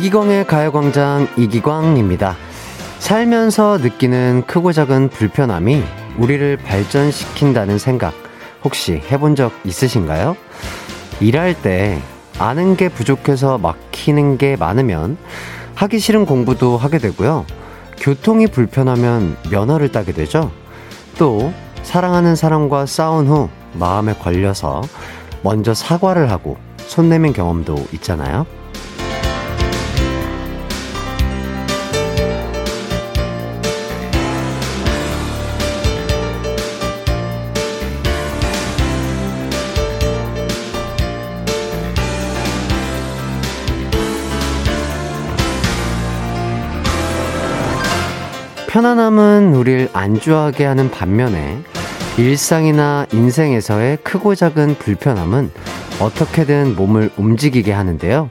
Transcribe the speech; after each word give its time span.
이기광의 0.00 0.46
가요광장 0.46 1.28
이기광입니다. 1.36 2.34
살면서 3.00 3.76
느끼는 3.82 4.44
크고 4.46 4.72
작은 4.72 5.10
불편함이 5.10 5.82
우리를 6.16 6.56
발전시킨다는 6.56 7.76
생각 7.76 8.14
혹시 8.64 9.02
해본 9.10 9.36
적 9.36 9.52
있으신가요? 9.62 10.38
일할 11.20 11.52
때 11.60 12.00
아는 12.38 12.76
게 12.76 12.88
부족해서 12.88 13.58
막히는 13.58 14.38
게 14.38 14.56
많으면 14.56 15.18
하기 15.74 15.98
싫은 15.98 16.24
공부도 16.24 16.78
하게 16.78 16.96
되고요. 16.96 17.44
교통이 17.98 18.46
불편하면 18.46 19.36
면허를 19.50 19.92
따게 19.92 20.12
되죠. 20.12 20.50
또 21.18 21.52
사랑하는 21.82 22.36
사람과 22.36 22.86
싸운 22.86 23.26
후 23.26 23.50
마음에 23.74 24.14
걸려서 24.14 24.80
먼저 25.42 25.74
사과를 25.74 26.30
하고 26.30 26.56
손 26.78 27.10
내민 27.10 27.34
경험도 27.34 27.88
있잖아요. 27.92 28.46
편안함은 48.70 49.52
우릴 49.56 49.90
안주하게 49.92 50.64
하는 50.64 50.92
반면에 50.92 51.60
일상이나 52.16 53.04
인생에서의 53.12 53.96
크고 54.04 54.36
작은 54.36 54.76
불편함은 54.76 55.50
어떻게든 56.00 56.76
몸을 56.76 57.10
움직이게 57.16 57.72
하는데요. 57.72 58.30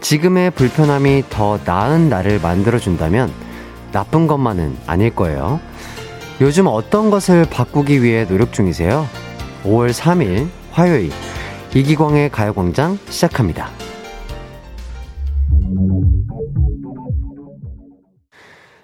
지금의 0.00 0.50
불편함이 0.50 1.22
더 1.30 1.60
나은 1.64 2.08
나를 2.08 2.40
만들어준다면 2.40 3.30
나쁜 3.92 4.26
것만은 4.26 4.76
아닐 4.88 5.14
거예요. 5.14 5.60
요즘 6.40 6.66
어떤 6.66 7.10
것을 7.10 7.44
바꾸기 7.48 8.02
위해 8.02 8.26
노력 8.26 8.52
중이세요? 8.52 9.06
5월 9.62 9.92
3일 9.92 10.48
화요일 10.72 11.12
이기광의 11.76 12.30
가요광장 12.30 12.98
시작합니다. 13.08 13.70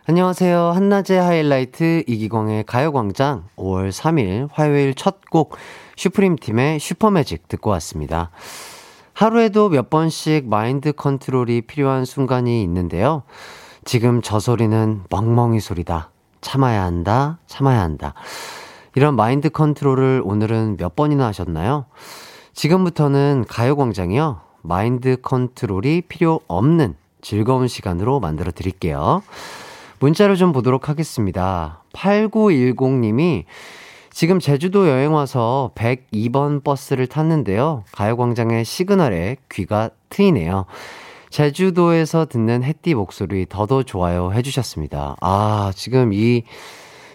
안녕하세요. 0.08 0.70
한낮의 0.70 1.20
하이라이트 1.20 2.04
이기광의 2.06 2.62
가요광장 2.62 3.48
5월 3.56 3.90
3일 3.90 4.48
화요일 4.52 4.94
첫 4.94 5.18
곡 5.30 5.56
슈프림 5.96 6.36
팀의 6.36 6.78
Supermagic 6.78 7.48
듣고 7.48 7.70
왔습니다. 7.70 8.30
하루에도 9.14 9.68
몇 9.68 9.90
번씩 9.90 10.48
마인드 10.48 10.92
컨트롤이 10.92 11.62
필요한 11.62 12.04
순간이 12.04 12.62
있는데요. 12.62 13.24
지금 13.84 14.22
저 14.22 14.38
소리는 14.38 15.02
멍멍이 15.10 15.58
소리다. 15.58 16.10
참아야 16.40 16.84
한다. 16.84 17.40
참아야 17.48 17.80
한다. 17.80 18.14
이런 18.94 19.16
마인드 19.16 19.50
컨트롤을 19.50 20.22
오늘은 20.24 20.76
몇 20.76 20.94
번이나 20.94 21.26
하셨나요? 21.26 21.86
지금부터는 22.52 23.44
가요광장이요. 23.48 24.40
마인드 24.62 25.16
컨트롤이 25.20 26.02
필요 26.02 26.38
없는 26.46 26.94
즐거운 27.22 27.66
시간으로 27.66 28.20
만들어 28.20 28.52
드릴게요. 28.52 29.22
문자를 29.98 30.36
좀 30.36 30.52
보도록 30.52 30.88
하겠습니다. 30.88 31.82
8910님이 31.92 33.44
지금 34.10 34.40
제주도 34.40 34.88
여행 34.88 35.12
와서 35.12 35.72
102번 35.74 36.64
버스를 36.64 37.06
탔는데요. 37.06 37.84
가요광장의 37.92 38.64
시그널에 38.64 39.36
귀가 39.50 39.90
트이네요. 40.10 40.64
제주도에서 41.30 42.24
듣는 42.24 42.62
햇띠 42.62 42.94
목소리 42.94 43.46
더더 43.46 43.82
좋아요 43.82 44.32
해주셨습니다. 44.32 45.16
아, 45.20 45.72
지금 45.74 46.12
이 46.12 46.44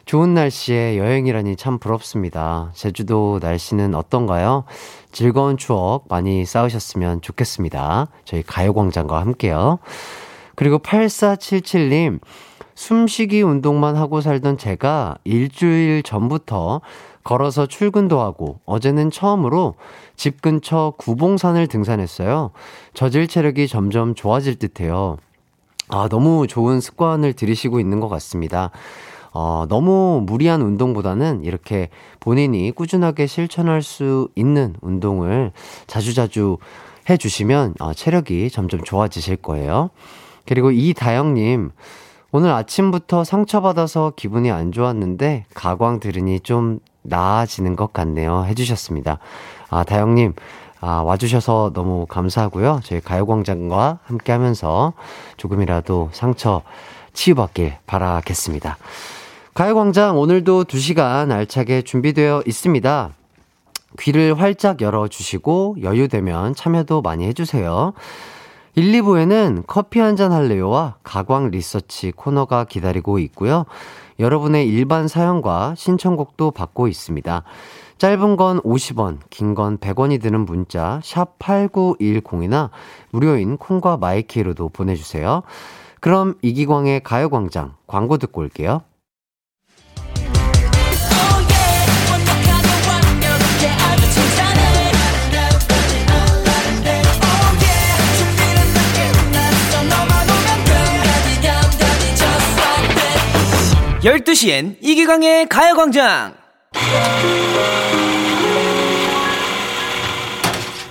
좋은 0.06 0.34
날씨에 0.34 0.98
여행이라니 0.98 1.56
참 1.56 1.80
부럽습니다. 1.80 2.72
제주도 2.74 3.40
날씨는 3.42 3.96
어떤가요? 3.96 4.66
즐거운 5.12 5.58
추억 5.58 6.06
많이 6.10 6.46
쌓으셨으면 6.46 7.22
좋겠습니다. 7.22 8.08
저희 8.26 8.44
가요광장과 8.44 9.20
함께요. 9.20 9.80
그리고 10.62 10.78
8477님, 10.78 12.20
숨쉬기 12.76 13.42
운동만 13.42 13.96
하고 13.96 14.22
살던 14.22 14.60
제가 14.60 15.16
일주일 15.24 16.04
전부터 16.04 16.82
걸어서 17.24 17.66
출근도 17.66 18.20
하고 18.20 18.60
어제는 18.68 19.10
처음으로 19.10 19.74
집 20.16 20.40
근처 20.40 20.94
구봉산을 21.00 21.66
등산했어요. 21.66 22.52
저질 22.94 23.28
체력이 23.28 23.68
점점 23.68 24.14
좋아질 24.14 24.60
듯 24.60 24.82
해요. 24.82 25.18
아, 25.90 26.08
너무 26.12 26.46
좋은 26.46 26.80
습관을 26.80 27.34
들이시고 27.34 27.80
있는 27.80 28.00
것 28.00 28.08
같습니다. 28.08 28.70
어, 29.34 29.66
너무 29.68 30.22
무리한 30.28 30.62
운동보다는 30.62 31.44
이렇게 31.44 31.90
본인이 32.20 32.70
꾸준하게 32.70 33.26
실천할 33.26 33.82
수 33.82 34.30
있는 34.36 34.76
운동을 34.82 35.54
자주자주 35.88 36.60
해주시면 37.10 37.74
어, 37.80 37.96
체력이 37.96 38.52
점점 38.52 38.84
좋아지실 38.84 39.38
거예요. 39.38 39.90
그리고 40.46 40.72
이다영님, 40.72 41.72
오늘 42.32 42.52
아침부터 42.52 43.24
상처받아서 43.24 44.14
기분이 44.16 44.52
안 44.52 44.72
좋았는데 44.72 45.46
가광 45.54 46.00
들으니 46.00 46.40
좀 46.40 46.80
나아지는 47.02 47.76
것 47.76 47.94
같네요. 47.94 48.46
해주셨습니다. 48.46 49.20
아, 49.70 49.84
다영님, 49.84 50.34
아, 50.80 51.02
와주셔서 51.04 51.72
너무 51.74 52.06
감사하고요. 52.08 52.82
저희 52.84 53.02
가요광장과 53.02 54.00
함께 54.04 54.32
하면서 54.32 54.94
조금이라도 55.38 56.10
상처 56.14 56.62
치유받길 57.14 57.78
바라겠습니다. 57.86 58.78
가요광장 59.54 60.18
오늘도 60.18 60.64
2시간 60.64 61.32
알차게 61.32 61.82
준비되어 61.82 62.44
있습니다. 62.46 63.10
귀를 64.00 64.40
활짝 64.40 64.82
열어주시고 64.82 65.78
여유되면 65.82 66.56
참여도 66.56 67.02
많이 67.02 67.26
해주세요. 67.28 67.94
1, 68.76 68.92
2부에는 69.02 69.64
커피 69.68 70.00
한 70.00 70.16
잔 70.16 70.32
할래요와 70.32 70.96
가광 71.04 71.52
리서치 71.52 72.12
코너가 72.12 72.64
기다리고 72.66 73.20
있고요. 73.20 73.66
여러분의 74.20 74.68
일반 74.68 75.08
사연과 75.08 75.76
신청곡도 75.76 76.52
받고 76.52 76.88
있습니다. 76.88 77.44
짧은 77.98 78.36
건 78.38 78.62
50원, 78.62 79.20
긴 79.30 79.56
건 79.56 79.78
100원이 79.78 80.22
드는 80.22 80.46
문자 80.46 81.00
샵 81.04 81.38
8910이나 81.40 82.70
무료인 83.12 83.58
콩과 83.58 83.98
마이케이로도 83.98 84.70
보내주세요. 84.70 85.44
그럼 86.00 86.36
이기광의 86.42 87.04
가요광장 87.04 87.76
광고 87.88 88.18
듣고 88.18 88.42
올게요. 88.42 88.82
12시엔 104.04 104.78
이기광의 104.82 105.48
가요광장! 105.48 106.34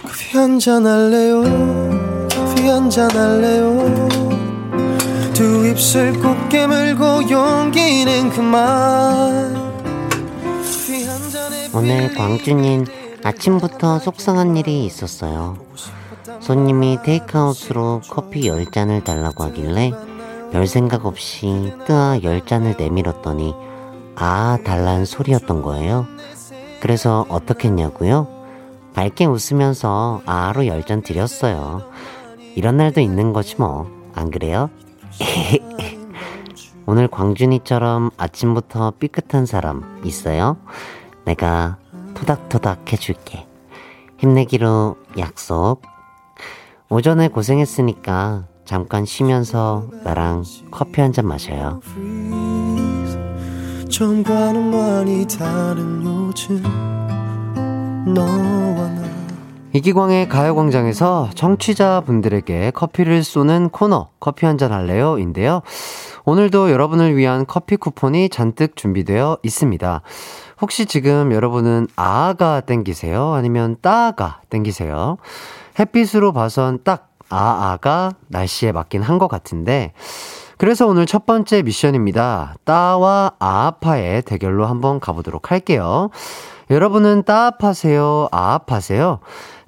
커피 0.06 0.38
한잔 0.38 0.87
할래요? 0.87 1.43
커피 2.32 2.68
한잔 2.68 3.10
할래요? 3.10 4.09
두 5.34 5.66
입술 5.66 6.12
꼭 6.21 6.48
깨물고 6.48 7.28
용기는 7.28 8.30
그만 8.30 9.57
오늘 11.74 12.15
광준인 12.15 12.86
아침부터 13.24 13.98
속상한 13.98 14.57
일이 14.57 14.84
있었어요. 14.84 15.57
손님이 16.39 16.98
테이크아웃으로 17.04 18.03
커피 18.09 18.42
10잔을 18.42 19.03
달라고 19.03 19.42
하길래 19.45 19.91
별 20.52 20.66
생각 20.66 21.06
없이 21.06 21.74
뜨아 21.86 22.20
열 22.22 22.44
잔을 22.44 22.74
내밀었더니 22.78 23.54
아 24.16 24.58
달란 24.64 25.04
소리였던 25.04 25.62
거예요. 25.62 26.06
그래서 26.80 27.24
어떻게 27.28 27.68
했냐고요? 27.68 28.26
밝게 28.94 29.26
웃으면서 29.26 30.22
아로 30.26 30.66
열 30.66 30.82
잔 30.84 31.02
드렸어요. 31.02 31.82
이런 32.56 32.76
날도 32.76 33.00
있는 33.00 33.32
거지 33.32 33.56
뭐. 33.56 33.88
안 34.14 34.30
그래요? 34.30 34.70
오늘 36.86 37.06
광준이처럼 37.06 38.10
아침부터 38.16 38.92
삐끗한 38.98 39.47
사람 39.47 40.00
있어요? 40.04 40.56
내가 41.24 41.78
토닥토닥 42.14 42.92
해줄게. 42.92 43.47
힘내기로 44.18 44.97
약속. 45.18 45.82
오전에 46.88 47.28
고생했으니까 47.28 48.47
잠깐 48.71 49.05
쉬면서 49.05 49.89
나랑 50.05 50.45
커피 50.71 51.01
한 51.01 51.13
잔 51.13 51.27
마셔요. 51.27 51.81
이기광의 59.72 60.28
가요광장에서 60.28 61.31
청취자분들에게 61.34 62.71
커피를 62.71 63.25
쏘는 63.25 63.71
코너, 63.71 64.07
커피 64.21 64.47
한 64.47 64.57
잔 64.57 64.71
할래요? 64.72 65.19
인데요. 65.19 65.63
오늘도 66.25 66.71
여러분을 66.71 67.17
위한 67.17 67.47
커피 67.47 67.77
쿠폰이 67.77 68.28
잔뜩 68.28 68.77
준비되어 68.77 69.39
있습니다. 69.43 70.03
혹시 70.63 70.87
지금 70.87 71.33
여러분은 71.33 71.89
아가 71.97 72.61
땡기세요? 72.61 73.33
아니면 73.33 73.78
따가 73.83 74.43
땡기세요? 74.49 75.17
햇빛으로 75.81 76.33
봐선 76.33 76.78
딱 76.84 77.09
아아가 77.30 78.12
날씨에 78.28 78.72
맞긴 78.72 79.03
한 79.03 79.18
것 79.18 79.28
같은데, 79.28 79.92
그래서 80.59 80.86
오늘 80.86 81.06
첫 81.06 81.24
번째 81.27 81.62
미션입니다. 81.62 82.54
따와 82.65 83.32
아파의 83.38 84.22
대결로 84.22 84.66
한번 84.66 85.00
가보도록 85.00 85.50
할게요. 85.50 86.10
여러분은 86.71 87.22
따압하세요? 87.24 88.28
아압하세요? 88.30 89.21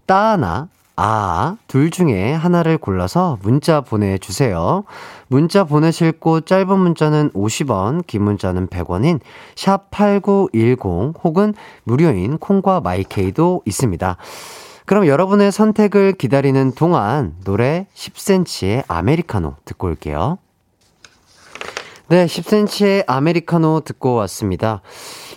따나 0.06 0.68
아, 0.96 1.56
둘 1.68 1.90
중에 1.90 2.34
하나를 2.34 2.76
골라서 2.76 3.38
문자 3.42 3.80
보내주세요. 3.80 4.84
문자 5.28 5.64
보내실 5.64 6.12
곳 6.12 6.44
짧은 6.46 6.78
문자는 6.78 7.30
50원, 7.32 8.06
긴 8.06 8.22
문자는 8.24 8.66
100원인 8.68 9.18
샵8910 9.56 11.14
혹은 11.24 11.54
무료인 11.84 12.36
콩과 12.38 12.82
마이케이도 12.82 13.62
있습니다. 13.64 14.16
그럼 14.92 15.06
여러분의 15.06 15.52
선택을 15.52 16.12
기다리는 16.12 16.72
동안 16.72 17.34
노래 17.44 17.86
10cm의 17.94 18.84
아메리카노 18.88 19.54
듣고 19.64 19.86
올게요. 19.86 20.36
네, 22.08 22.26
10cm의 22.26 23.04
아메리카노 23.06 23.80
듣고 23.86 24.12
왔습니다. 24.16 24.82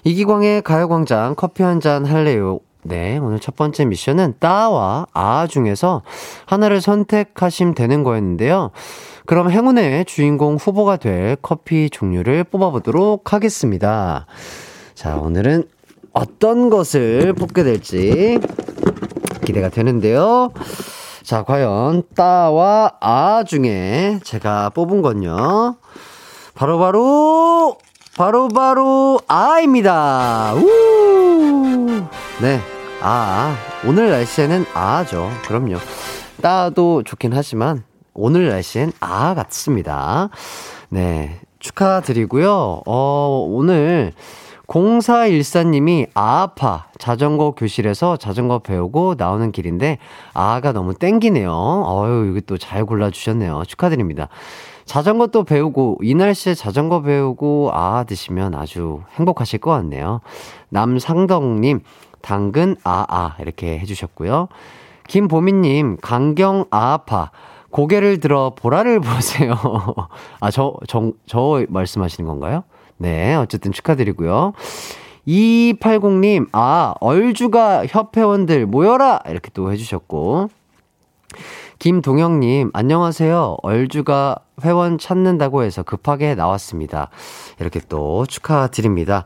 이기광의 0.03 0.61
가요광장 0.61 1.35
커피 1.37 1.63
한 1.63 1.79
잔 1.79 2.03
할래요? 2.03 2.59
네, 2.83 3.17
오늘 3.17 3.39
첫 3.39 3.55
번째 3.55 3.85
미션은 3.85 4.33
따와 4.39 5.07
아 5.13 5.47
중에서 5.47 6.01
하나를 6.45 6.81
선택하시면 6.81 7.75
되는 7.75 8.03
거였는데요. 8.03 8.71
그럼 9.25 9.51
행운의 9.51 10.03
주인공 10.03 10.57
후보가 10.57 10.97
될 10.97 11.37
커피 11.41 11.89
종류를 11.89 12.43
뽑아보도록 12.43 13.31
하겠습니다. 13.31 14.25
자, 14.95 15.15
오늘은 15.15 15.63
어떤 16.11 16.69
것을 16.69 17.31
뽑게 17.31 17.63
될지 17.63 18.37
기대가 19.45 19.69
되는데요. 19.69 20.51
자, 21.23 21.43
과연 21.43 22.03
따와 22.15 22.93
아 22.99 23.43
중에 23.45 24.19
제가 24.23 24.69
뽑은 24.71 25.01
건요. 25.01 25.75
바로 26.53 26.77
바로, 26.77 27.77
바로 28.17 28.47
바로 28.47 29.19
아입니다. 29.27 30.53
우! 30.55 31.85
네. 32.41 32.59
아, 33.01 33.55
오늘 33.85 34.09
날씨에는 34.09 34.65
아죠. 34.73 35.29
그럼요. 35.45 35.77
따도 36.41 37.03
좋긴 37.03 37.33
하지만 37.33 37.83
오늘 38.13 38.49
날씨엔 38.49 38.93
아 38.99 39.33
같습니다. 39.35 40.29
네. 40.89 41.39
축하드리고요. 41.59 42.81
어, 42.85 43.47
오늘 43.49 44.13
0414님이 44.67 46.07
아파 46.13 46.87
자전거 46.97 47.51
교실에서 47.51 48.17
자전거 48.17 48.59
배우고 48.59 49.15
나오는 49.17 49.51
길인데 49.51 49.97
아가 50.33 50.71
너무 50.71 50.93
땡기네요. 50.93 51.51
어유 51.51 52.31
이거 52.31 52.41
또잘 52.41 52.85
골라주셨네요. 52.85 53.63
축하드립니다. 53.67 54.27
자전거 54.85 55.27
또 55.27 55.43
배우고 55.43 55.99
이 56.03 56.13
날씨에 56.13 56.53
자전거 56.53 57.01
배우고 57.01 57.71
아 57.73 58.03
드시면 58.03 58.55
아주 58.55 59.01
행복하실 59.13 59.59
것 59.59 59.71
같네요. 59.71 60.21
남상덕님 60.69 61.81
당근 62.21 62.75
아아 62.83 63.35
이렇게 63.39 63.79
해주셨고요. 63.79 64.47
김보미님 65.07 65.97
강경 66.01 66.65
아파 66.71 67.31
고개를 67.69 68.19
들어 68.19 68.53
보라를 68.55 68.99
보세요. 69.01 69.55
아, 70.39 70.49
저, 70.49 70.75
저, 70.87 71.11
저 71.25 71.65
말씀하시는 71.67 72.27
건가요? 72.27 72.63
네, 72.97 73.35
어쨌든 73.35 73.71
축하드리고요. 73.71 74.53
2280님, 75.27 76.47
아, 76.51 76.93
얼주가 76.99 77.85
협회원들 77.87 78.67
모여라! 78.67 79.21
이렇게 79.27 79.49
또 79.53 79.71
해주셨고. 79.71 80.49
김동영님, 81.79 82.71
안녕하세요. 82.73 83.57
얼주가 83.61 84.37
회원 84.63 84.97
찾는다고 84.97 85.63
해서 85.63 85.83
급하게 85.83 86.35
나왔습니다. 86.35 87.09
이렇게 87.59 87.81
또 87.89 88.25
축하드립니다. 88.25 89.25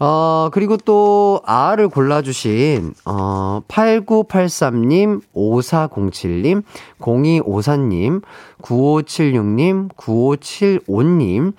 어, 0.00 0.48
그리고 0.52 0.76
또, 0.76 1.40
아를 1.44 1.88
골라주신, 1.88 2.94
어, 3.04 3.62
8983님, 3.66 5.22
5407님, 5.34 6.62
0254님, 7.00 8.22
9576님, 8.62 9.88
9575님, 9.96 11.52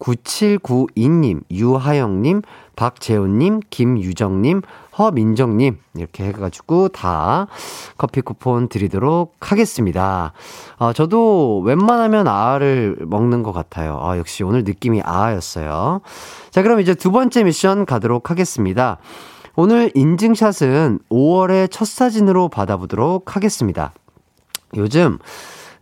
9792님, 0.00 1.42
유하영님, 1.50 2.42
박재훈님, 2.74 3.60
김유정님, 3.70 4.62
허민정님, 4.98 5.78
이렇게 5.94 6.24
해가지고 6.24 6.88
다 6.88 7.46
커피 7.96 8.20
쿠폰 8.22 8.68
드리도록 8.68 9.36
하겠습니다. 9.40 10.32
아, 10.78 10.92
저도 10.92 11.60
웬만하면 11.60 12.26
아를 12.26 12.96
먹는 13.00 13.42
것 13.42 13.52
같아요. 13.52 13.98
아, 14.00 14.18
역시 14.18 14.42
오늘 14.42 14.64
느낌이 14.64 15.02
아였어요. 15.02 16.00
자, 16.50 16.62
그럼 16.62 16.80
이제 16.80 16.94
두 16.94 17.12
번째 17.12 17.44
미션 17.44 17.86
가도록 17.86 18.30
하겠습니다. 18.30 18.98
오늘 19.56 19.90
인증샷은 19.94 21.00
5월의 21.10 21.70
첫 21.70 21.86
사진으로 21.86 22.48
받아보도록 22.48 23.36
하겠습니다. 23.36 23.92
요즘 24.76 25.18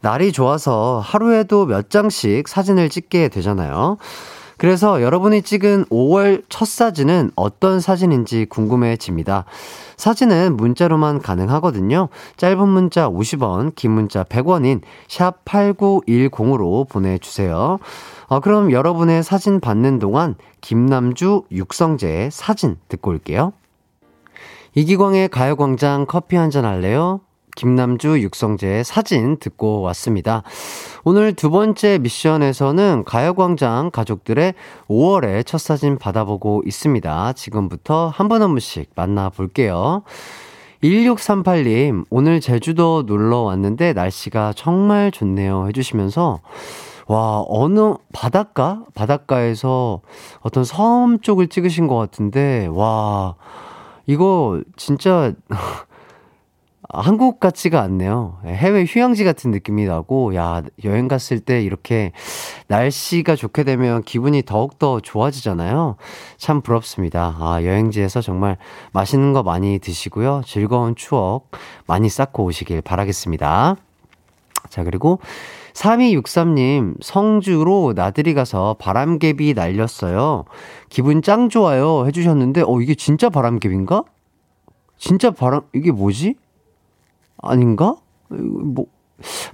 날이 0.01 0.33
좋아서 0.33 1.01
하루에도 1.05 1.67
몇 1.67 1.91
장씩 1.91 2.49
사진을 2.49 2.89
찍게 2.89 3.29
되잖아요. 3.29 3.99
그래서 4.57 5.03
여러분이 5.03 5.43
찍은 5.43 5.85
5월 5.85 6.43
첫 6.49 6.67
사진은 6.67 7.31
어떤 7.37 7.79
사진인지 7.79 8.47
궁금해집니다. 8.47 9.45
사진은 9.97 10.57
문자로만 10.57 11.21
가능하거든요. 11.21 12.09
짧은 12.37 12.69
문자 12.69 13.09
50원, 13.09 13.77
긴 13.77 13.93
문자 13.93 14.25
100원인 14.25 14.81
샵 15.07 15.45
8910으로 15.45 16.89
보내주세요. 16.89 17.79
어, 18.27 18.41
그럼 18.41 18.73
여러분의 18.73 19.23
사진 19.23 19.61
받는 19.61 20.01
동안 20.01 20.35
김남주 20.61 21.45
육성재의 21.53 22.31
사진 22.33 22.77
듣고 22.89 23.11
올게요. 23.13 23.53
이기광의 24.75 25.29
가요광장 25.29 26.07
커피 26.07 26.35
한 26.37 26.51
잔 26.51 26.65
할래요? 26.65 27.21
김남주, 27.59 28.21
육성재의 28.23 28.85
사진 28.85 29.37
듣고 29.39 29.81
왔습니다. 29.81 30.45
오늘 31.03 31.33
두 31.33 31.51
번째 31.51 31.99
미션에서는 31.99 33.03
가요광장 33.05 33.91
가족들의 33.91 34.55
5월의 34.89 35.45
첫 35.45 35.59
사진 35.59 35.99
받아보고 35.99 36.63
있습니다. 36.65 37.33
지금부터 37.33 38.13
한분한 38.15 38.51
분씩 38.51 38.91
만나볼게요. 38.95 40.05
1638님, 40.85 42.05
오늘 42.11 42.41
제주도 42.41 43.03
놀러 43.05 43.41
왔는데 43.41 43.93
날씨가 43.93 44.53
정말 44.55 45.11
좋네요. 45.11 45.67
해주시면서, 45.67 46.39
와, 47.09 47.45
어느 47.49 47.95
바닷가? 48.13 48.85
바닷가에서 48.95 50.01
어떤 50.43 50.63
섬 50.63 51.19
쪽을 51.19 51.49
찍으신 51.49 51.89
것 51.89 51.97
같은데, 51.97 52.69
와, 52.71 53.35
이거 54.07 54.63
진짜 54.77 55.33
한국 56.91 57.39
같지가 57.39 57.83
않네요. 57.83 58.39
예, 58.47 58.51
해외 58.51 58.85
휴양지 58.85 59.23
같은 59.23 59.51
느낌이 59.51 59.85
나고, 59.85 60.35
야, 60.35 60.63
여행 60.85 61.07
갔을 61.07 61.39
때 61.39 61.63
이렇게 61.63 62.13
날씨가 62.69 63.37
좋게 63.37 63.65
되면 63.65 64.03
기분이 64.03 64.43
더욱더 64.43 64.99
좋아지잖아요. 65.01 65.97
참 66.39 66.63
부럽습니다. 66.63 67.37
아, 67.39 67.63
여행지에서 67.63 68.23
정말 68.23 68.57
맛있는 68.93 69.35
거 69.35 69.43
많이 69.43 69.79
드시고요. 69.79 70.41
즐거운 70.47 70.97
추억 70.97 71.51
많이 71.87 72.09
쌓고 72.09 72.45
오시길 72.45 72.81
바라겠습니다. 72.81 73.77
자, 74.71 74.85
그리고 74.85 75.21
3263님, 75.75 76.95
성주로 77.03 77.93
나들이 77.95 78.33
가서 78.33 78.77
바람개비 78.79 79.53
날렸어요. 79.53 80.45
기분 80.89 81.21
짱 81.21 81.51
좋아요. 81.51 82.07
해주셨는데, 82.07 82.63
어, 82.63 82.81
이게 82.81 82.95
진짜 82.95 83.29
바람개비인가? 83.29 84.05
진짜 84.97 85.31
바람, 85.31 85.61
이게 85.75 85.93
뭐지? 85.93 86.35
아닌가? 87.43 87.97
뭐, 88.29 88.87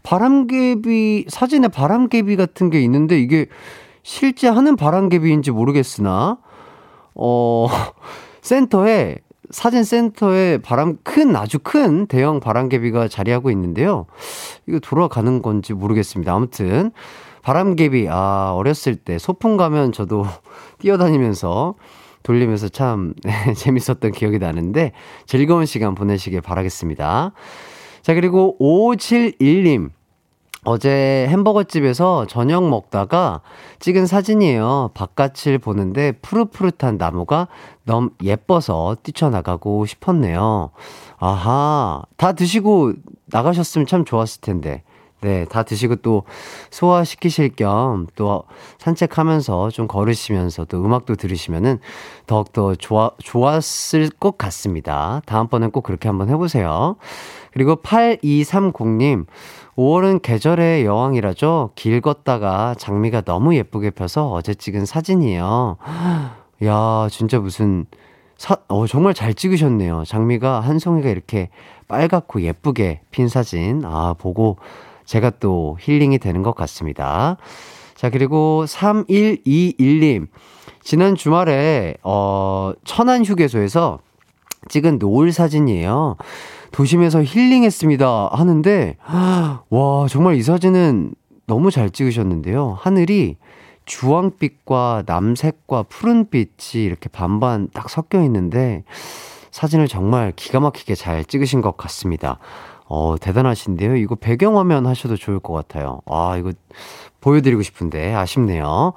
바람개비, 0.02 1.26
사진에 1.28 1.68
바람개비 1.68 2.36
같은 2.36 2.70
게 2.70 2.82
있는데 2.82 3.18
이게 3.18 3.46
실제 4.02 4.48
하는 4.48 4.76
바람개비인지 4.76 5.50
모르겠으나, 5.50 6.38
어, 7.14 7.66
센터에, 8.42 9.16
사진 9.50 9.84
센터에 9.84 10.58
바람, 10.58 10.98
큰, 11.02 11.36
아주 11.36 11.58
큰 11.62 12.06
대형 12.06 12.40
바람개비가 12.40 13.08
자리하고 13.08 13.50
있는데요. 13.50 14.06
이거 14.66 14.78
돌아가는 14.80 15.42
건지 15.42 15.72
모르겠습니다. 15.72 16.34
아무튼, 16.34 16.92
바람개비, 17.42 18.08
아, 18.10 18.52
어렸을 18.54 18.96
때 18.96 19.18
소풍 19.18 19.56
가면 19.56 19.92
저도 19.92 20.24
뛰어다니면서 20.80 21.74
돌리면서 22.22 22.70
참 22.70 23.14
재밌었던 23.54 24.12
기억이 24.12 24.38
나는데 24.38 24.92
즐거운 25.26 25.66
시간 25.66 25.94
보내시길 25.94 26.40
바라겠습니다. 26.40 27.32
자, 28.04 28.12
그리고 28.12 28.54
5571님. 28.60 29.88
어제 30.66 31.26
햄버거집에서 31.30 32.26
저녁 32.26 32.68
먹다가 32.68 33.40
찍은 33.80 34.06
사진이에요. 34.06 34.90
바깥을 34.92 35.58
보는데 35.58 36.12
푸릇푸릇한 36.20 36.98
나무가 36.98 37.48
너무 37.84 38.10
예뻐서 38.22 38.96
뛰쳐나가고 39.02 39.86
싶었네요. 39.86 40.70
아하, 41.18 42.02
다 42.18 42.32
드시고 42.32 42.92
나가셨으면 43.26 43.86
참 43.86 44.04
좋았을 44.04 44.42
텐데. 44.42 44.82
네, 45.22 45.46
다 45.46 45.62
드시고 45.62 45.96
또 45.96 46.24
소화시키실 46.70 47.56
겸 47.56 48.06
또 48.14 48.44
산책하면서 48.78 49.70
좀 49.70 49.86
걸으시면서 49.86 50.66
또 50.66 50.84
음악도 50.84 51.14
들으시면은 51.16 51.78
더욱더 52.26 52.74
좋아, 52.74 53.10
좋았을 53.18 54.10
것 54.10 54.36
같습니다. 54.36 55.22
다음번엔 55.24 55.70
꼭 55.70 55.82
그렇게 55.82 56.08
한번 56.08 56.28
해보세요. 56.28 56.96
그리고 57.54 57.76
8230님, 57.76 59.26
5월은 59.76 60.22
계절의 60.22 60.84
여왕이라죠? 60.84 61.70
길 61.76 62.00
걷다가 62.00 62.74
장미가 62.76 63.20
너무 63.20 63.54
예쁘게 63.54 63.90
펴서 63.90 64.28
어제 64.32 64.54
찍은 64.54 64.86
사진이에요. 64.86 65.76
야, 66.64 67.08
진짜 67.12 67.38
무슨, 67.38 67.86
사, 68.36 68.56
어, 68.66 68.88
정말 68.88 69.14
잘 69.14 69.34
찍으셨네요. 69.34 70.02
장미가 70.04 70.60
한 70.60 70.80
송이가 70.80 71.08
이렇게 71.08 71.48
빨갛고 71.86 72.42
예쁘게 72.42 73.02
핀 73.12 73.28
사진. 73.28 73.82
아, 73.84 74.16
보고 74.18 74.58
제가 75.04 75.30
또 75.38 75.76
힐링이 75.80 76.18
되는 76.18 76.42
것 76.42 76.56
같습니다. 76.56 77.36
자, 77.94 78.10
그리고 78.10 78.64
3121님. 78.66 80.26
지난 80.82 81.14
주말에, 81.14 81.98
어, 82.02 82.72
천안 82.82 83.24
휴게소에서 83.24 84.00
찍은 84.68 84.98
노을 84.98 85.30
사진이에요. 85.30 86.16
도심에서 86.74 87.22
힐링했습니다. 87.22 88.30
하는데, 88.32 88.96
와, 89.70 90.06
정말 90.08 90.34
이 90.34 90.42
사진은 90.42 91.14
너무 91.46 91.70
잘 91.70 91.88
찍으셨는데요. 91.88 92.76
하늘이 92.80 93.36
주황빛과 93.84 95.04
남색과 95.06 95.84
푸른빛이 95.84 96.82
이렇게 96.82 97.08
반반 97.08 97.68
딱 97.72 97.88
섞여 97.88 98.24
있는데, 98.24 98.82
사진을 99.52 99.86
정말 99.86 100.32
기가 100.34 100.58
막히게 100.58 100.96
잘 100.96 101.24
찍으신 101.24 101.60
것 101.60 101.76
같습니다. 101.76 102.40
어, 102.86 103.14
대단하신데요. 103.20 103.94
이거 103.94 104.16
배경화면 104.16 104.86
하셔도 104.86 105.16
좋을 105.16 105.38
것 105.38 105.52
같아요. 105.52 106.00
아, 106.06 106.36
이거 106.36 106.52
보여드리고 107.20 107.62
싶은데 107.62 108.14
아쉽네요. 108.14 108.94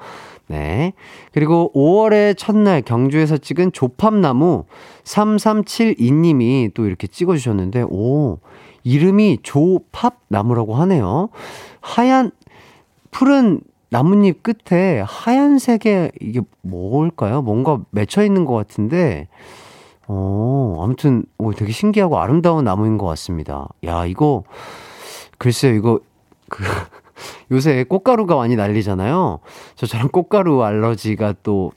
네. 0.47 0.93
그리고 1.33 1.71
5월의 1.75 2.37
첫날 2.37 2.81
경주에서 2.81 3.37
찍은 3.37 3.73
조팝나무 3.73 4.63
3372님이 5.03 6.73
또 6.73 6.85
이렇게 6.85 7.07
찍어주셨는데, 7.07 7.85
오, 7.89 8.39
이름이 8.83 9.39
조팝나무라고 9.43 10.75
하네요. 10.75 11.29
하얀, 11.81 12.31
푸른 13.11 13.61
나뭇잎 13.89 14.43
끝에 14.43 15.01
하얀색의 15.05 16.13
이게 16.21 16.41
뭘까요? 16.61 17.41
뭔가 17.41 17.79
맺혀 17.91 18.23
있는 18.23 18.45
것 18.45 18.53
같은데, 18.53 19.27
어, 20.07 20.79
아무튼, 20.81 21.23
오, 21.37 21.53
되게 21.53 21.73
신기하고 21.73 22.19
아름다운 22.19 22.63
나무인 22.63 22.97
것 22.97 23.05
같습니다. 23.07 23.67
야, 23.85 24.05
이거, 24.05 24.43
글쎄요, 25.37 25.73
이거, 25.73 25.99
그, 26.49 26.63
요새 27.51 27.83
꽃가루가 27.83 28.35
많이 28.35 28.55
날리잖아요. 28.55 29.39
저처럼 29.75 30.09
꽃가루 30.09 30.63
알러지가 30.63 31.35
또 31.43 31.71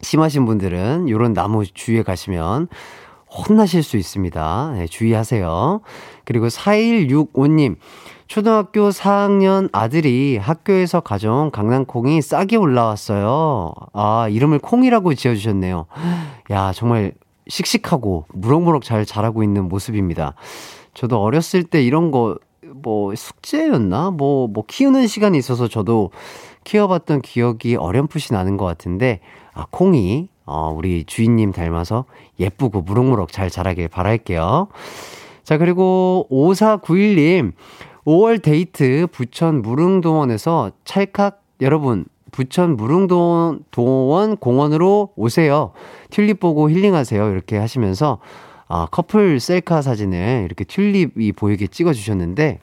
심하신 0.00 0.46
분들은 0.46 1.08
요런 1.08 1.32
나무 1.32 1.64
주위에 1.66 2.02
가시면 2.02 2.68
혼나실 3.30 3.82
수 3.82 3.96
있습니다. 3.96 4.72
네, 4.76 4.86
주의하세요. 4.86 5.80
그리고 6.24 6.48
4165님, 6.48 7.76
초등학교 8.26 8.90
4학년 8.90 9.68
아들이 9.72 10.36
학교에서 10.36 11.00
가져온 11.00 11.50
강낭콩이 11.50 12.20
싹이 12.20 12.56
올라왔어요. 12.56 13.72
아, 13.92 14.28
이름을 14.30 14.58
콩이라고 14.58 15.14
지어주셨네요. 15.14 15.86
야, 16.50 16.72
정말 16.72 17.12
씩씩하고 17.48 18.26
무럭무럭 18.32 18.84
잘 18.84 19.04
자라고 19.04 19.42
있는 19.42 19.68
모습입니다. 19.68 20.34
저도 20.94 21.20
어렸을 21.22 21.64
때 21.64 21.82
이런 21.82 22.10
거, 22.10 22.36
뭐, 22.82 23.14
숙제였나? 23.14 24.10
뭐, 24.10 24.48
뭐, 24.48 24.64
키우는 24.66 25.06
시간이 25.06 25.38
있어서 25.38 25.68
저도 25.68 26.10
키워봤던 26.64 27.22
기억이 27.22 27.76
어렴풋이 27.76 28.32
나는 28.32 28.56
것 28.56 28.64
같은데, 28.64 29.20
아, 29.54 29.66
콩이, 29.70 30.28
어, 30.44 30.74
우리 30.76 31.04
주인님 31.04 31.52
닮아서 31.52 32.04
예쁘고 32.40 32.82
무럭무럭 32.82 33.32
잘 33.32 33.50
자라길 33.50 33.88
바랄게요. 33.88 34.68
자, 35.44 35.58
그리고 35.58 36.26
5491님, 36.30 37.52
5월 38.06 38.42
데이트 38.42 39.06
부천 39.12 39.60
무릉동원에서 39.60 40.70
찰칵 40.84 41.42
여러분 41.60 42.06
부천 42.30 42.76
무릉도원 42.76 43.64
도원 43.70 44.36
공원으로 44.36 45.12
오세요. 45.16 45.72
튤립 46.10 46.40
보고 46.40 46.70
힐링하세요. 46.70 47.30
이렇게 47.30 47.58
하시면서 47.58 48.18
아, 48.66 48.86
커플 48.90 49.40
셀카 49.40 49.82
사진을 49.82 50.42
이렇게 50.44 50.64
튤립이 50.64 51.32
보이게 51.32 51.66
찍어 51.66 51.92
주셨는데 51.92 52.60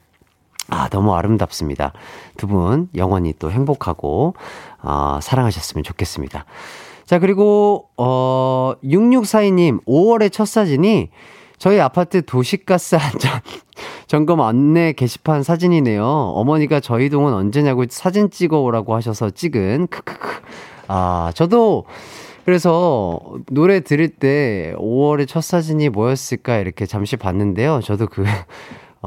아, 0.70 0.90
너무 0.90 1.14
아름답습니다. 1.16 1.94
두 2.38 2.48
분 2.48 2.90
영원히 2.96 3.34
또 3.38 3.52
행복하고 3.52 4.34
아, 4.82 5.20
사랑하셨으면 5.22 5.84
좋겠습니다. 5.84 6.46
자, 7.06 7.20
그리고 7.20 7.90
어 7.98 8.74
6642님 8.84 9.84
5월의 9.86 10.32
첫 10.32 10.46
사진이 10.48 11.10
저희 11.58 11.80
아파트 11.80 12.26
도시가스 12.26 12.96
안전 12.96 13.32
점검 14.08 14.42
안내 14.42 14.92
게시판 14.94 15.44
사진이네요. 15.44 16.04
어머니가 16.06 16.80
저희 16.80 17.10
동은 17.10 17.34
언제냐고 17.34 17.86
사진 17.90 18.30
찍어 18.30 18.60
오라고 18.60 18.96
하셔서 18.96 19.30
찍은 19.30 19.88
크크크. 19.88 20.42
아, 20.88 21.32
저도 21.36 21.86
그래서 22.44 23.20
노래 23.50 23.80
들을 23.80 24.08
때 24.08 24.74
5월의 24.78 25.28
첫 25.28 25.42
사진이 25.42 25.90
뭐였을까 25.90 26.58
이렇게 26.58 26.86
잠시 26.86 27.18
봤는데요. 27.18 27.82
저도 27.84 28.08
그 28.08 28.24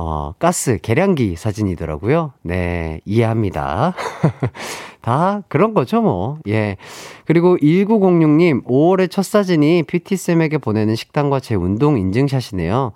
어, 0.00 0.32
가스 0.38 0.78
계량기 0.80 1.34
사진이더라고요. 1.34 2.32
네, 2.42 3.00
이해합니다. 3.04 3.94
다 5.02 5.42
그런 5.48 5.74
거죠, 5.74 6.00
뭐. 6.00 6.38
예. 6.46 6.76
그리고 7.24 7.56
1906님, 7.56 8.64
5월의 8.64 9.10
첫 9.10 9.24
사진이 9.24 9.82
퓨티쌤에게 9.88 10.58
보내는 10.58 10.94
식단과 10.94 11.40
제 11.40 11.56
운동 11.56 11.98
인증샷이네요. 11.98 12.92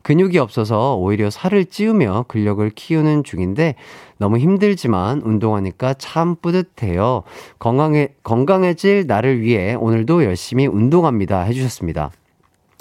근육이 0.00 0.38
없어서 0.38 0.96
오히려 0.96 1.28
살을 1.28 1.66
찌우며 1.66 2.24
근력을 2.26 2.70
키우는 2.70 3.24
중인데 3.24 3.74
너무 4.16 4.38
힘들지만 4.38 5.20
운동하니까 5.20 5.92
참 5.94 6.36
뿌듯해요. 6.36 7.24
건강해, 7.58 8.14
건강해질 8.22 9.04
나를 9.06 9.42
위해 9.42 9.74
오늘도 9.74 10.24
열심히 10.24 10.66
운동합니다. 10.66 11.42
해주셨습니다. 11.42 12.12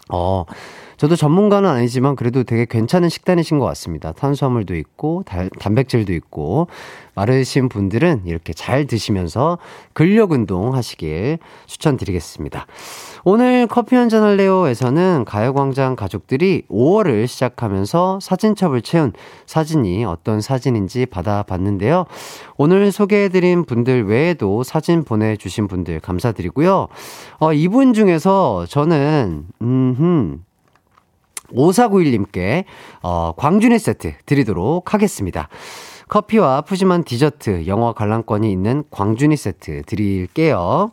어, 0.09 0.45
저도 0.97 1.15
전문가는 1.15 1.69
아니지만 1.69 2.15
그래도 2.15 2.43
되게 2.43 2.65
괜찮은 2.65 3.09
식단이신 3.09 3.59
것 3.59 3.65
같습니다. 3.65 4.11
탄수화물도 4.13 4.75
있고 4.75 5.23
달, 5.25 5.49
단백질도 5.59 6.13
있고 6.13 6.67
마르신 7.15 7.69
분들은 7.69 8.23
이렇게 8.25 8.53
잘 8.53 8.85
드시면서 8.87 9.57
근력 9.93 10.31
운동 10.31 10.75
하시길 10.75 11.39
추천드리겠습니다. 11.65 12.67
오늘 13.23 13.67
커피 13.67 13.95
한잔 13.95 14.21
할래요에서는 14.21 15.25
가요광장 15.25 15.95
가족들이 15.95 16.63
5월을 16.69 17.25
시작하면서 17.27 18.19
사진첩을 18.21 18.81
채운 18.81 19.13
사진이 19.47 20.05
어떤 20.05 20.41
사진인지 20.41 21.07
받아봤는데요. 21.07 22.05
오늘 22.57 22.91
소개해드린 22.91 23.65
분들 23.65 24.05
외에도 24.05 24.63
사진 24.63 25.03
보내주신 25.03 25.67
분들 25.67 26.01
감사드리고요. 26.01 26.87
어, 27.39 27.53
이분 27.53 27.93
중에서 27.93 28.65
저는, 28.69 29.45
음흠, 29.61 30.37
5491님께 31.53 32.65
어, 33.01 33.33
광준의 33.37 33.79
세트 33.79 34.13
드리도록 34.25 34.93
하겠습니다. 34.93 35.49
커피와 36.07 36.61
푸짐한 36.61 37.03
디저트, 37.03 37.67
영화 37.67 37.93
관람권이 37.93 38.51
있는 38.51 38.83
광준이 38.91 39.37
세트 39.37 39.83
드릴게요. 39.85 40.91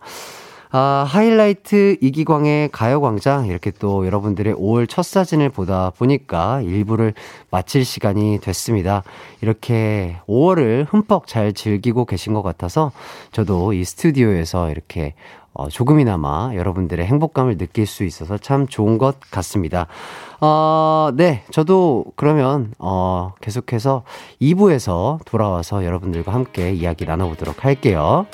아, 0.74 1.04
하이라이트 1.06 1.98
이기광의 2.00 2.70
가요광장 2.72 3.44
이렇게 3.44 3.70
또 3.70 4.06
여러분들의 4.06 4.54
5월 4.54 4.88
첫 4.88 5.04
사진을 5.04 5.50
보다 5.50 5.90
보니까 5.90 6.62
일부를 6.62 7.12
마칠 7.50 7.84
시간이 7.84 8.38
됐습니다. 8.40 9.02
이렇게 9.42 10.16
5월을 10.26 10.86
흠뻑 10.88 11.26
잘 11.26 11.52
즐기고 11.52 12.06
계신 12.06 12.32
것 12.32 12.40
같아서 12.40 12.90
저도 13.32 13.74
이 13.74 13.84
스튜디오에서 13.84 14.70
이렇게 14.70 15.12
어, 15.54 15.68
조금이나마 15.68 16.52
여러분들의 16.54 17.04
행복감을 17.04 17.58
느낄 17.58 17.86
수 17.86 18.04
있어서 18.04 18.38
참 18.38 18.66
좋은 18.66 18.98
것 18.98 19.20
같습니다. 19.30 19.86
어, 20.40 21.10
네. 21.14 21.44
저도 21.50 22.06
그러면, 22.16 22.72
어, 22.78 23.32
계속해서 23.40 24.02
2부에서 24.40 25.18
돌아와서 25.24 25.84
여러분들과 25.84 26.32
함께 26.32 26.72
이야기 26.72 27.04
나눠보도록 27.04 27.64
할게요. 27.64 28.26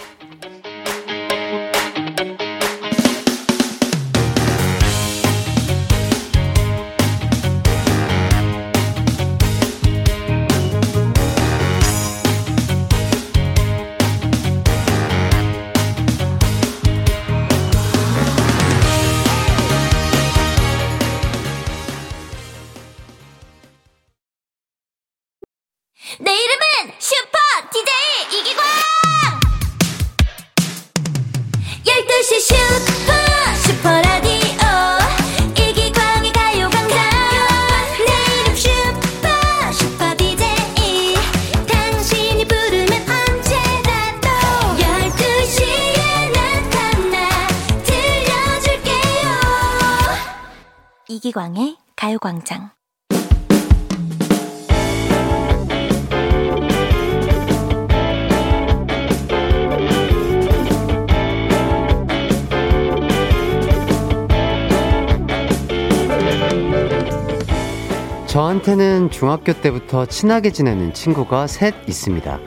저한테는 68.68 69.10
중학교 69.10 69.54
때부터 69.54 70.04
친하게 70.04 70.50
지내는 70.50 70.92
친구가 70.92 71.46
셋 71.46 71.74
있습니다. 71.88 72.38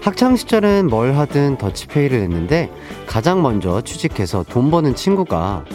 학창 0.00 0.34
시절엔 0.34 0.86
뭘 0.86 1.14
하든 1.14 1.58
더치페이를 1.58 2.22
했는데 2.22 2.70
가장 3.06 3.42
먼저 3.42 3.82
취직해서 3.82 4.44
돈 4.48 4.70
버는 4.70 4.94
친구가 4.94 5.66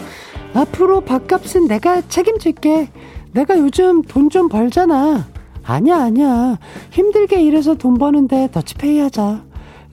앞으로 0.55 1.01
밥값은 1.01 1.67
내가 1.67 2.01
책임질게. 2.07 2.89
내가 3.33 3.57
요즘 3.59 4.01
돈 4.01 4.29
좀 4.29 4.49
벌잖아. 4.49 5.27
아니야, 5.63 5.97
아니야. 5.97 6.57
힘들게 6.89 7.43
일해서 7.43 7.75
돈 7.75 7.93
버는데 7.95 8.49
더치페이 8.51 8.97
하자. 8.99 9.43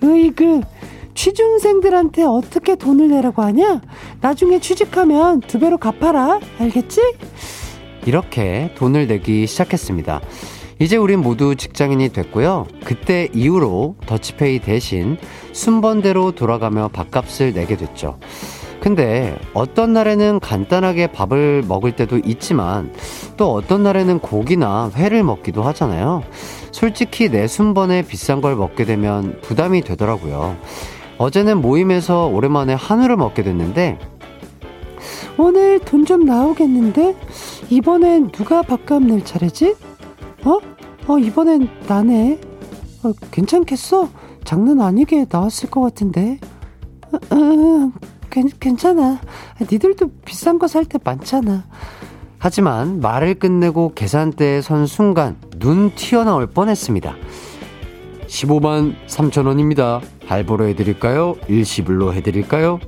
으이그, 0.03 0.63
취준생들한테 1.15 2.25
어떻게 2.25 2.75
돈을 2.75 3.09
내라고 3.09 3.43
하냐? 3.43 3.83
나중에 4.23 4.61
취직하면 4.61 5.41
두 5.41 5.59
배로 5.59 5.77
갚아라. 5.77 6.41
알겠지? 6.59 7.01
이렇게 8.07 8.73
돈을 8.77 9.07
내기 9.07 9.47
시작했습니다. 9.47 10.21
이제 10.79 10.97
우린 10.97 11.21
모두 11.21 11.55
직장인이 11.55 12.09
됐고요. 12.09 12.67
그때 12.85 13.29
이후로 13.35 13.97
더치페이 14.07 14.61
대신 14.61 15.19
순번대로 15.53 16.33
돌아가며 16.33 16.89
밥값을 16.89 17.53
내게 17.53 17.77
됐죠. 17.77 18.19
근데 18.81 19.37
어떤 19.53 19.93
날에는 19.93 20.41
간단하게 20.41 21.09
밥을 21.09 21.65
먹을 21.69 21.93
때도 21.93 22.19
있지만 22.25 22.95
또 23.37 23.53
어떤 23.53 23.83
날에는 23.83 24.21
고기나 24.21 24.91
회를 24.97 25.23
먹기도 25.23 25.63
하잖아요. 25.65 26.23
솔직히 26.73 27.29
내 27.29 27.47
순번에 27.47 28.01
비싼 28.01 28.41
걸 28.41 28.57
먹게 28.57 28.87
되면 28.87 29.39
부담이 29.43 29.83
되더라고요. 29.83 30.57
어제는 31.19 31.61
모임에서 31.61 32.27
오랜만에 32.29 32.73
한우를 32.73 33.19
먹게 33.19 33.43
됐는데 33.43 33.99
오늘 35.45 35.79
돈 35.81 36.05
좀 36.05 36.25
나오겠는데? 36.27 37.17
이번엔 37.71 38.31
누가 38.33 38.61
밥값 38.63 39.03
낼 39.05 39.25
차례지? 39.25 39.75
어? 40.45 40.59
어, 41.07 41.19
이번엔 41.19 41.69
나네. 41.89 42.39
어, 43.03 43.13
괜찮겠어? 43.31 44.09
장난 44.45 44.81
아니게 44.81 45.25
나왔을 45.31 45.71
것 45.71 45.81
같은데. 45.81 46.39
괜찮아. 48.61 49.21
니들도 49.61 50.11
비싼 50.27 50.59
거 50.59 50.67
살 50.67 50.85
때 50.85 50.99
많잖아. 51.03 51.65
하지만 52.39 53.01
말을 53.01 53.35
끝내고 53.39 53.93
계산대에 53.95 54.61
선 54.63 54.87
순간 54.87 55.37
눈 55.59 55.95
튀어나올 55.95 56.47
뻔했습니다. 56.49 57.15
15만 58.27 58.95
3천 59.09 59.47
원입니다. 59.47 60.01
할부로 60.27 60.67
해드릴까요? 60.69 61.37
일시불로 61.49 62.13
해드릴까요? 62.15 62.79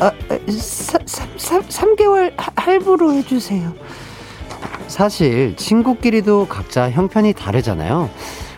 아, 0.00 0.12
3, 0.48 1.00
3, 1.36 1.62
3개월 1.62 2.32
할부로 2.54 3.12
해주세요. 3.14 3.72
사실 4.86 5.56
친구끼리도 5.56 6.46
각자 6.48 6.90
형편이 6.90 7.32
다르잖아요. 7.32 8.08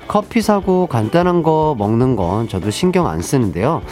커피 0.07 0.43
사고 0.43 0.87
간단한 0.87 1.43
거 1.43 1.75
먹는 1.79 2.17
건 2.17 2.49
저도 2.49 2.71
신경 2.71 3.07
안 3.07 3.23
쓰는데요. 3.23 3.83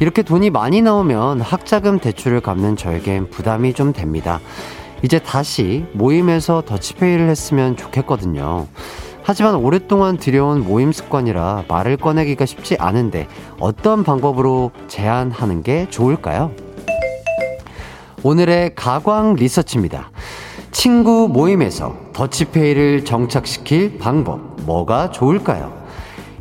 이렇게 0.00 0.22
돈이 0.22 0.50
많이 0.50 0.82
나오면 0.82 1.40
학자금 1.40 1.98
대출을 1.98 2.40
갚는 2.40 2.76
저에겐 2.76 3.30
부담이 3.30 3.74
좀 3.74 3.92
됩니다. 3.92 4.40
이제 5.02 5.18
다시 5.18 5.84
모임에서 5.92 6.62
더치페이를 6.66 7.28
했으면 7.28 7.76
좋겠거든요. 7.76 8.66
하지만 9.22 9.56
오랫동안 9.56 10.16
들여온 10.16 10.64
모임 10.64 10.92
습관이라 10.92 11.64
말을 11.68 11.96
꺼내기가 11.96 12.46
쉽지 12.46 12.76
않은데 12.78 13.26
어떤 13.58 14.04
방법으로 14.04 14.70
제안하는 14.86 15.62
게 15.62 15.88
좋을까요? 15.90 16.52
오늘의 18.26 18.74
가광 18.74 19.34
리서치입니다. 19.34 20.10
친구 20.72 21.28
모임에서 21.32 21.94
더치페이를 22.12 23.04
정착시킬 23.04 23.98
방법, 23.98 24.40
뭐가 24.62 25.12
좋을까요? 25.12 25.72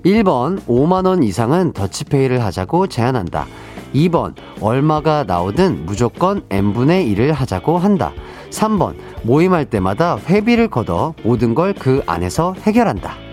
1번, 0.04 0.66
5만원 0.66 1.24
이상은 1.24 1.74
더치페이를 1.74 2.44
하자고 2.44 2.88
제안한다. 2.88 3.46
2번, 3.94 4.34
얼마가 4.62 5.26
나오든 5.28 5.86
무조건 5.86 6.42
n분의 6.50 7.06
1을 7.14 7.32
하자고 7.32 7.78
한다. 7.78 8.14
3번, 8.50 8.96
모임할 9.22 9.66
때마다 9.66 10.18
회비를 10.28 10.70
걷어 10.70 11.14
모든 11.24 11.54
걸 11.54 11.76
그 11.78 12.02
안에서 12.08 12.56
해결한다. 12.62 13.25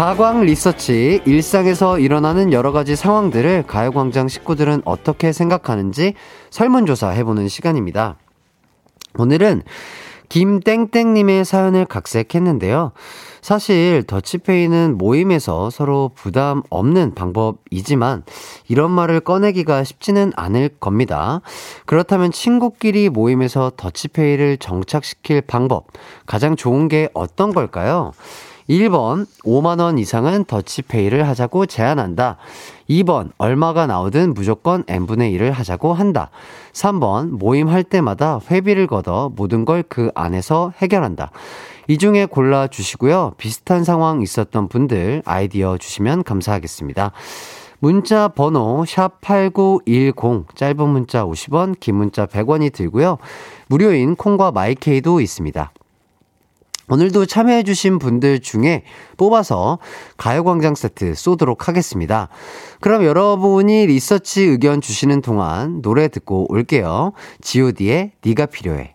가광 0.00 0.46
리서치 0.46 1.20
일상에서 1.26 1.98
일어나는 1.98 2.54
여러 2.54 2.72
가지 2.72 2.96
상황들을 2.96 3.64
가요광장 3.66 4.28
식구들은 4.28 4.80
어떻게 4.86 5.30
생각하는지 5.30 6.14
설문조사 6.48 7.10
해보는 7.10 7.48
시간입니다. 7.48 8.16
오늘은 9.18 9.62
김땡땡님의 10.30 11.44
사연을 11.44 11.84
각색했는데요. 11.84 12.92
사실 13.42 14.02
더치페이는 14.06 14.96
모임에서 14.96 15.68
서로 15.68 16.12
부담 16.14 16.62
없는 16.70 17.14
방법이지만 17.14 18.22
이런 18.68 18.92
말을 18.92 19.20
꺼내기가 19.20 19.84
쉽지는 19.84 20.32
않을 20.34 20.70
겁니다. 20.80 21.42
그렇다면 21.84 22.32
친구끼리 22.32 23.10
모임에서 23.10 23.72
더치페이를 23.76 24.56
정착시킬 24.56 25.42
방법, 25.42 25.88
가장 26.24 26.56
좋은 26.56 26.88
게 26.88 27.10
어떤 27.12 27.52
걸까요? 27.52 28.12
1번, 28.70 29.26
5만원 29.44 29.98
이상은 29.98 30.44
더치페이를 30.44 31.26
하자고 31.26 31.66
제안한다. 31.66 32.36
2번, 32.88 33.32
얼마가 33.36 33.88
나오든 33.88 34.32
무조건 34.32 34.84
n분의 34.86 35.36
1을 35.36 35.50
하자고 35.50 35.92
한다. 35.92 36.30
3번, 36.72 37.30
모임할 37.30 37.82
때마다 37.82 38.38
회비를 38.48 38.86
걷어 38.86 39.32
모든 39.34 39.64
걸 39.64 39.82
그 39.88 40.10
안에서 40.14 40.72
해결한다. 40.76 41.32
이 41.88 41.98
중에 41.98 42.26
골라 42.26 42.68
주시고요. 42.68 43.32
비슷한 43.38 43.82
상황 43.82 44.22
있었던 44.22 44.68
분들 44.68 45.22
아이디어 45.24 45.76
주시면 45.76 46.22
감사하겠습니다. 46.22 47.10
문자 47.80 48.28
번호 48.28 48.84
샵8910 48.86 50.54
짧은 50.54 50.88
문자 50.88 51.24
50원 51.24 51.80
긴 51.80 51.96
문자 51.96 52.26
100원이 52.26 52.72
들고요. 52.72 53.18
무료인 53.66 54.14
콩과 54.14 54.52
마이케이도 54.52 55.20
있습니다. 55.20 55.72
오늘도 56.90 57.26
참여해주신 57.26 58.00
분들 58.00 58.40
중에 58.40 58.82
뽑아서 59.16 59.78
가요광장 60.16 60.74
세트 60.74 61.14
쏘도록 61.14 61.68
하겠습니다. 61.68 62.28
그럼 62.80 63.04
여러분이 63.04 63.86
리서치 63.86 64.42
의견 64.42 64.80
주시는 64.80 65.22
동안 65.22 65.82
노래 65.82 66.08
듣고 66.08 66.46
올게요. 66.52 67.12
god의 67.42 68.12
네가 68.24 68.46
필요해. 68.46 68.94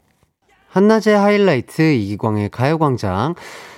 한낮의 0.70 1.18
하이라이트 1.18 1.94
이기광의 1.94 2.50
가요광장 2.50 3.36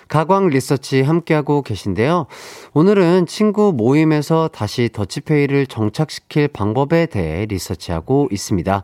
가광 0.07 0.47
리서치 0.47 1.03
함께하고 1.03 1.61
계신데요. 1.61 2.25
오늘은 2.73 3.27
친구 3.27 3.71
모임에서 3.71 4.47
다시 4.47 4.89
더치페이를 4.91 5.67
정착시킬 5.67 6.47
방법에 6.47 7.05
대해 7.05 7.45
리서치하고 7.45 8.29
있습니다. 8.31 8.81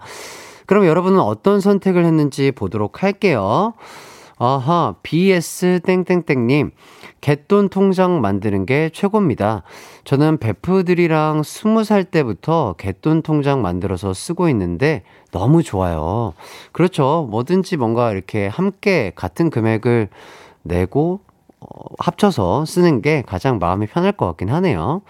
그럼 0.67 0.85
여러분은 0.85 1.19
어떤 1.19 1.59
선택을 1.59 2.05
했는지 2.05 2.51
보도록 2.51 3.01
할게요. 3.01 3.73
아하, 4.37 4.95
BS 5.03 5.81
땡땡땡님, 5.83 6.71
갯돈 7.21 7.69
통장 7.69 8.19
만드는 8.19 8.65
게 8.65 8.89
최고입니다. 8.91 9.63
저는 10.03 10.37
베프들이랑 10.37 11.43
스무 11.43 11.83
살 11.83 12.03
때부터 12.03 12.75
갯돈 12.77 13.21
통장 13.21 13.61
만들어서 13.61 14.13
쓰고 14.13 14.49
있는데 14.49 15.03
너무 15.31 15.63
좋아요. 15.63 16.33
그렇죠. 16.71 17.27
뭐든지 17.29 17.77
뭔가 17.77 18.11
이렇게 18.11 18.47
함께 18.47 19.11
같은 19.15 19.49
금액을 19.49 20.09
내고 20.63 21.21
어, 21.59 21.65
합쳐서 21.99 22.65
쓰는 22.65 23.01
게 23.01 23.23
가장 23.25 23.59
마음이 23.59 23.87
편할 23.87 24.11
것 24.11 24.25
같긴 24.27 24.49
하네요. 24.49 25.01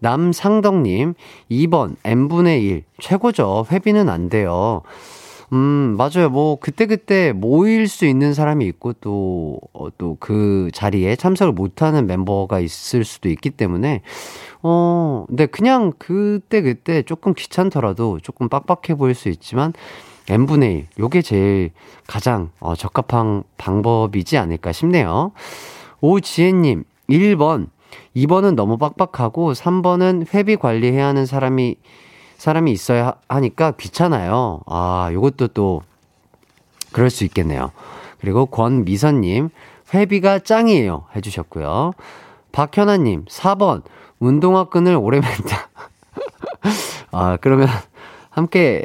남상덕님, 0.00 1.14
2번, 1.50 1.96
n분의 2.04 2.62
1. 2.62 2.84
최고죠. 3.00 3.66
회비는 3.70 4.08
안 4.08 4.28
돼요. 4.28 4.82
음, 5.52 5.96
맞아요. 5.96 6.28
뭐, 6.28 6.58
그때 6.58 6.86
그때 6.86 7.32
모일 7.32 7.86
수 7.86 8.04
있는 8.06 8.34
사람이 8.34 8.66
있고, 8.66 8.94
또, 8.94 9.60
어, 9.72 9.88
또 9.96 10.16
그 10.18 10.70
자리에 10.72 11.14
참석을 11.14 11.52
못하는 11.52 12.06
멤버가 12.06 12.58
있을 12.60 13.04
수도 13.04 13.28
있기 13.28 13.50
때문에, 13.50 14.02
어, 14.62 15.24
근데 15.28 15.46
그냥 15.46 15.92
그때 15.98 16.62
그때 16.62 17.02
조금 17.02 17.32
귀찮더라도 17.34 18.18
조금 18.20 18.48
빡빡해 18.48 18.96
보일 18.98 19.14
수 19.14 19.28
있지만, 19.28 19.72
n분의 20.28 20.74
1. 20.74 20.86
요게 20.98 21.22
제일 21.22 21.70
가장 22.08 22.50
어, 22.58 22.74
적합한 22.74 23.44
방법이지 23.58 24.38
않을까 24.38 24.72
싶네요. 24.72 25.30
오지혜님, 26.00 26.82
1번. 27.08 27.68
2번은 28.16 28.56
너무 28.56 28.78
빡빡하고, 28.78 29.52
3번은 29.52 30.34
회비 30.34 30.56
관리해야 30.56 31.06
하는 31.06 31.24
사람이 31.26 31.76
사람이 32.36 32.70
있어야 32.72 33.14
하니까 33.28 33.72
귀찮아요. 33.72 34.60
아, 34.66 35.10
요것도 35.12 35.48
또 35.48 35.82
그럴 36.92 37.10
수 37.10 37.24
있겠네요. 37.24 37.72
그리고 38.20 38.46
권미선님, 38.46 39.50
회비가 39.92 40.38
짱이에요. 40.40 41.04
해주셨고요. 41.14 41.92
박현아님, 42.52 43.26
4번, 43.26 43.82
운동화 44.18 44.64
끈을 44.64 44.96
오래 44.96 45.20
맨다. 45.20 45.68
아, 47.12 47.36
그러면 47.40 47.68
함께 48.30 48.84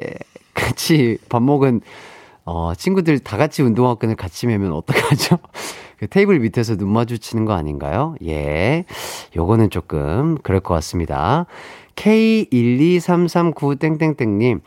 같이 0.53 1.17
밥 1.29 1.41
먹은, 1.41 1.81
어, 2.45 2.73
친구들 2.75 3.19
다 3.19 3.37
같이 3.37 3.61
운동화 3.61 3.95
끈을 3.95 4.15
같이 4.15 4.47
매면 4.47 4.73
어떡하죠? 4.73 5.39
그 6.01 6.07
테이블 6.07 6.39
밑에서 6.39 6.75
눈 6.77 6.89
마주치는 6.89 7.45
거 7.45 7.53
아닌가요? 7.53 8.15
예. 8.25 8.85
요거는 9.35 9.69
조금 9.69 10.39
그럴 10.41 10.59
것 10.59 10.73
같습니다. 10.73 11.45
K12339땡땡땡님, 11.95 14.61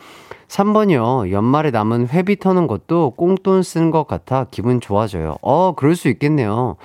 3번이요. 0.46 1.32
연말에 1.32 1.72
남은 1.72 2.06
회비 2.06 2.38
터는 2.38 2.68
것도 2.68 3.14
꽁돈 3.16 3.64
쓰는 3.64 3.90
것 3.90 4.06
같아 4.06 4.46
기분 4.48 4.80
좋아져요. 4.80 5.34
어, 5.42 5.74
그럴 5.74 5.96
수 5.96 6.06
있겠네요. 6.06 6.76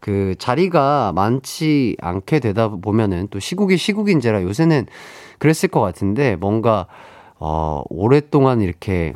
그 0.00 0.34
자리가 0.36 1.12
많지 1.14 1.96
않게 2.00 2.40
되다 2.40 2.70
보면은 2.70 3.28
또 3.30 3.38
시국이 3.38 3.76
시국인지라 3.76 4.42
요새는 4.42 4.86
그랬을 5.38 5.68
것 5.68 5.80
같은데 5.80 6.34
뭔가 6.34 6.88
어, 7.38 7.84
오랫동안 7.88 8.62
이렇게 8.62 9.14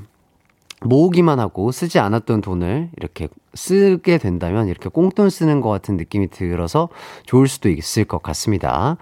모으기만 0.83 1.41
하고 1.41 1.73
쓰지 1.73 1.99
않았던 1.99 2.43
돈을 2.43 2.91
이렇게 2.97 3.29
쓰게 3.55 4.19
된다면 4.19 4.69
이렇게 4.69 4.89
꽁돈 4.89 5.31
쓰는 5.31 5.61
것 5.61 5.71
같은 5.71 5.97
느낌이 5.97 6.29
들어서 6.29 6.89
좋을 7.25 7.49
수도 7.49 7.69
있을 7.71 8.05
것 8.05 8.23
같습니다. 8.23 8.97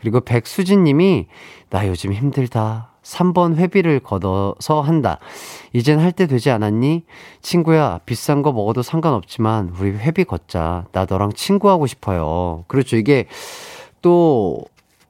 그리고 0.00 0.20
백수진 0.20 0.84
님이 0.84 1.26
나 1.68 1.86
요즘 1.86 2.12
힘들다. 2.12 2.88
3번 3.02 3.56
회비를 3.56 4.00
걷어서 4.00 4.80
한다. 4.80 5.18
이젠 5.72 5.98
할 5.98 6.12
때 6.12 6.26
되지 6.26 6.50
않았니? 6.50 7.04
친구야, 7.42 8.00
비싼 8.04 8.42
거 8.42 8.52
먹어도 8.52 8.82
상관없지만 8.82 9.74
우리 9.78 9.90
회비 9.90 10.24
걷자. 10.24 10.86
나 10.92 11.06
너랑 11.08 11.32
친구하고 11.32 11.86
싶어요. 11.86 12.64
그렇죠. 12.66 12.96
이게 12.96 13.26
또 14.02 14.62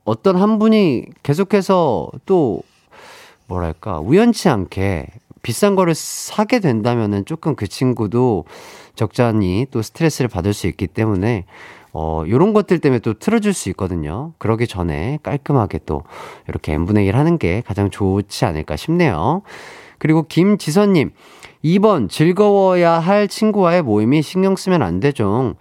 어떤 0.05 0.37
한 0.37 0.59
분이 0.59 1.07
계속해서 1.23 2.11
또 2.27 2.63
뭐랄까, 3.47 4.01
우연치 4.01 4.49
않게 4.49 5.07
비싼 5.43 5.75
거를 5.75 5.95
사게 5.95 6.61
된다면은 6.61 7.25
조금 7.25 7.55
그 7.55 7.67
친구도 7.67 8.45
적잖이 8.95 9.67
또 9.71 9.83
스트레스를 9.83 10.29
받을 10.29 10.53
수 10.53 10.67
있기 10.67 10.87
때문에 10.87 11.45
어, 11.93 12.23
요런 12.29 12.53
것들 12.53 12.79
때문에 12.79 13.01
또 13.01 13.15
틀어줄 13.15 13.53
수 13.53 13.69
있거든요. 13.71 14.33
그러기 14.39 14.67
전에 14.67 15.19
깔끔하게 15.23 15.81
또 15.87 16.05
이렇게 16.49 16.73
n분의 16.75 17.07
1 17.07 17.17
하는 17.17 17.39
게 17.39 17.63
가장 17.67 17.91
좋지 17.91 18.45
않을까 18.45 18.77
싶네요. 18.77 19.43
그리고 19.99 20.23
김지선님, 20.23 21.11
2번 21.65 22.09
즐거워야 22.09 22.93
할 22.93 23.29
친구와의 23.29 23.83
모임이 23.83 24.23
신경 24.23 24.57
쓰면 24.57 24.83
안 24.83 25.01
되죠. 25.01 25.57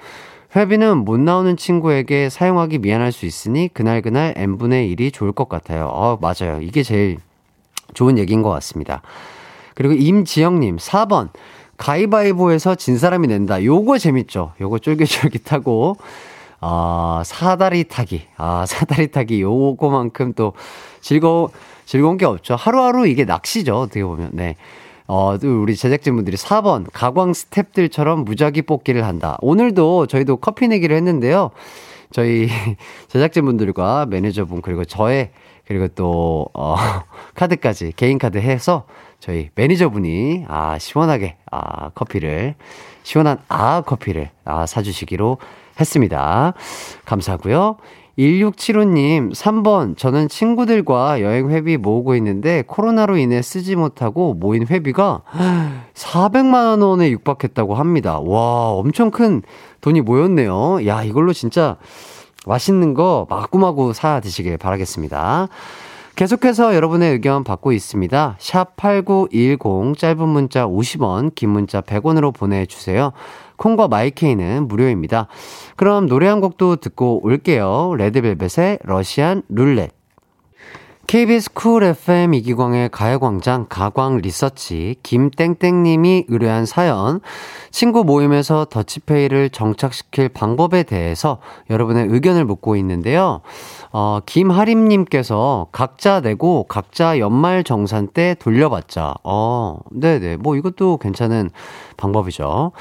회비는 0.56 1.00
못 1.00 1.20
나오는 1.20 1.58
친구에게 1.58 2.30
사용하기 2.30 2.80
미안할 2.80 3.12
수 3.12 3.26
있으니 3.26 3.70
그날그날 3.72 4.34
n분의 4.36 4.96
1이 4.96 5.14
좋을 5.14 5.32
것 5.32 5.50
같아요. 5.50 5.88
어, 5.88 6.18
맞아요. 6.22 6.60
이게 6.62 6.84
제일 6.84 7.18
좋은 7.94 8.18
얘기인 8.18 8.42
것 8.42 8.50
같습니다. 8.50 9.02
그리고 9.80 9.94
임지영님, 9.94 10.76
4번. 10.76 11.30
가위바위보에서 11.78 12.76
진 12.76 12.98
사람이 12.98 13.28
낸다. 13.28 13.64
요거 13.64 13.98
재밌죠? 13.98 14.52
요거 14.60 14.80
쫄깃쫄깃하고, 14.80 15.96
아, 16.60 17.24
사다리 17.26 17.86
타기. 17.86 18.24
아, 18.36 18.66
사다리 18.68 19.10
타기. 19.10 19.42
요거만큼 19.42 20.34
또 20.34 20.52
즐거워, 21.00 21.52
즐거운 21.86 22.18
게 22.18 22.26
없죠. 22.26 22.58
하루하루 22.58 23.08
이게 23.08 23.24
낚시죠. 23.24 23.78
어떻게 23.78 24.04
보면. 24.04 24.32
네. 24.34 24.58
어, 25.08 25.38
또 25.42 25.62
우리 25.62 25.78
제작진분들이 25.78 26.36
4번, 26.36 26.86
가광 26.92 27.32
스탭들처럼 27.32 28.26
무작위 28.26 28.64
뽑기를 28.64 29.06
한다. 29.06 29.38
오늘도 29.40 30.08
저희도 30.08 30.38
커피 30.38 30.68
내기를 30.68 30.94
했는데요. 30.98 31.52
저희 32.12 32.50
제작진분들과 33.08 34.08
매니저분, 34.08 34.62
그리고 34.62 34.84
저의, 34.84 35.32
그리고 35.66 35.88
또, 35.88 36.48
어, 36.54 36.76
카드까지, 37.36 37.94
개인 37.96 38.18
카드 38.18 38.40
해서 38.40 38.84
저희 39.20 39.50
매니저분이 39.56 40.46
아 40.48 40.78
시원하게 40.80 41.36
아 41.52 41.90
커피를 41.90 42.56
시원한 43.04 43.40
아 43.48 43.82
커피를 43.82 44.30
아 44.46 44.66
사주시기로 44.66 45.38
했습니다. 45.80 46.54
감사하고요. 47.06 47.78
1675님, 48.18 49.34
3번. 49.34 49.98
저는 49.98 50.28
친구들과 50.28 51.22
여행 51.22 51.50
회비 51.50 51.78
모으고 51.78 52.16
있는데 52.16 52.64
코로나로 52.68 53.18
인해 53.18 53.42
쓰지 53.42 53.78
못하고 53.78 54.34
모인 54.34 54.68
회비가 54.68 55.22
400만 55.94 56.84
원에 56.84 57.12
육박했다고 57.12 57.76
합니다. 57.76 58.20
와, 58.20 58.72
엄청 58.72 59.10
큰 59.10 59.42
돈이 59.80 60.02
모였네요. 60.02 60.86
야, 60.86 61.04
이걸로 61.04 61.32
진짜 61.32 61.78
맛있는 62.46 62.94
거 62.94 63.26
마구마구 63.30 63.94
사 63.94 64.20
드시길 64.20 64.58
바라겠습니다. 64.58 65.48
계속해서 66.20 66.76
여러분의 66.76 67.14
의견 67.14 67.46
받고 67.46 67.72
있습니다. 67.72 68.36
샵 68.40 68.76
8910 68.76 69.98
짧은 69.98 70.28
문자 70.28 70.68
50원, 70.68 71.34
긴 71.34 71.52
문자 71.52 71.80
100원으로 71.80 72.34
보내주세요. 72.36 73.14
콩과 73.56 73.88
마이케이는 73.88 74.68
무료입니다. 74.68 75.28
그럼 75.78 76.10
노래 76.10 76.28
한 76.28 76.42
곡도 76.42 76.76
듣고 76.76 77.26
올게요. 77.26 77.96
레드벨벳의 77.98 78.80
Russian 78.84 79.44
Roulette. 79.48 79.99
KBS 81.10 81.54
쿨 81.54 81.84
FM 81.86 82.36
이기광의 82.36 82.90
가요광장 82.90 83.66
가광 83.68 84.18
리서치 84.18 84.96
김땡땡님이 85.02 86.26
의뢰한 86.28 86.68
사연 86.68 87.20
친구 87.72 88.04
모임에서 88.04 88.66
더치페이를 88.66 89.50
정착시킬 89.50 90.30
방법에 90.30 90.84
대해서 90.84 91.40
여러분의 91.72 92.06
의견을 92.10 92.46
묻고 92.46 92.76
있는데요. 92.76 93.42
어, 93.92 94.20
김하림님께서 94.24 95.70
각자 95.72 96.20
내고 96.20 96.66
각자 96.70 97.18
연말 97.18 97.64
정산 97.64 98.08
때 98.08 98.36
돌려받자. 98.38 99.16
어, 99.24 99.80
네네. 99.90 100.38
뭐 100.38 100.56
이것도 100.58 100.98
괜찮은 100.98 101.50
방법이죠. 101.98 102.72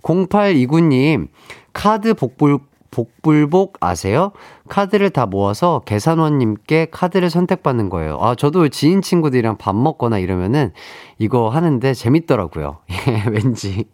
0829님, 0.00 1.28
카드 1.74 2.14
복불 2.14 2.60
복불복 2.94 3.78
아세요? 3.80 4.30
카드를 4.68 5.10
다 5.10 5.26
모아서 5.26 5.82
계산원님께 5.84 6.88
카드를 6.90 7.28
선택받는 7.28 7.90
거예요. 7.90 8.18
아, 8.20 8.34
저도 8.34 8.68
지인 8.68 9.02
친구들이랑 9.02 9.58
밥 9.58 9.74
먹거나 9.74 10.18
이러면은 10.18 10.72
이거 11.18 11.48
하는데 11.48 11.92
재밌더라고요. 11.92 12.78
예, 13.08 13.24
왠지. 13.30 13.84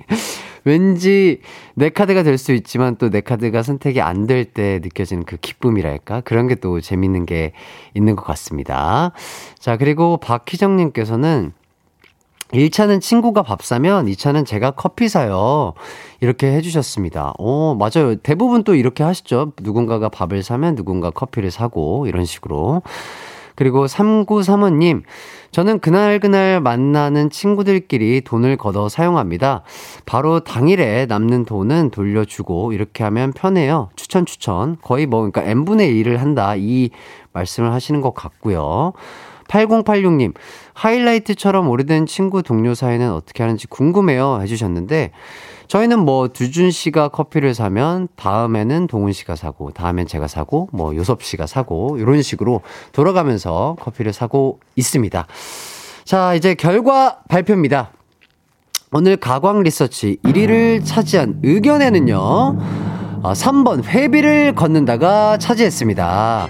왠지 0.64 1.40
내 1.74 1.88
카드가 1.88 2.22
될 2.22 2.36
수 2.36 2.52
있지만 2.52 2.96
또 2.96 3.08
내 3.10 3.22
카드가 3.22 3.62
선택이 3.62 4.00
안 4.02 4.26
될 4.26 4.44
때 4.44 4.78
느껴지는 4.82 5.24
그 5.24 5.36
기쁨이랄까? 5.38 6.20
그런 6.20 6.46
게 6.48 6.54
또 6.56 6.80
재밌는 6.80 7.24
게 7.24 7.52
있는 7.94 8.14
것 8.14 8.24
같습니다. 8.26 9.12
자, 9.58 9.76
그리고 9.78 10.18
박희정님께서는 10.18 11.52
1차는 12.52 13.00
친구가 13.00 13.42
밥 13.42 13.62
사면 13.62 14.06
2차는 14.06 14.46
제가 14.46 14.72
커피 14.72 15.08
사요. 15.08 15.74
이렇게 16.20 16.52
해주셨습니다. 16.52 17.34
오, 17.38 17.74
맞아요. 17.74 18.16
대부분 18.16 18.64
또 18.64 18.74
이렇게 18.74 19.02
하시죠. 19.04 19.52
누군가가 19.62 20.08
밥을 20.08 20.42
사면 20.42 20.74
누군가 20.74 21.10
커피를 21.10 21.50
사고, 21.50 22.06
이런 22.06 22.24
식으로. 22.24 22.82
그리고 23.56 23.84
3935님, 23.86 25.02
저는 25.50 25.80
그날그날 25.80 26.60
만나는 26.60 27.30
친구들끼리 27.30 28.22
돈을 28.22 28.56
걷어 28.56 28.88
사용합니다. 28.88 29.64
바로 30.06 30.40
당일에 30.40 31.06
남는 31.06 31.44
돈은 31.44 31.90
돌려주고, 31.90 32.72
이렇게 32.72 33.04
하면 33.04 33.32
편해요. 33.32 33.90
추천, 33.96 34.24
추천. 34.24 34.78
거의 34.80 35.06
뭐, 35.06 35.20
그러니까 35.20 35.42
n분의 35.42 35.92
1을 35.92 36.16
한다. 36.16 36.54
이 36.56 36.90
말씀을 37.32 37.72
하시는 37.72 38.00
것 38.00 38.14
같고요. 38.14 38.92
8086님, 39.50 40.32
하이라이트처럼 40.74 41.68
오래된 41.68 42.06
친구 42.06 42.42
동료 42.42 42.74
사이는 42.74 43.12
어떻게 43.12 43.42
하는지 43.42 43.66
궁금해요. 43.66 44.38
해주셨는데, 44.42 45.10
저희는 45.66 46.00
뭐 46.00 46.28
두준 46.28 46.70
씨가 46.70 47.08
커피를 47.08 47.54
사면 47.54 48.08
다음에는 48.16 48.86
동훈 48.86 49.12
씨가 49.12 49.36
사고, 49.36 49.70
다음엔 49.72 50.06
제가 50.06 50.26
사고, 50.28 50.68
뭐 50.72 50.94
요섭 50.96 51.22
씨가 51.22 51.46
사고, 51.46 51.96
이런 51.98 52.22
식으로 52.22 52.62
돌아가면서 52.92 53.76
커피를 53.80 54.12
사고 54.12 54.60
있습니다. 54.76 55.26
자, 56.04 56.34
이제 56.34 56.54
결과 56.54 57.18
발표입니다. 57.28 57.92
오늘 58.92 59.16
가광 59.16 59.62
리서치 59.62 60.18
1위를 60.24 60.84
차지한 60.84 61.40
의견에는요, 61.44 62.16
어, 62.18 62.99
3번 63.22 63.84
회비를 63.84 64.54
걷는다가 64.54 65.36
차지했습니다. 65.38 66.48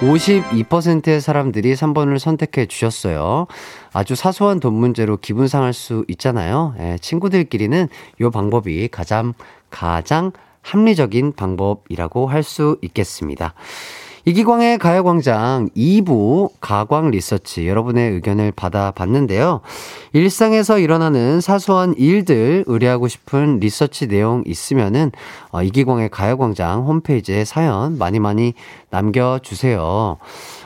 52%의 0.00 1.20
사람들이 1.20 1.74
3번을 1.74 2.18
선택해 2.18 2.66
주셨어요. 2.66 3.46
아주 3.92 4.14
사소한 4.14 4.60
돈 4.60 4.74
문제로 4.74 5.16
기분 5.16 5.48
상할 5.48 5.72
수 5.72 6.04
있잖아요. 6.08 6.74
예, 6.78 6.98
친구들끼리는 7.00 7.88
이 8.20 8.30
방법이 8.32 8.88
가장, 8.88 9.34
가장 9.70 10.32
합리적인 10.62 11.32
방법이라고 11.34 12.28
할 12.28 12.42
수 12.42 12.78
있겠습니다. 12.82 13.54
이기광의 14.24 14.78
가요광장 14.78 15.70
2부 15.76 16.50
가광 16.60 17.10
리서치 17.10 17.66
여러분의 17.66 18.12
의견을 18.12 18.52
받아봤는데요. 18.52 19.62
일상에서 20.12 20.78
일어나는 20.78 21.40
사소한 21.40 21.94
일들 21.98 22.64
의뢰하고 22.68 23.08
싶은 23.08 23.58
리서치 23.58 24.06
내용 24.06 24.44
있으면은 24.46 25.10
어, 25.50 25.62
이기광의 25.62 26.10
가요광장 26.10 26.86
홈페이지에 26.86 27.44
사연 27.44 27.98
많이 27.98 28.20
많이 28.20 28.54
남겨주세요. 28.90 30.18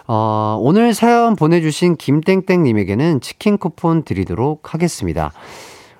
어, 0.06 0.58
오늘 0.60 0.92
사연 0.92 1.34
보내주신 1.34 1.96
김땡땡님에게는 1.96 3.22
치킨 3.22 3.56
쿠폰 3.56 4.02
드리도록 4.02 4.74
하겠습니다. 4.74 5.32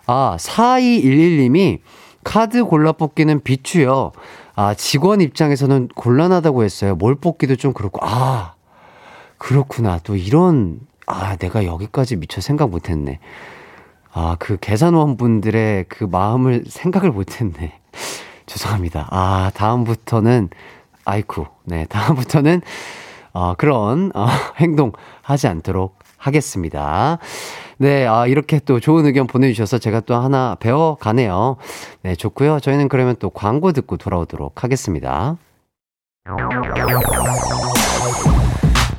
아, 0.07 0.37
4211님이 0.39 1.79
카드 2.23 2.65
골라 2.65 2.93
뽑기는 2.93 3.41
비추요. 3.45 4.13
아, 4.59 4.73
직원 4.73 5.21
입장에서는 5.21 5.89
곤란하다고 5.95 6.65
했어요. 6.65 6.97
뭘 6.97 7.15
뽑기도 7.15 7.57
좀 7.57 7.75
그렇고, 7.75 8.01
아, 8.03 8.55
그렇구나. 9.37 9.99
또 10.03 10.17
이런, 10.17 10.81
아, 11.07 11.37
내가 11.37 11.67
여기까지 11.67 12.17
미처 12.17 12.41
생각 12.41 12.71
못 12.71 12.89
했네. 12.89 13.21
아, 14.13 14.37
그 14.39 14.57
계산원 14.59 15.19
분들의 15.19 15.85
그 15.91 16.05
마음을 16.05 16.65
생각을 16.67 17.11
못 17.11 17.39
했네. 17.39 17.79
죄송합니다. 18.47 19.09
아, 19.11 19.51
다음부터는, 19.55 20.49
아이쿠. 21.05 21.45
네, 21.65 21.85
다음부터는, 21.85 22.63
어, 23.35 23.55
그런, 23.59 24.11
어, 24.15 24.27
행동 24.57 24.93
하지 25.21 25.49
않도록 25.49 25.99
하겠습니다. 26.17 27.19
네, 27.79 28.07
아, 28.07 28.27
이렇게 28.27 28.59
또 28.65 28.81
좋은 28.81 29.05
의견 29.05 29.27
보내주셔서 29.27 29.79
제가 29.79 30.01
또 30.01 30.15
하나 30.15 30.57
배워가네요. 30.61 31.57
네, 32.03 32.15
좋고요. 32.15 32.61
저희는 32.61 32.89
그러면 32.89 33.17
또 33.19 33.29
광고 33.29 33.73
듣고 33.73 33.99
돌아오도록 33.99 34.65
하겠습니다. 34.65 35.37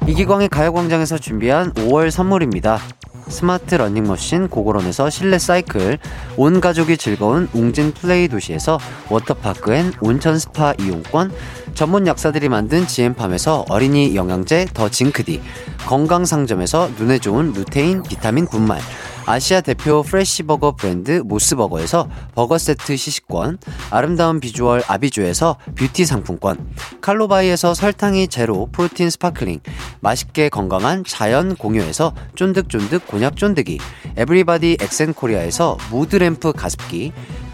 이기광의 0.07 0.49
가요광장에서 0.49 1.17
준비한 1.17 1.73
5월 1.73 2.11
선물입니다. 2.11 2.79
스마트 3.27 3.75
러닝머신 3.75 4.47
고고런에서 4.47 5.09
실내 5.09 5.37
사이클, 5.37 5.97
온 6.37 6.61
가족이 6.61 6.97
즐거운 6.97 7.49
웅진 7.53 7.93
플레이 7.93 8.29
도시에서 8.29 8.79
워터파크 9.09 9.73
and 9.73 9.91
온천 9.99 10.39
스파 10.39 10.73
이용권, 10.79 11.33
전문 11.77 12.07
약사들이 12.07 12.49
만든 12.49 12.87
지엠팜에서 12.87 13.65
어린이 13.69 14.15
영양제 14.15 14.69
더 14.73 14.89
징크디, 14.89 15.39
건강상점에서 15.85 16.89
눈에 16.97 17.19
좋은 17.19 17.53
루테인 17.53 18.01
비타민 18.01 18.47
분말, 18.47 18.81
아시아 19.27 19.61
대표 19.61 20.01
프레시버거 20.01 20.71
브랜드 20.71 21.21
모스버거에서 21.23 22.09
버거 22.33 22.57
세트 22.57 22.97
시식권, 22.97 23.59
아름다운 23.91 24.39
비주얼 24.39 24.81
아비주에서 24.87 25.57
뷰티 25.75 26.05
상품권, 26.05 26.67
칼로바이에서 27.01 27.75
설탕이 27.75 28.29
제로 28.29 28.67
프로틴 28.71 29.11
스파클링, 29.11 29.59
맛있게 29.99 30.49
건강한 30.49 31.03
자연 31.05 31.55
공유에서 31.55 32.15
쫀득쫀득 32.33 33.05
곤약 33.05 33.37
쫀득이, 33.37 33.77
에브리바디 34.15 34.77
엑센코리아에서 34.81 35.77
무드램프 35.91 36.53
가습기, 36.53 37.11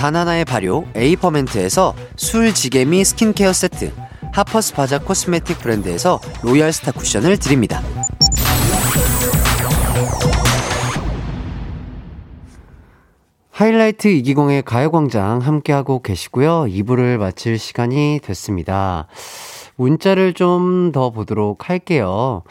단 0.00 0.16
하나의 0.16 0.46
발효 0.46 0.86
에이퍼멘트에서 0.96 1.94
술지게미 2.16 3.04
스킨케어 3.04 3.52
세트, 3.52 3.92
하퍼스 4.32 4.72
바자 4.72 4.98
코스메틱 4.98 5.58
브랜드에서 5.58 6.18
로얄 6.42 6.72
스타 6.72 6.90
쿠션을 6.90 7.36
드립니다. 7.36 7.82
하이라이트 13.50 14.08
이기광의 14.08 14.62
가요광장 14.62 15.40
함께하고 15.40 16.00
계시고요. 16.00 16.62
2부를 16.62 17.18
마칠 17.18 17.58
시간이 17.58 18.20
됐습니다. 18.22 19.06
문자를 19.76 20.32
좀 20.32 20.92
더 20.92 21.10
보도록 21.10 21.68
할게요. 21.68 22.42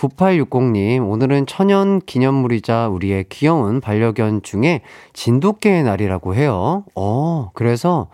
9860님, 0.00 1.10
오늘은 1.10 1.44
천연 1.44 2.00
기념물이자 2.00 2.88
우리의 2.88 3.26
귀여운 3.28 3.82
반려견 3.82 4.42
중에 4.42 4.80
진돗개의 5.12 5.82
날이라고 5.82 6.34
해요. 6.34 6.84
어, 6.94 7.50
그래서 7.52 8.08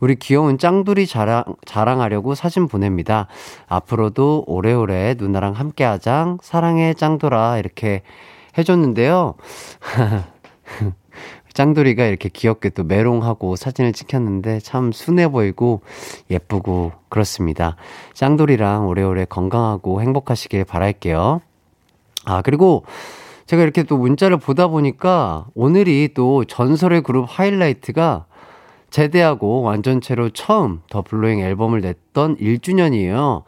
우리 0.00 0.16
귀여운 0.16 0.56
짱돌이 0.56 1.06
자랑, 1.06 1.44
자랑하려고 1.66 2.34
사진 2.34 2.68
보냅니다. 2.68 3.28
앞으로도 3.66 4.44
오래오래 4.46 5.16
누나랑 5.18 5.52
함께 5.52 5.84
하자. 5.84 6.38
사랑해, 6.40 6.94
짱돌아. 6.94 7.58
이렇게 7.58 8.02
해줬는데요. 8.56 9.34
짱돌이가 11.56 12.04
이렇게 12.04 12.28
귀엽게 12.28 12.68
또 12.68 12.84
메롱하고 12.84 13.56
사진을 13.56 13.94
찍혔는데 13.94 14.60
참 14.60 14.92
순해 14.92 15.28
보이고 15.28 15.80
예쁘고 16.30 16.92
그렇습니다. 17.08 17.76
짱돌이랑 18.12 18.86
오래오래 18.86 19.24
건강하고 19.24 20.02
행복하시길 20.02 20.66
바랄게요. 20.66 21.40
아, 22.26 22.42
그리고 22.42 22.84
제가 23.46 23.62
이렇게 23.62 23.84
또 23.84 23.96
문자를 23.96 24.36
보다 24.36 24.68
보니까 24.68 25.46
오늘이 25.54 26.10
또 26.12 26.44
전설의 26.44 27.00
그룹 27.00 27.24
하이라이트가 27.26 28.26
제대하고 28.90 29.62
완전체로 29.62 30.28
처음 30.30 30.82
더 30.90 31.00
블로잉 31.00 31.40
앨범을 31.40 31.80
냈던 31.80 32.36
1주년이에요. 32.36 33.44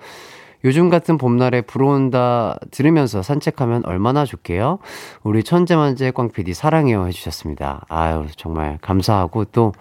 요즘 0.64 0.90
같은 0.90 1.18
봄날에 1.18 1.60
불어온다 1.60 2.58
들으면서 2.70 3.22
산책하면 3.22 3.82
얼마나 3.84 4.24
좋게요? 4.24 4.78
우리 5.22 5.44
천재만재 5.44 6.10
꽝PD 6.10 6.54
사랑해요 6.54 7.06
해주셨습니다. 7.06 7.86
아유, 7.88 8.26
정말 8.36 8.78
감사하고 8.80 9.44
또 9.46 9.72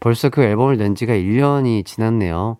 벌써 0.00 0.28
그 0.28 0.42
앨범을 0.42 0.76
낸 0.76 0.94
지가 0.94 1.14
1년이 1.14 1.86
지났네요. 1.86 2.58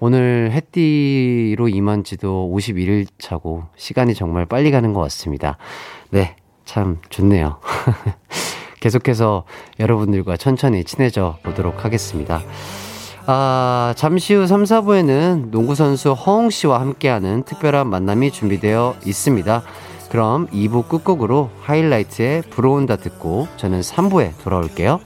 오늘 0.00 0.50
해띠로 0.52 1.68
임한 1.68 2.04
지도 2.04 2.50
51일 2.54 3.06
차고 3.18 3.64
시간이 3.76 4.14
정말 4.14 4.46
빨리 4.46 4.70
가는 4.70 4.92
것 4.92 5.00
같습니다. 5.02 5.56
네, 6.10 6.36
참 6.64 6.98
좋네요. 7.10 7.58
계속해서 8.80 9.44
여러분들과 9.80 10.36
천천히 10.36 10.84
친해져 10.84 11.36
보도록 11.42 11.84
하겠습니다. 11.84 12.40
아, 13.30 13.92
잠시 13.94 14.32
후 14.32 14.46
3, 14.46 14.62
4부에는 14.62 15.50
농구선수 15.50 16.12
허웅 16.12 16.48
씨와 16.48 16.80
함께하는 16.80 17.42
특별한 17.42 17.86
만남이 17.86 18.30
준비되어 18.30 18.94
있습니다. 19.04 19.62
그럼 20.08 20.46
2부 20.46 20.88
끝곡으로 20.88 21.50
하이라이트의 21.60 22.40
불어온다 22.48 22.96
듣고 22.96 23.46
저는 23.58 23.80
3부에 23.82 24.32
돌아올게요. 24.42 25.00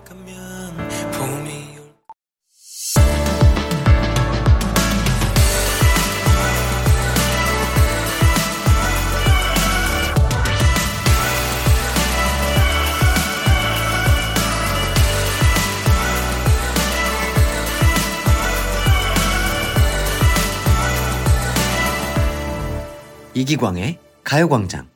이기광의 23.42 23.98
가요광장. 24.22 24.87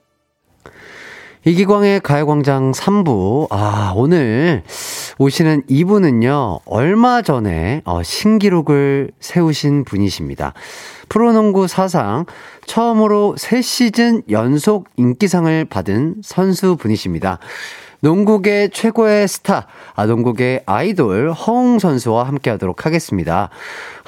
이기광의 1.45 1.99
가요광장 1.99 2.71
3부. 2.71 3.49
아, 3.51 3.93
오늘 3.97 4.63
오시는 5.19 5.65
이분은요, 5.67 6.61
얼마 6.65 7.23
전에 7.23 7.83
어, 7.85 8.05
신기록을 8.05 9.11
세우신 9.19 9.85
분이십니다. 9.85 10.53
프로농구 11.09 11.67
사상 11.67 12.25
처음으로 12.67 13.35
3시즌 13.37 14.31
연속 14.31 14.87
인기상을 14.97 15.65
받은 15.65 16.17
선수 16.23 16.77
분이십니다. 16.77 17.41
농구계 17.99 18.69
최고의 18.73 19.27
스타, 19.27 19.67
아, 19.97 20.07
농구계 20.07 20.63
아이돌 20.67 21.33
허웅 21.33 21.81
선수와 21.81 22.29
함께 22.29 22.51
하도록 22.51 22.87
하겠습니다. 22.87 23.51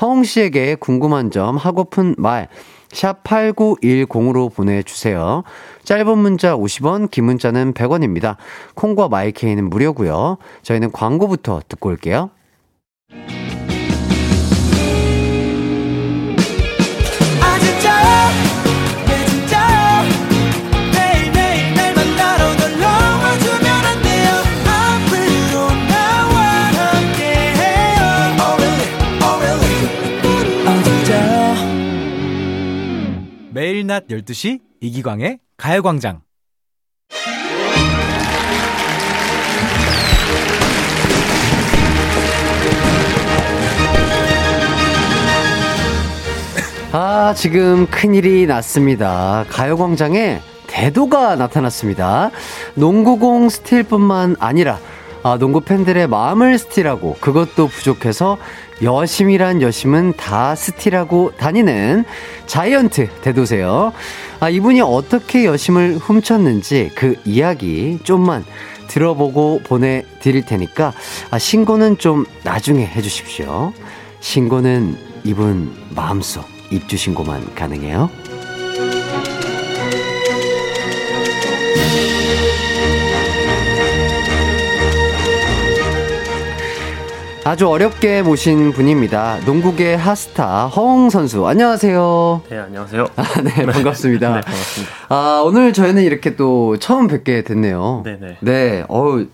허웅 0.01 0.23
씨에게 0.23 0.77
궁금한 0.77 1.33
점, 1.33 1.57
하고픈 1.57 2.15
말, 2.19 2.49
샵 2.93 3.23
8910으로 3.25 4.55
보내주세요. 4.55 5.43
짧은 5.85 6.19
문자 6.19 6.57
50원, 6.57 7.11
긴 7.11 7.25
문자는 7.25 7.75
100원입니다. 7.75 8.37
콩과 8.75 9.09
마이케이는 9.09 9.69
무료고요. 9.71 10.39
저희는 10.63 10.93
광고부터 10.93 11.63
듣고 11.69 11.91
올게요. 11.91 12.31
낮 33.99 34.07
12시 34.07 34.61
이기광의 34.81 35.41
가요광장. 35.57 36.21
아, 46.93 47.35
지금 47.37 47.87
큰일이 47.89 48.47
났습니다. 48.47 49.45
가요광장에 49.49 50.41
대도가 50.69 51.35
나타났습니다. 51.35 52.31
농구공 52.75 53.49
스틸뿐만 53.49 54.37
아니라, 54.39 54.79
아, 55.29 55.37
농구 55.37 55.61
팬들의 55.61 56.07
마음을 56.07 56.59
스틸하고, 56.59 57.19
그것도 57.21 57.69
부족해서 57.69 58.39
여심이란 58.83 59.61
여심은 59.61 60.15
다 60.17 60.55
스틸하고 60.55 61.33
다니는 61.37 62.07
자이언트 62.47 63.11
대도세요. 63.21 63.93
아, 64.41 64.49
이분이 64.49 64.81
어떻게 64.81 65.45
여심을 65.45 65.99
훔쳤는지 65.99 66.93
그 66.95 67.17
이야기 67.27 67.99
좀만 68.05 68.43
들어보고 68.87 69.61
보내드릴 69.65 70.47
테니까, 70.47 70.95
아, 71.31 71.39
신고는 71.39 71.99
좀 71.99 72.25
나중에 72.43 72.87
해주십시오. 72.87 73.75
신고는 74.21 74.97
이분 75.25 75.77
마음속 75.95 76.47
입주 76.71 76.97
신고만 76.97 77.55
가능해요. 77.55 78.09
아주 87.49 87.67
어렵게 87.67 88.21
모신 88.21 88.73
분입니다. 88.73 89.39
농구계 89.47 89.95
핫스타 89.95 90.67
허웅 90.67 91.09
선수. 91.09 91.47
안녕하세요. 91.47 92.43
네, 92.51 92.59
안녕하세요. 92.59 93.07
아, 93.17 93.41
네, 93.41 93.65
반갑습니다. 93.65 94.29
네, 94.37 94.41
반갑습니다. 94.43 94.95
아, 95.09 95.43
오늘 95.43 95.73
저희는 95.73 96.03
이렇게 96.03 96.37
또 96.37 96.77
처음 96.77 97.07
뵙게 97.07 97.45
됐네요. 97.45 98.03
네 98.05 98.19
네. 98.21 98.37
네, 98.41 98.85
어우, 98.89 99.29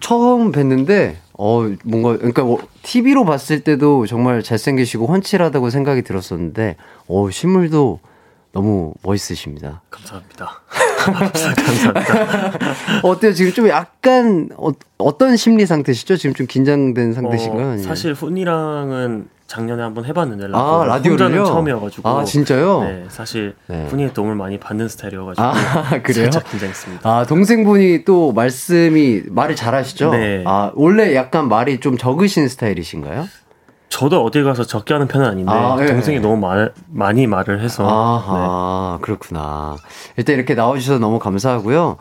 처음 0.00 0.50
뵀는데, 0.50 1.14
어, 1.34 1.70
뭔가, 1.84 2.16
그러니까 2.16 2.42
뭐, 2.42 2.58
TV로 2.82 3.24
봤을 3.24 3.60
때도 3.60 4.06
정말 4.06 4.42
잘생기시고 4.42 5.06
훤칠하다고 5.06 5.70
생각이 5.70 6.02
들었었는데, 6.02 6.74
어, 7.06 7.30
실물도 7.30 8.00
너무 8.58 8.92
멋있으십니다. 9.04 9.82
감사합니다. 9.88 10.60
감사합니다. 10.98 11.94
어때요? 13.04 13.32
지금 13.32 13.52
좀 13.52 13.68
약간, 13.68 14.48
어, 14.56 14.70
어떤 14.98 15.36
심리 15.36 15.64
상태시죠? 15.64 16.16
지금 16.16 16.34
좀 16.34 16.48
긴장된 16.48 17.12
상태신가요? 17.12 17.60
어, 17.60 17.70
아니면? 17.70 17.84
사실 17.84 18.14
훈이랑은 18.14 19.28
작년에 19.46 19.80
한번 19.80 20.04
해봤는데 20.06 20.48
라디오 20.48 20.58
아, 20.58 20.84
라디오를요? 20.86 21.44
처음이어가지고 21.44 22.08
아, 22.08 22.24
진짜요? 22.24 22.82
네, 22.82 23.04
사실 23.08 23.54
네. 23.68 23.86
훈이의 23.86 24.12
도움을 24.12 24.34
많이 24.34 24.58
받는 24.58 24.88
스타일이어가지고 24.88 25.46
아, 25.46 25.52
그래요? 26.02 26.24
살짝 26.24 26.50
긴장했습니다. 26.50 27.08
아, 27.08 27.24
동생분이 27.26 28.04
또 28.04 28.32
말씀이, 28.32 29.22
말을 29.28 29.54
잘하시죠? 29.54 30.10
네. 30.10 30.42
아, 30.46 30.72
원래 30.74 31.14
약간 31.14 31.48
말이 31.48 31.78
좀 31.78 31.96
적으신 31.96 32.48
스타일이신가요? 32.48 33.28
저도 33.88 34.22
어디 34.24 34.42
가서 34.42 34.64
적게 34.64 34.94
하는 34.94 35.08
편은 35.08 35.26
아닌데 35.26 35.52
아, 35.52 35.76
네. 35.76 35.86
동생이 35.86 36.20
너무 36.20 36.36
말, 36.36 36.72
많이 36.88 37.26
말을 37.26 37.62
해서 37.62 37.82
네. 37.82 37.88
아하, 37.88 38.98
그렇구나. 39.02 39.76
일단 40.16 40.36
이렇게 40.36 40.54
나와주셔서 40.54 40.98
너무 40.98 41.18
감사하고요. 41.18 41.96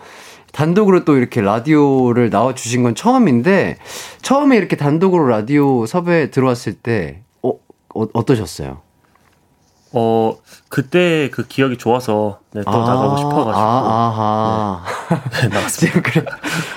단독으로 0.51 1.05
또 1.05 1.17
이렇게 1.17 1.41
라디오를 1.41 2.29
나와주신 2.29 2.83
건 2.83 2.95
처음인데, 2.95 3.77
처음에 4.21 4.57
이렇게 4.57 4.75
단독으로 4.75 5.27
라디오 5.27 5.85
섭외 5.85 6.31
들어왔을 6.31 6.73
때, 6.73 7.21
어, 7.43 7.51
어 7.93 8.07
어떠셨어요? 8.13 8.81
어 9.99 10.37
그때 10.69 11.29
그 11.31 11.47
기억이 11.47 11.77
좋아서 11.77 12.39
네, 12.53 12.61
또 12.63 12.71
나가고 12.71 13.17
싶어가지고 13.17 13.51
아, 13.55 14.83
아하. 14.85 15.21
네, 15.41 15.47
나왔습니다. 15.49 15.69
지금 15.69 16.01
그래. 16.03 16.25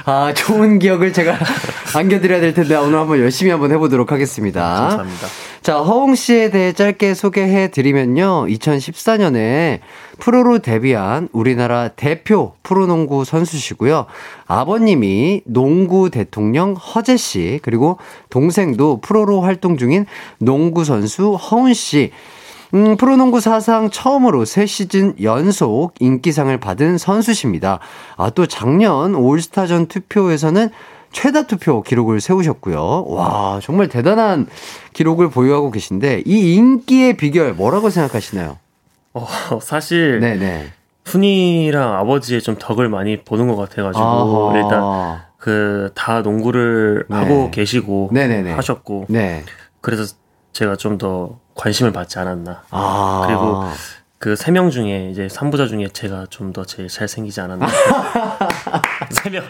아, 0.06 0.32
좋은 0.32 0.78
기억을 0.78 1.12
제가 1.12 1.36
안겨드려야 1.94 2.40
될 2.40 2.54
텐데, 2.54 2.76
오늘 2.76 2.98
한번 2.98 3.18
열심히 3.18 3.50
한번 3.50 3.72
해보도록 3.72 4.10
하겠습니다. 4.10 4.62
감사합니다. 4.62 5.26
자, 5.62 5.78
허웅 5.80 6.14
씨에 6.14 6.50
대해 6.50 6.72
짧게 6.72 7.12
소개해 7.12 7.70
드리면요. 7.70 8.46
2014년에 8.46 9.80
프로로 10.18 10.60
데뷔한 10.60 11.28
우리나라 11.32 11.88
대표 11.88 12.54
프로농구 12.62 13.24
선수시고요. 13.24 14.06
아버님이 14.46 15.42
농구 15.44 16.10
대통령 16.10 16.74
허재 16.74 17.16
씨, 17.16 17.60
그리고 17.62 17.98
동생도 18.30 19.00
프로로 19.02 19.42
활동 19.42 19.76
중인 19.76 20.06
농구 20.38 20.84
선수 20.84 21.34
허훈 21.34 21.74
씨. 21.74 22.12
음, 22.74 22.96
프로농구 22.96 23.40
사상 23.40 23.90
처음으로 23.90 24.44
3시즌 24.44 25.22
연속 25.22 25.94
인기상을 25.98 26.56
받은 26.58 26.98
선수십니다. 26.98 27.80
아, 28.16 28.30
또 28.30 28.46
작년 28.46 29.14
올스타전 29.14 29.86
투표에서는 29.86 30.70
최다 31.12 31.48
투표 31.48 31.82
기록을 31.82 32.20
세우셨고요. 32.20 33.04
와, 33.08 33.58
정말 33.62 33.88
대단한 33.88 34.46
기록을 34.92 35.28
보유하고 35.30 35.72
계신데, 35.72 36.22
이 36.24 36.54
인기의 36.54 37.16
비결 37.16 37.54
뭐라고 37.54 37.90
생각하시나요? 37.90 38.58
어, 39.14 39.26
사실 39.60 40.20
네네. 40.20 40.66
훈이랑 41.06 41.94
아버지의 41.96 42.40
좀 42.42 42.54
덕을 42.56 42.88
많이 42.88 43.16
보는 43.22 43.48
것 43.48 43.56
같아가지고 43.56 44.04
아하. 44.04 44.56
일단 44.56 45.30
그 45.38 45.90
다 45.96 46.20
농구를 46.20 47.06
네. 47.08 47.16
하고 47.16 47.50
계시고 47.50 48.10
네네네. 48.12 48.52
하셨고 48.52 49.06
네. 49.08 49.42
그래서 49.80 50.14
제가 50.52 50.76
좀 50.76 50.98
더 50.98 51.40
관심을 51.54 51.92
받지 51.92 52.18
않았나 52.18 52.62
아. 52.70 53.22
그리고 53.26 53.64
그 54.18 54.34
세 54.36 54.50
명 54.52 54.68
중에 54.70 55.08
이제 55.10 55.28
3부자 55.28 55.66
중에 55.68 55.88
제가 55.94 56.26
좀 56.28 56.52
더 56.52 56.62
제일 56.66 56.88
잘생기지 56.90 57.40
않았나 57.40 57.66
세 59.10 59.30
명 59.30 59.42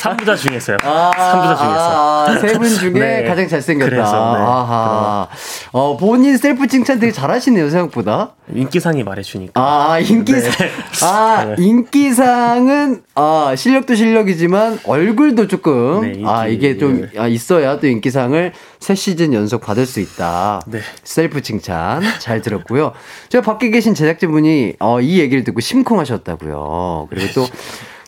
3부자 0.00 0.36
중에서요 0.36 0.78
아, 0.82 1.10
3부자 1.16 1.56
중에서 1.58 2.26
아, 2.26 2.38
세분 2.40 2.68
중에 2.68 2.90
네. 2.98 3.24
가장 3.24 3.48
잘생겼다. 3.48 3.88
그래서, 3.90 4.12
네. 4.36 4.42
아하. 4.42 5.28
어, 5.72 5.96
본인 5.96 6.36
셀프 6.36 6.66
칭찬 6.66 6.98
되게 7.00 7.12
잘하시네요, 7.12 7.70
생각보다. 7.70 8.34
인기상이 8.54 9.02
말해주니까 9.04 9.60
아, 9.60 9.98
인기상. 9.98 10.68
아, 11.02 11.44
네. 11.44 11.54
인기상은, 11.58 13.02
아, 13.14 13.54
실력도 13.56 13.94
실력이지만, 13.94 14.80
얼굴도 14.84 15.48
조금, 15.48 16.02
네, 16.02 16.08
인기. 16.08 16.24
아, 16.26 16.46
이게 16.46 16.76
좀, 16.78 17.08
아, 17.16 17.26
있어야 17.26 17.78
또 17.80 17.86
인기상을 17.86 18.52
세 18.86 18.94
시즌 18.94 19.34
연속 19.34 19.62
받을 19.62 19.84
수 19.84 19.98
있다. 19.98 20.62
네. 20.68 20.78
셀프 21.02 21.42
칭찬 21.42 22.02
잘 22.20 22.40
들었고요. 22.40 22.92
제가 23.30 23.42
밖에 23.42 23.70
계신 23.70 23.94
제작진분이, 23.94 24.74
어, 24.78 25.00
이 25.00 25.18
얘기를 25.18 25.42
듣고 25.42 25.58
심쿵하셨다고요. 25.58 27.08
그리고 27.10 27.32
또, 27.34 27.46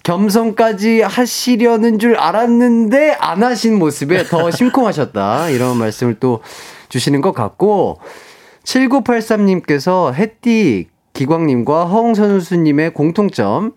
겸손까지 0.04 1.00
하시려는 1.00 1.98
줄 1.98 2.14
알았는데, 2.14 3.16
안 3.18 3.42
하신 3.42 3.76
모습에 3.76 4.22
더 4.22 4.52
심쿵하셨다. 4.52 5.50
이런 5.50 5.78
말씀을 5.78 6.14
또 6.20 6.42
주시는 6.90 7.22
것 7.22 7.32
같고, 7.32 7.98
7983님께서 8.62 10.14
햇띠 10.14 10.86
기광님과 11.12 11.86
허웅 11.86 12.14
선수님의 12.14 12.94
공통점 12.94 13.72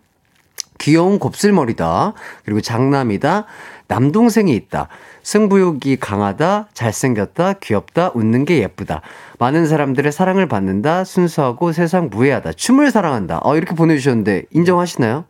귀여운 0.81 1.17
곱슬머리다. 1.17 2.13
그리고 2.43 2.61
장남이다. 2.61 3.45
남동생이 3.91 4.55
있다. 4.55 4.87
승부욕이 5.23 5.97
강하다, 5.99 6.69
잘생겼다, 6.73 7.53
귀엽다, 7.61 8.11
웃는 8.15 8.45
게 8.45 8.59
예쁘다. 8.59 9.01
많은 9.37 9.65
사람들의 9.65 10.09
사랑을 10.13 10.47
받는다, 10.47 11.03
순수하고 11.03 11.73
세상 11.73 12.09
무해하다, 12.09 12.53
춤을 12.53 12.89
사랑한다. 12.89 13.41
어, 13.43 13.57
이렇게 13.57 13.75
보내주셨는데, 13.75 14.43
인정하시나요? 14.51 15.25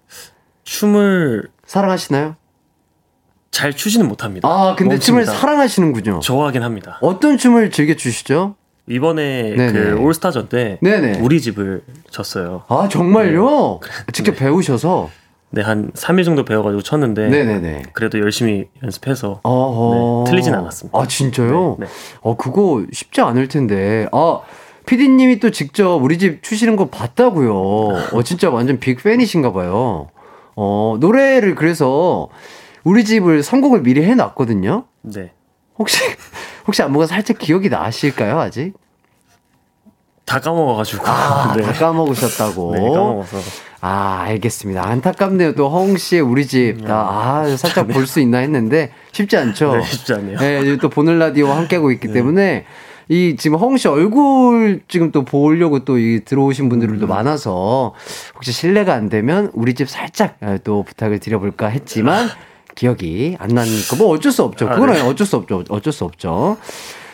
춤을 0.63 1.49
사랑하시나요? 1.65 2.35
잘 3.49 3.73
추지는 3.73 4.07
못합니다. 4.07 4.47
아, 4.47 4.75
근데 4.77 4.99
춤을 4.99 5.21
멈춥니다. 5.21 5.39
사랑하시는군요. 5.39 6.19
좋아하긴 6.19 6.61
합니다. 6.61 6.99
어떤 7.01 7.37
춤을 7.39 7.71
즐겨 7.71 7.95
추시죠? 7.95 8.55
이번에 8.87 9.55
네네. 9.55 9.71
그 9.71 9.97
올스타전 9.99 10.49
때 10.49 10.77
네네. 10.81 11.19
우리 11.19 11.41
집을 11.41 11.81
쳤어요. 12.11 12.63
아, 12.67 12.87
정말요? 12.89 13.79
직접 14.13 14.33
네. 14.33 14.37
배우셔서? 14.37 15.09
네, 15.51 15.61
한 15.61 15.91
3일 15.91 16.23
정도 16.23 16.45
배워가지고 16.45 16.81
쳤는데 16.81 17.27
네네네. 17.27 17.83
그래도 17.93 18.19
열심히 18.19 18.67
연습해서. 18.83 19.41
네, 19.43 20.31
틀리진 20.31 20.53
않았습니다. 20.53 20.97
아, 20.97 21.05
진짜요? 21.07 21.75
네, 21.79 21.85
네. 21.85 21.91
어, 22.21 22.37
그거 22.37 22.83
쉽지 22.91 23.21
않을 23.21 23.49
텐데. 23.49 24.07
아, 24.13 24.39
피디님이 24.85 25.39
또 25.39 25.51
직접 25.51 25.95
우리 25.97 26.17
집 26.17 26.41
추시는 26.41 26.77
거 26.77 26.87
봤다고요. 26.87 27.53
어, 28.13 28.23
진짜 28.23 28.49
완전 28.49 28.79
빅 28.79 29.03
팬이신가 29.03 29.51
봐요. 29.51 30.07
어, 30.55 30.95
노래를 30.99 31.55
그래서 31.55 32.29
우리 32.83 33.03
집을 33.03 33.43
선곡을 33.43 33.83
미리 33.83 34.03
해놨거든요. 34.03 34.85
네. 35.01 35.33
혹시, 35.77 35.99
혹시 36.65 36.81
안무가 36.81 37.07
살짝 37.07 37.37
기억이 37.37 37.69
나실까요, 37.69 38.39
아직? 38.39 38.73
다 40.25 40.39
까먹어가지고. 40.39 41.05
아, 41.07 41.53
네. 41.57 41.63
다 41.63 41.73
까먹으셨다고. 41.73 42.71
네, 42.73 42.79
까먹어서. 42.89 43.37
아, 43.83 44.21
알겠습니다. 44.27 44.87
안타깝네요. 44.87 45.55
또 45.55 45.67
허웅 45.69 45.97
씨의 45.97 46.21
우리 46.21 46.45
집. 46.45 46.85
다, 46.85 46.93
아, 47.09 47.55
살짝 47.57 47.87
볼 47.87 48.05
수 48.05 48.19
있나 48.19 48.37
했는데 48.39 48.91
쉽지 49.11 49.37
않죠. 49.37 49.75
네, 49.77 49.83
쉽지 49.83 50.13
않네요. 50.13 50.37
네, 50.37 50.77
또 50.77 50.89
보늘 50.89 51.17
라디오와 51.19 51.57
함께하고 51.57 51.91
있기 51.91 52.11
때문에 52.13 52.65
이 53.09 53.35
지금 53.37 53.57
허웅 53.57 53.77
씨 53.77 53.87
얼굴 53.87 54.81
지금 54.87 55.11
또 55.11 55.25
보려고 55.25 55.83
또 55.83 55.97
이 55.97 56.21
들어오신 56.23 56.69
분들도 56.69 57.07
많아서 57.07 57.93
혹시 58.35 58.51
실례가 58.51 58.93
안 58.93 59.09
되면 59.09 59.49
우리 59.53 59.73
집 59.73 59.89
살짝 59.89 60.37
아, 60.41 60.57
또 60.63 60.83
부탁을 60.83 61.19
드려볼까 61.19 61.67
했지만 61.67 62.29
기억이 62.75 63.35
안 63.39 63.49
나니까 63.49 63.95
뭐 63.97 64.07
어쩔 64.09 64.31
수 64.31 64.43
없죠. 64.43 64.69
아, 64.69 64.73
그거는 64.75 64.93
네. 64.93 65.01
어쩔 65.01 65.25
수 65.27 65.35
없죠. 65.35 65.63
어쩔 65.69 65.91
수 65.91 66.05
없죠. 66.05 66.57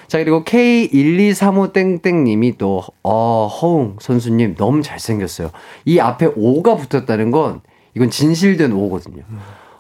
자, 0.08 0.18
그리고 0.20 0.44
K1235땡땡님이 0.46 2.58
또, 2.58 2.82
어, 3.04 3.48
허웅 3.48 3.98
선수님 4.00 4.56
너무 4.56 4.82
잘생겼어요. 4.82 5.52
이 5.86 6.00
앞에 6.00 6.28
5가 6.28 6.80
붙었다는 6.80 7.32
건, 7.32 7.60
이건 7.94 8.10
진실된 8.10 8.72
5거든요. 8.72 9.24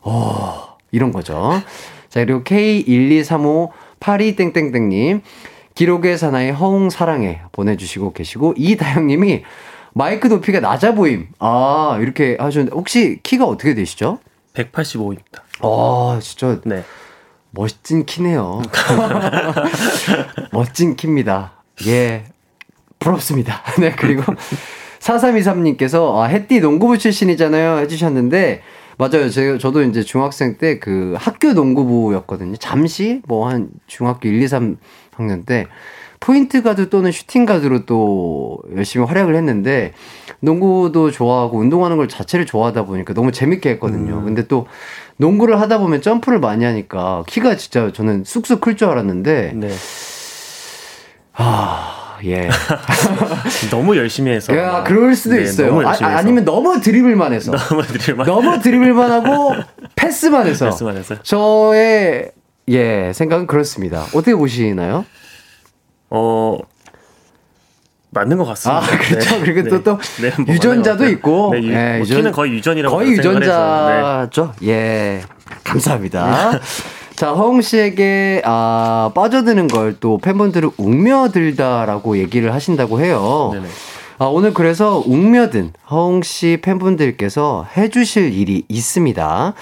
어, 0.02 0.76
이런 0.92 1.14
거죠. 1.14 1.54
자, 2.10 2.26
그리고 2.26 2.44
K123582땡땡땡님, 2.44 5.22
기록의 5.76 6.18
사나이 6.18 6.50
허웅 6.52 6.90
사랑해 6.90 7.40
보내주시고 7.54 8.12
계시고, 8.12 8.56
이다영님이 8.58 9.44
마이크 9.94 10.28
높이가 10.28 10.60
낮아 10.60 10.94
보임. 10.94 11.30
아, 11.40 11.98
이렇게 12.02 12.36
하셨는데, 12.40 12.76
혹시 12.76 13.22
키가 13.24 13.46
어떻게 13.46 13.74
되시죠? 13.76 14.20
185입니다. 14.54 15.40
아, 15.62 16.20
진짜 16.22 16.60
네. 16.66 16.84
멋진 17.52 18.06
키네요. 18.06 18.62
멋진 20.52 20.96
키입니다. 20.96 21.54
예. 21.88 22.26
부럽습니다. 23.00 23.62
네, 23.80 23.94
그리고 23.98 24.24
4323님께서, 25.00 26.18
아, 26.18 26.26
햇띠 26.26 26.60
농구부 26.60 26.98
출신이잖아요. 26.98 27.78
해주셨는데, 27.80 28.62
맞아요. 28.98 29.30
제가, 29.30 29.60
저도 29.60 29.84
이제 29.84 30.02
중학생 30.02 30.58
때 30.58 30.80
그 30.80 31.16
학교 31.18 31.54
농구부였거든요. 31.54 32.56
잠시, 32.58 33.22
뭐 33.28 33.48
한 33.50 33.70
중학교 33.86 34.28
1, 34.28 34.42
2, 34.42 34.46
3학년 34.46 35.46
때, 35.46 35.68
포인트 36.20 36.64
가드 36.64 36.90
또는 36.90 37.12
슈팅 37.12 37.46
가드로 37.46 37.86
또 37.86 38.58
열심히 38.76 39.06
활약을 39.06 39.36
했는데, 39.36 39.94
농구도 40.40 41.12
좋아하고 41.12 41.60
운동하는 41.60 41.98
걸 41.98 42.08
자체를 42.08 42.48
좋아하다 42.48 42.86
보니까 42.86 43.14
너무 43.14 43.32
재밌게 43.32 43.70
했거든요. 43.72 44.24
근데 44.24 44.48
또 44.48 44.66
농구를 45.18 45.60
하다 45.60 45.80
보면 45.80 46.02
점프를 46.02 46.40
많이 46.40 46.64
하니까 46.66 47.24
키가 47.28 47.58
진짜 47.58 47.92
저는 47.92 48.24
쑥쑥 48.24 48.62
클 48.62 48.76
줄 48.78 48.88
알았는데, 48.90 49.54
네. 49.56 49.70
아, 51.34 52.18
예. 52.26 52.50
너무 53.70 53.96
열심히 53.98 54.32
해서. 54.32 54.56
야. 54.58 54.84
그럴 54.84 55.16
수도 55.16 55.36
네, 55.36 55.44
있어요. 55.44 55.80
아, 55.88 55.92
해서. 55.92 56.06
아니면 56.06 56.46
너무 56.46 56.80
드리블만 56.82 57.34
해서. 57.34 57.52
너무 57.58 57.84
드리블만. 57.84 58.26
너무 58.26 58.60
드리블만 58.60 59.12
하고 59.12 59.54
패스만 59.96 60.48
해서. 60.48 60.66
패스만 60.66 60.98
해서. 60.98 61.22
저의 61.22 62.32
예 62.70 63.12
생각은 63.14 63.48
그렇습니다. 63.48 64.02
어떻게 64.14 64.36
보시나요? 64.36 65.06
어 66.10 66.58
맞는 68.12 68.38
것 68.38 68.46
같습니다. 68.46 68.82
아 68.82 68.86
그렇죠. 68.98 69.40
그리고 69.42 69.68
또, 69.70 69.84
또 69.84 70.00
네, 70.22 70.32
뭐 70.44 70.54
유전자도 70.54 71.08
있고. 71.10 71.50
네, 71.54 71.64
유, 71.64 71.74
예, 71.74 71.98
뭐 71.98 72.08
유전- 72.08 72.32
거의 72.32 72.54
유전이라고 72.54 72.96
거의 72.96 73.10
네. 73.12 73.18
유전자죠. 73.18 74.54
예, 74.64 75.22
감사합니다. 75.64 76.60
자, 77.16 77.32
허웅 77.34 77.62
씨에게 77.62 78.42
아, 78.46 79.12
빠져드는 79.16 79.68
걸 79.68 79.96
또 80.00 80.18
팬분들은 80.20 80.70
웅며들다라고 80.78 82.18
얘기를 82.20 82.54
하신다고 82.54 83.02
해요. 83.02 83.50
네네. 83.54 83.66
아, 84.20 84.26
오늘 84.26 84.54
그래서 84.54 85.02
웅며든 85.06 85.74
허웅 85.90 86.22
씨 86.24 86.60
팬분들께서 86.62 87.68
해주실 87.76 88.34
일이 88.34 88.64
있습니다. 88.68 89.54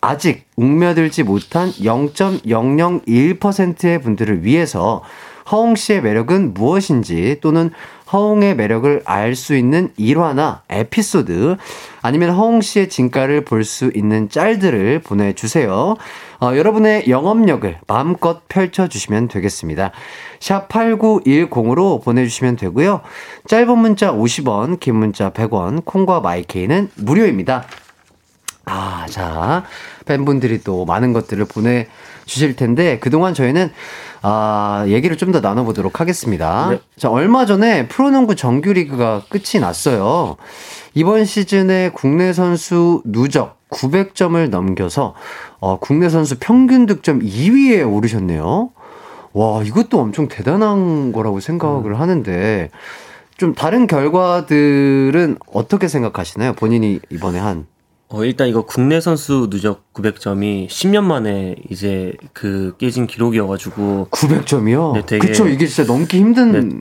아직 0.00 0.44
웅며들지 0.56 1.22
못한 1.24 1.70
0.001%의 1.72 4.00
분들을 4.00 4.44
위해서 4.44 5.02
허웅 5.50 5.74
씨의 5.76 6.02
매력은 6.02 6.54
무엇인지 6.54 7.38
또는 7.40 7.70
허웅의 8.12 8.56
매력을 8.56 9.02
알 9.06 9.34
수 9.34 9.54
있는 9.56 9.90
일화나 9.96 10.62
에피소드 10.68 11.56
아니면 12.02 12.30
허웅 12.34 12.60
씨의 12.60 12.90
진가를 12.90 13.44
볼 13.44 13.64
수 13.64 13.90
있는 13.94 14.28
짤들을 14.28 14.98
보내주세요. 15.00 15.96
어, 16.40 16.56
여러분의 16.56 17.08
영업력을 17.08 17.78
마음껏 17.86 18.46
펼쳐주시면 18.48 19.28
되겠습니다. 19.28 19.92
샵 20.40 20.68
8910으로 20.68 22.02
보내주시면 22.02 22.56
되고요. 22.56 23.00
짧은 23.46 23.78
문자 23.78 24.12
50원, 24.12 24.78
긴 24.80 24.96
문자 24.96 25.30
100원, 25.30 25.84
콩과 25.84 26.20
마이케이는 26.20 26.90
무료입니다. 26.96 27.64
아, 28.64 29.06
자, 29.08 29.64
팬분들이 30.04 30.62
또 30.62 30.84
많은 30.84 31.12
것들을 31.12 31.44
보내 31.46 31.88
주실 32.26 32.56
텐데, 32.56 32.98
그동안 32.98 33.34
저희는, 33.34 33.70
아, 34.22 34.84
얘기를 34.88 35.16
좀 35.16 35.32
더 35.32 35.40
나눠보도록 35.40 36.00
하겠습니다. 36.00 36.68
네. 36.70 36.78
자, 36.98 37.10
얼마 37.10 37.46
전에 37.46 37.88
프로농구 37.88 38.36
정규리그가 38.36 39.22
끝이 39.28 39.60
났어요. 39.60 40.36
이번 40.94 41.24
시즌에 41.24 41.90
국내 41.94 42.32
선수 42.32 43.02
누적 43.04 43.58
900점을 43.70 44.48
넘겨서, 44.50 45.14
어, 45.60 45.78
국내 45.78 46.08
선수 46.10 46.36
평균 46.38 46.84
득점 46.86 47.20
2위에 47.20 47.90
오르셨네요. 47.90 48.70
와, 49.32 49.62
이것도 49.62 49.98
엄청 49.98 50.28
대단한 50.28 51.12
거라고 51.12 51.40
생각을 51.40 51.98
하는데, 51.98 52.68
좀 53.38 53.54
다른 53.54 53.86
결과들은 53.86 55.38
어떻게 55.52 55.88
생각하시나요? 55.88 56.52
본인이 56.52 57.00
이번에 57.10 57.38
한. 57.38 57.66
어, 58.14 58.24
일단 58.24 58.46
이거 58.48 58.62
국내 58.62 59.00
선수 59.00 59.48
누적 59.48 59.90
900점이 59.94 60.68
10년 60.68 61.02
만에 61.04 61.56
이제 61.70 62.12
그 62.34 62.74
깨진 62.78 63.06
기록이어가지고 63.06 64.08
900점이요? 64.10 64.92
네, 64.92 65.06
되게- 65.06 65.28
그쵸, 65.28 65.48
이게 65.48 65.66
진짜 65.66 65.90
넘기 65.90 66.18
힘든 66.18 66.52
네, 66.68 66.80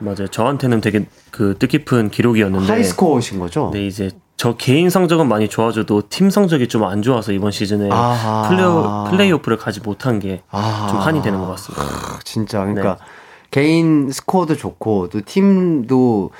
맞아요. 0.00 0.26
저한테는 0.26 0.80
되게 0.80 1.06
그 1.30 1.54
뜻깊은 1.58 2.10
기록이었는데. 2.10 2.66
하이스코어신 2.66 3.38
거죠? 3.38 3.70
네, 3.72 3.86
이제 3.86 4.10
저 4.36 4.56
개인 4.56 4.90
성적은 4.90 5.28
많이 5.28 5.48
좋아져도 5.48 6.08
팀 6.08 6.28
성적이 6.28 6.66
좀 6.66 6.82
안 6.82 7.02
좋아서 7.02 7.30
이번 7.30 7.52
시즌에 7.52 7.88
아하. 7.92 8.48
플레이오, 8.48 9.04
플레이오프를 9.10 9.56
가지 9.58 9.78
못한 9.80 10.18
게좀 10.18 10.40
아. 10.50 10.98
한이 11.04 11.22
되는 11.22 11.38
것 11.38 11.46
같습니다. 11.50 11.84
진짜, 12.24 12.58
그러니까 12.64 12.96
네. 12.96 13.04
개인 13.52 14.10
스코어도 14.10 14.56
좋고, 14.56 15.10
또 15.10 15.20
팀도 15.24 16.32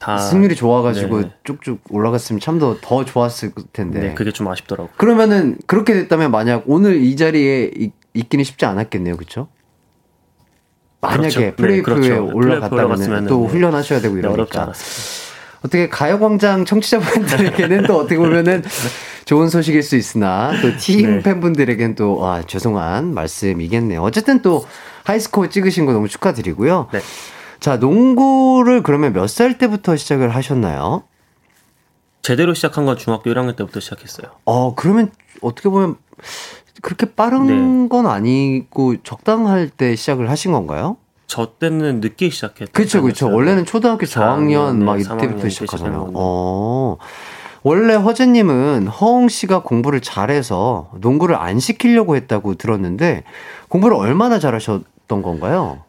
다 0.00 0.16
승률이 0.18 0.56
좋아가지고 0.56 1.20
네. 1.20 1.30
쭉쭉 1.44 1.80
올라갔으면 1.90 2.40
참 2.40 2.58
더 2.58 2.76
더 2.80 3.04
좋았을 3.04 3.52
텐데. 3.72 4.00
네, 4.00 4.14
그게 4.14 4.32
좀 4.32 4.48
아쉽더라고요. 4.48 4.90
그러면은 4.96 5.58
그렇게 5.66 5.92
됐다면 5.94 6.30
만약 6.32 6.64
오늘 6.66 6.96
이 7.02 7.14
자리에 7.16 7.70
있, 7.76 7.92
있기는 8.14 8.42
쉽지 8.42 8.64
않았겠네요, 8.64 9.16
그쵸? 9.18 9.48
만약에 11.02 11.20
그렇죠. 11.22 11.40
네, 11.40 11.54
플레이오프에 11.54 11.94
그렇죠. 11.94 12.30
올라갔다면 12.34 12.84
올라갔으면은 12.84 13.28
또 13.28 13.40
네. 13.42 13.46
훈련하셔야 13.48 14.00
되고 14.00 14.14
네, 14.14 14.20
이러니까. 14.20 14.72
어떻게 15.62 15.88
가요광장 15.90 16.64
청취자분들에게는 16.64 17.84
또 17.84 17.98
어떻게 17.98 18.16
보면은 18.16 18.62
좋은 19.26 19.48
소식일 19.50 19.82
수 19.82 19.96
있으나 19.96 20.52
또 20.62 20.76
팀 20.78 21.16
네. 21.16 21.22
팬분들에겐 21.22 21.94
또 21.94 22.16
와, 22.16 22.42
죄송한 22.42 23.12
말씀이겠네요. 23.14 24.02
어쨌든 24.02 24.40
또 24.42 24.64
하이스코어 25.04 25.48
찍으신 25.50 25.84
거 25.86 25.92
너무 25.92 26.08
축하드리고요. 26.08 26.88
네. 26.92 27.00
자, 27.60 27.76
농구를 27.76 28.82
그러면 28.82 29.12
몇 29.12 29.26
살 29.28 29.58
때부터 29.58 29.96
시작을 29.96 30.34
하셨나요? 30.34 31.02
제대로 32.22 32.54
시작한 32.54 32.84
건 32.86 32.96
중학교 32.96 33.30
1학년 33.30 33.56
때부터 33.56 33.80
시작했어요. 33.80 34.30
어, 34.44 34.74
그러면 34.74 35.10
어떻게 35.42 35.68
보면 35.68 35.96
그렇게 36.82 37.06
빠른 37.14 37.88
건 37.88 38.06
아니고 38.06 39.02
적당할 39.02 39.68
때 39.68 39.94
시작을 39.96 40.30
하신 40.30 40.52
건가요? 40.52 40.96
저 41.26 41.52
때는 41.58 42.00
늦게 42.00 42.30
시작했죠. 42.30 42.72
그렇죠, 42.72 43.02
그렇죠. 43.02 43.32
원래는 43.32 43.64
초등학교 43.64 44.04
저학년 44.06 44.80
네, 44.80 44.84
막 44.84 44.96
3학년 44.96 45.00
이때부터 45.24 45.42
때 45.42 45.48
시작하잖아요. 45.50 46.10
어. 46.14 46.96
원래 47.62 47.94
허재님은 47.94 48.86
허웅 48.88 49.28
씨가 49.28 49.62
공부를 49.62 50.00
잘해서 50.00 50.90
농구를 51.00 51.36
안 51.36 51.58
시키려고 51.60 52.16
했다고 52.16 52.54
들었는데 52.54 53.22
공부를 53.68 53.96
얼마나 53.96 54.38
잘하셨던 54.38 55.22
건가요? 55.22 55.82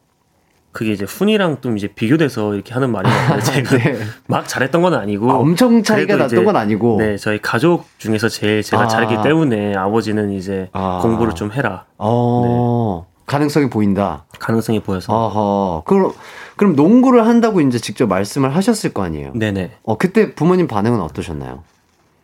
그게 0.72 0.94
이제 0.94 1.06
훈이랑 1.06 1.58
좀 1.62 1.78
이제 1.78 1.88
비교돼서 1.88 2.54
이렇게 2.54 2.74
하는 2.74 2.92
말인데 2.92 3.42
제가 3.44 3.78
네. 3.78 4.00
막 4.28 4.48
잘했던 4.48 4.82
건 4.82 4.94
아니고 4.94 5.32
아, 5.32 5.36
엄청 5.36 5.84
차이가 5.84 6.16
났던 6.16 6.46
건 6.46 6.56
아니고. 6.56 6.98
네 7.00 7.18
저희 7.18 7.40
가족 7.42 7.86
중에서 7.98 8.30
제일 8.30 8.64
제가 8.64 8.84
아. 8.84 8.88
잘했기 8.88 9.18
때문에 9.24 9.76
아버지는 9.76 10.32
이제 10.32 10.70
아. 10.74 11.00
공부를 11.02 11.34
좀 11.36 11.52
해라 11.52 11.86
어, 11.98 13.06
가능성이 13.26 13.70
보인다. 13.70 14.26
가능성이 14.40 14.80
보여서 14.80 15.14
어허. 15.14 15.84
그럼, 15.86 16.14
그럼 16.56 16.76
농구를 16.76 17.26
한다고 17.28 17.62
이제 17.62 17.78
직접 17.78 18.08
말씀을 18.08 18.56
하셨을 18.56 18.94
거 18.94 19.04
아니에요? 19.04 19.32
네네 19.36 19.72
어, 19.84 19.98
그때 19.98 20.34
부모님 20.34 20.68
반응은 20.68 21.02
어떠셨나요? 21.02 21.64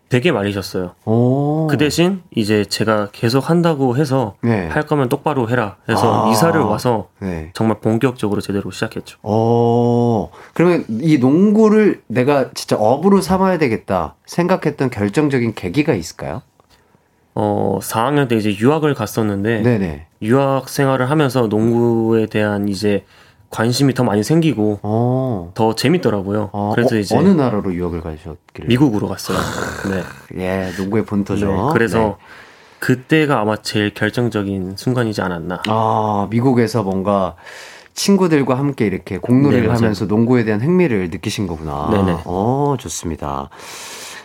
되게 0.10 0.32
많이 0.32 0.54
셨어요. 0.54 0.92
오. 1.06 1.68
그 1.70 1.78
대신 1.78 2.22
이제 2.32 2.64
제가 2.64 3.10
계속 3.12 3.50
한다고 3.50 3.98
해서 3.98 4.36
네. 4.42 4.68
할 4.68 4.84
거면 4.84 5.10
똑바로 5.10 5.50
해라 5.50 5.78
해서 5.90 6.28
아. 6.28 6.32
이사를 6.32 6.60
와서 6.62 7.10
네. 7.20 7.52
정말 7.54 7.80
본격적으로 7.82 8.40
제대로 8.40 8.72
시작했죠. 8.72 9.18
어, 9.22 10.30
그러면 10.54 10.86
이 10.90 11.18
농구를 11.18 12.02
내가 12.08 12.52
진짜 12.54 12.78
업으로 12.78 13.20
삼아야 13.20 13.58
되겠다 13.58 14.16
생각했던 14.26 14.90
결정적인 14.90 15.56
계기가 15.56 15.94
있을까요? 15.94 16.42
어 17.40 17.78
4학년 17.84 18.28
때 18.28 18.36
이제 18.36 18.56
유학을 18.58 18.96
갔었는데 18.96 19.62
네네. 19.62 20.08
유학 20.24 20.70
생활을 20.70 21.10
하면서 21.12 21.48
농구에 21.48 22.26
대한 22.26 22.68
이제 22.68 23.06
관심이 23.50 23.94
더 23.94 24.04
많이 24.04 24.24
생기고 24.24 24.80
어. 24.84 25.52
더 25.56 25.74
재밌더라고요. 25.76 26.50
어, 26.52 26.72
그래서 26.76 26.96
어, 26.96 27.00
이제 27.00 27.18
어느 27.18 27.30
나라로 27.30 27.74
유학을 27.74 28.02
가셨길래? 28.02 28.68
미국으로 28.68 29.08
갔어요. 29.08 29.38
네. 29.90 30.04
예, 30.42 30.72
농구의 30.78 31.06
본토죠. 31.06 31.48
네, 31.48 31.58
그래서 31.74 32.00
네. 32.00 32.16
그때가 32.80 33.40
아마 33.40 33.56
제일 33.58 33.94
결정적인 33.94 34.76
순간이지 34.76 35.22
않았나. 35.22 35.62
아, 35.68 36.28
미국에서 36.30 36.84
뭔가 36.84 37.36
친구들과 37.94 38.58
함께 38.58 38.86
이렇게 38.86 39.18
공놀이를 39.18 39.68
네. 39.68 39.74
하면서 39.74 40.06
농구에 40.06 40.44
대한 40.44 40.62
흥미를 40.62 41.10
느끼신 41.10 41.48
거구나. 41.48 41.90
네네. 41.92 42.20
어, 42.26 42.76
좋습니다. 42.78 43.50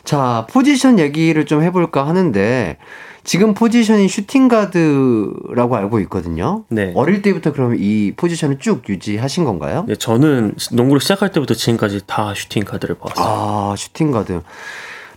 자, 0.05 0.47
포지션 0.51 0.99
얘기를 0.99 1.47
좀 1.47 1.63
해볼까 1.63 2.07
하는데, 2.07 2.77
지금 3.25 3.55
포지션이 3.55 4.09
슈팅 4.09 4.49
가드라고 4.49 5.77
알고 5.77 6.01
있거든요. 6.01 6.65
네. 6.69 6.93
어릴 6.97 7.23
때부터 7.23 7.53
그러면 7.53 7.79
이 7.81 8.13
포지션을 8.17 8.59
쭉 8.59 8.83
유지하신 8.89 9.45
건가요? 9.45 9.85
네, 9.87 9.95
저는 9.95 10.55
농구를 10.73 11.01
시작할 11.01 11.31
때부터 11.31 11.55
지금까지 11.55 12.01
다 12.07 12.35
슈팅 12.35 12.65
가드를 12.65 12.97
봤어요. 12.97 13.25
아, 13.25 13.75
슈팅 13.77 14.11
가드. 14.11 14.43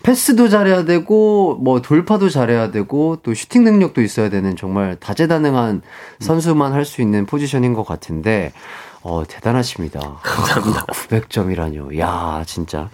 패스도 0.04 0.50
잘해야 0.50 0.86
되고, 0.86 1.58
뭐, 1.60 1.82
돌파도 1.82 2.30
잘해야 2.30 2.70
되고, 2.70 3.18
또 3.24 3.34
슈팅 3.34 3.64
능력도 3.64 4.04
있어야 4.04 4.30
되는 4.30 4.56
정말 4.56 4.96
다재다능한 5.00 5.82
선수만 6.20 6.74
할 6.74 6.86
수 6.86 7.02
있는 7.02 7.26
포지션인 7.26 7.74
것 7.74 7.88
같은데, 7.88 8.52
어, 9.02 9.24
대단하십니다. 9.28 10.18
감사합니다. 10.22 10.86
900점이라뇨. 10.94 11.98
야, 11.98 12.44
진짜. 12.46 12.90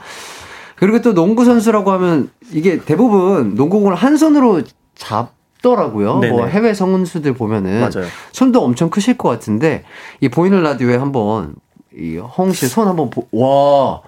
그리고 0.77 1.01
또 1.01 1.13
농구 1.13 1.43
선수라고 1.43 1.91
하면 1.91 2.31
이게 2.53 2.79
대부분 2.79 3.55
농구공을 3.55 3.93
한 3.93 4.15
손으로 4.15 4.61
잡 5.01 5.31
더라고요. 5.63 6.19
네네. 6.19 6.31
뭐 6.33 6.45
해외 6.45 6.73
선수들 6.73 7.33
보면은 7.33 7.81
맞아요. 7.81 8.07
손도 8.31 8.63
엄청 8.63 8.89
크실 8.89 9.17
것 9.17 9.29
같은데 9.29 9.83
이 10.19 10.29
보이는 10.29 10.61
라디오에 10.61 10.95
한번 10.95 11.55
이 11.95 12.17
허웅 12.17 12.51
씨 12.53 12.67
손 12.67 12.87
한번 12.87 13.09
보, 13.09 13.27
와. 13.31 14.01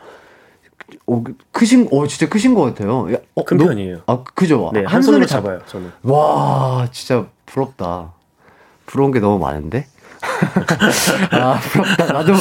어, 1.07 1.23
크신, 1.51 1.89
어, 1.91 2.07
진짜 2.07 2.29
크신 2.29 2.53
것 2.53 2.61
같아요. 2.61 3.11
야, 3.13 3.17
어, 3.35 3.43
큰 3.43 3.57
너- 3.57 3.65
편이에요. 3.65 4.01
아, 4.05 4.23
그죠? 4.35 4.69
네, 4.73 4.83
한 4.85 5.01
손으로 5.01 5.25
잡아요, 5.25 5.59
저는. 5.65 5.91
와, 6.03 6.87
진짜 6.91 7.25
부럽다. 7.45 8.13
부러운 8.85 9.11
게 9.11 9.19
너무 9.19 9.39
많은데? 9.39 9.87
아, 11.31 11.59
부럽다. 11.59 12.13
나도, 12.13 12.33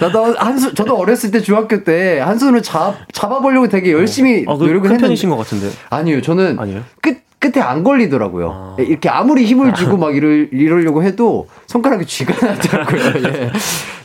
나도 0.00 0.34
한 0.38 0.58
손, 0.58 0.74
저도 0.74 0.96
어렸을 0.96 1.30
때 1.30 1.40
중학교 1.40 1.84
때 1.84 2.18
한 2.20 2.38
손으로 2.38 2.62
잡, 2.62 2.94
잡아보려고 3.12 3.68
되게 3.68 3.92
열심히 3.92 4.44
아, 4.48 4.54
그 4.56 4.64
노력을 4.64 4.82
큰 4.82 4.90
했는데. 4.92 5.02
편이신 5.06 5.30
것 5.30 5.36
같은데. 5.36 5.70
아니요, 5.90 6.22
저는 6.22 6.58
아니에요? 6.58 6.82
끝, 7.00 7.18
끝에 7.38 7.60
안 7.62 7.82
걸리더라고요. 7.82 8.50
아. 8.50 8.76
이렇게 8.78 9.08
아무리 9.08 9.44
힘을 9.44 9.74
주고 9.74 9.96
막 9.96 10.14
이럴, 10.14 10.48
이러려고 10.52 11.02
해도 11.02 11.48
손가락이 11.66 12.06
쥐가 12.06 12.46
나더라고요. 12.46 13.00
예. 13.30 13.50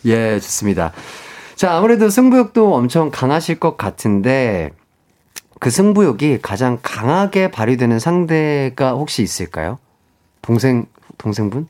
예, 0.05 0.39
좋습니다. 0.39 0.91
자, 1.55 1.75
아무래도 1.75 2.09
승부욕도 2.09 2.75
엄청 2.75 3.09
강하실 3.11 3.59
것 3.59 3.77
같은데, 3.77 4.71
그 5.59 5.69
승부욕이 5.71 6.39
가장 6.43 6.77
강하게 6.83 7.49
발휘되는 7.49 7.97
상대가 7.99 8.91
혹시 8.91 9.23
있을까요? 9.23 9.79
동생, 10.43 10.85
동생분? 11.17 11.67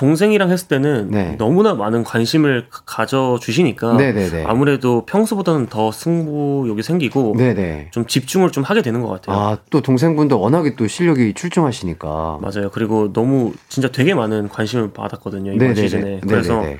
동생이랑 0.00 0.50
했을 0.50 0.66
때는 0.66 1.10
네. 1.10 1.36
너무나 1.36 1.74
많은 1.74 2.04
관심을 2.04 2.68
가져 2.70 3.38
주시니까 3.38 3.98
네네네. 3.98 4.44
아무래도 4.46 5.04
평소보다는 5.04 5.66
더 5.66 5.92
승부욕이 5.92 6.82
생기고 6.82 7.34
네네. 7.36 7.88
좀 7.90 8.06
집중을 8.06 8.50
좀 8.50 8.64
하게 8.64 8.80
되는 8.80 9.02
것 9.02 9.08
같아요. 9.08 9.36
아, 9.36 9.58
또 9.68 9.82
동생분도 9.82 10.40
워낙에 10.40 10.74
또 10.76 10.86
실력이 10.86 11.34
출중하시니까. 11.34 12.38
맞아요. 12.40 12.70
그리고 12.72 13.12
너무 13.12 13.52
진짜 13.68 13.90
되게 13.92 14.14
많은 14.14 14.48
관심을 14.48 14.94
받았거든요 14.94 15.52
이번 15.52 15.74
시즌에. 15.74 16.22
그래서 16.26 16.62
네네네. 16.62 16.78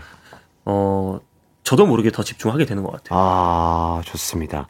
어 0.65 1.21
저도 1.71 1.87
모르게 1.87 2.11
더 2.11 2.25
집중하게 2.25 2.65
되는 2.65 2.83
것 2.83 2.91
같아요. 2.91 3.11
아, 3.13 4.03
좋습니다. 4.05 4.67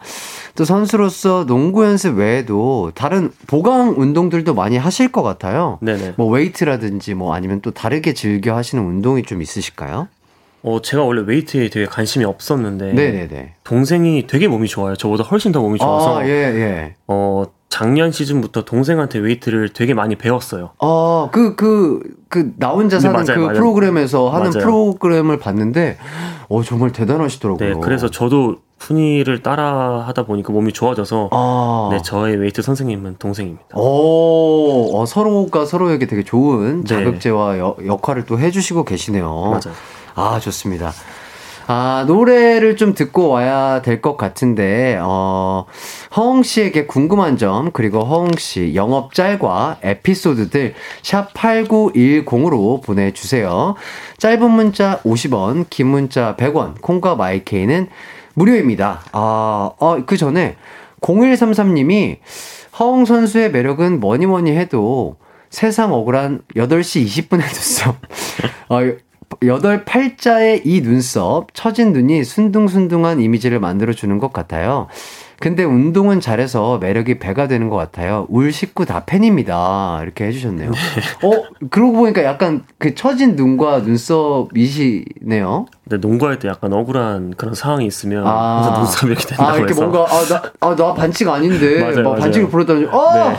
또 0.55 0.67
선수로서 0.67 1.47
농구 1.47 1.87
연습 1.87 2.19
외에도 2.19 2.93
다른 2.95 3.33
보강 3.47 3.95
운동들도 3.97 4.53
많이 4.53 4.77
하실 4.77 5.11
것 5.11 5.23
같아요. 5.23 5.79
네네. 5.81 6.17
뭐 6.19 6.27
웨이트라든지 6.27 7.15
뭐 7.15 7.33
아니면 7.33 7.63
또 7.63 7.71
다르게 7.71 8.13
즐겨 8.13 8.55
하시는 8.55 8.85
운동이 8.85 9.23
좀 9.23 9.41
있으실까요? 9.41 10.09
어 10.63 10.83
제가 10.83 11.03
원래 11.03 11.23
웨이트에 11.25 11.71
되게 11.71 11.87
관심이 11.87 12.27
없었는데 12.27 12.93
네네네. 12.93 13.55
동생이 13.65 14.27
되게 14.27 14.47
몸이 14.47 14.69
좋아요. 14.69 14.95
저보다 14.95 15.25
훨씬 15.25 15.53
더 15.53 15.63
몸이 15.63 15.79
좋아서 15.79 16.19
아, 16.19 16.27
예, 16.27 16.31
예. 16.31 16.95
어 17.07 17.47
작년 17.71 18.11
시즌부터 18.11 18.65
동생한테 18.65 19.21
웨이트를 19.21 19.69
되게 19.73 19.95
많이 19.95 20.17
배웠어요. 20.17 20.71
어, 20.79 21.29
그, 21.33 21.55
그, 21.55 22.01
그, 22.29 22.53
나 22.59 22.71
혼자 22.71 22.97
네, 22.97 23.03
사는 23.03 23.15
맞아요, 23.15 23.27
그 23.39 23.45
맞아요. 23.47 23.55
프로그램에서 23.55 24.29
하는 24.29 24.51
맞아요. 24.51 24.65
프로그램을 24.67 25.39
봤는데, 25.39 25.97
어, 26.49 26.63
정말 26.65 26.91
대단하시더라고요. 26.91 27.75
네, 27.75 27.81
그래서 27.81 28.11
저도 28.11 28.57
훈이를 28.81 29.43
따라 29.45 30.03
하다 30.07 30.27
보니까 30.27 30.53
몸이 30.53 30.73
좋아져서 30.73 31.29
아. 31.31 31.89
네, 31.93 32.03
저의 32.03 32.37
웨이트 32.39 32.61
선생님은 32.61 33.17
동생입니다. 33.21 33.79
오, 33.79 34.91
어, 35.01 35.07
서로가 35.07 35.65
서로에게 35.65 36.07
되게 36.07 36.25
좋은 36.25 36.83
네. 36.83 36.89
자극제와 36.89 37.59
여- 37.61 37.77
역할을 37.87 38.27
또 38.27 38.39
해주시고 38.41 38.85
계시네요. 38.85 39.31
맞아요. 39.33 39.75
아, 40.17 40.41
좋습니다. 40.41 40.91
아, 41.73 42.05
노래를 42.09 42.75
좀 42.75 42.95
듣고 42.95 43.29
와야 43.29 43.81
될 43.81 44.01
것 44.03 44.17
같은데, 44.17 44.99
어, 45.01 45.67
허웅 46.17 46.43
씨에게 46.43 46.87
궁금한 46.87 47.37
점, 47.37 47.71
그리고 47.71 48.03
허웅 48.03 48.33
씨 48.39 48.75
영업 48.75 49.15
짤과 49.15 49.79
에피소드들, 49.81 50.75
샵8910으로 51.03 52.83
보내주세요. 52.83 53.77
짧은 54.19 54.51
문자 54.51 54.99
50원, 55.05 55.67
긴 55.71 55.87
문자 55.87 56.35
100원, 56.35 56.81
콩과 56.81 57.15
마이케이는 57.15 57.87
무료입니다. 58.35 59.03
아, 59.13 59.71
어, 59.79 60.03
그 60.07 60.17
전에 60.17 60.57
0133님이 61.03 62.17
허웅 62.81 63.05
선수의 63.05 63.53
매력은 63.53 64.01
뭐니 64.01 64.27
뭐니 64.27 64.57
해도 64.57 65.19
세상 65.51 65.93
억울한 65.93 66.41
8시 66.57 67.07
20분에 67.07 67.43
눈썹. 67.43 67.97
어, 68.71 69.10
여덟 69.45 69.85
팔자의 69.85 70.63
이 70.65 70.83
눈썹, 70.83 71.55
처진 71.55 71.93
눈이 71.93 72.25
순둥순둥한 72.25 73.21
이미지를 73.21 73.59
만들어주는 73.61 74.19
것 74.19 74.33
같아요. 74.33 74.89
근데 75.39 75.65
운동은 75.65 76.21
잘해서 76.21 76.77
매력이 76.77 77.19
배가 77.19 77.49
되는 77.49 77.71
것 77.71 77.77
같아요. 77.77 78.27
울 78.29 78.53
식구 78.53 78.85
다 78.85 79.05
팬입니다. 79.07 80.01
이렇게 80.03 80.27
해주셨네요. 80.27 80.71
어, 80.71 81.67
그러고 81.71 81.93
보니까 81.95 82.23
약간 82.25 82.65
그 82.77 82.95
처진 82.95 83.37
눈과 83.37 83.79
눈썹이시네요. 83.79 85.65
근데 85.89 86.07
농구할 86.07 86.39
때 86.39 86.49
약간 86.49 86.75
억울한 86.75 87.35
그런 87.39 87.55
상황이 87.55 87.87
있으면 87.87 88.27
아. 88.27 88.57
항상 88.57 88.75
눈썹이 88.75 89.13
이렇게 89.13 89.27
된다고 89.27 89.51
아, 89.51 89.57
이렇게 89.57 89.71
해서 89.71 89.87
뭔가, 89.87 90.05
아, 90.15 90.25
나, 90.27 90.43
아, 90.61 90.77
나 90.77 90.93
반칙 90.93 91.27
아닌데. 91.29 91.81
맞아요, 91.81 91.97
막 91.97 92.03
맞아요. 92.03 92.21
반칙을 92.21 92.49
부렸다니, 92.51 92.85
어! 92.85 93.13
네. 93.15 93.37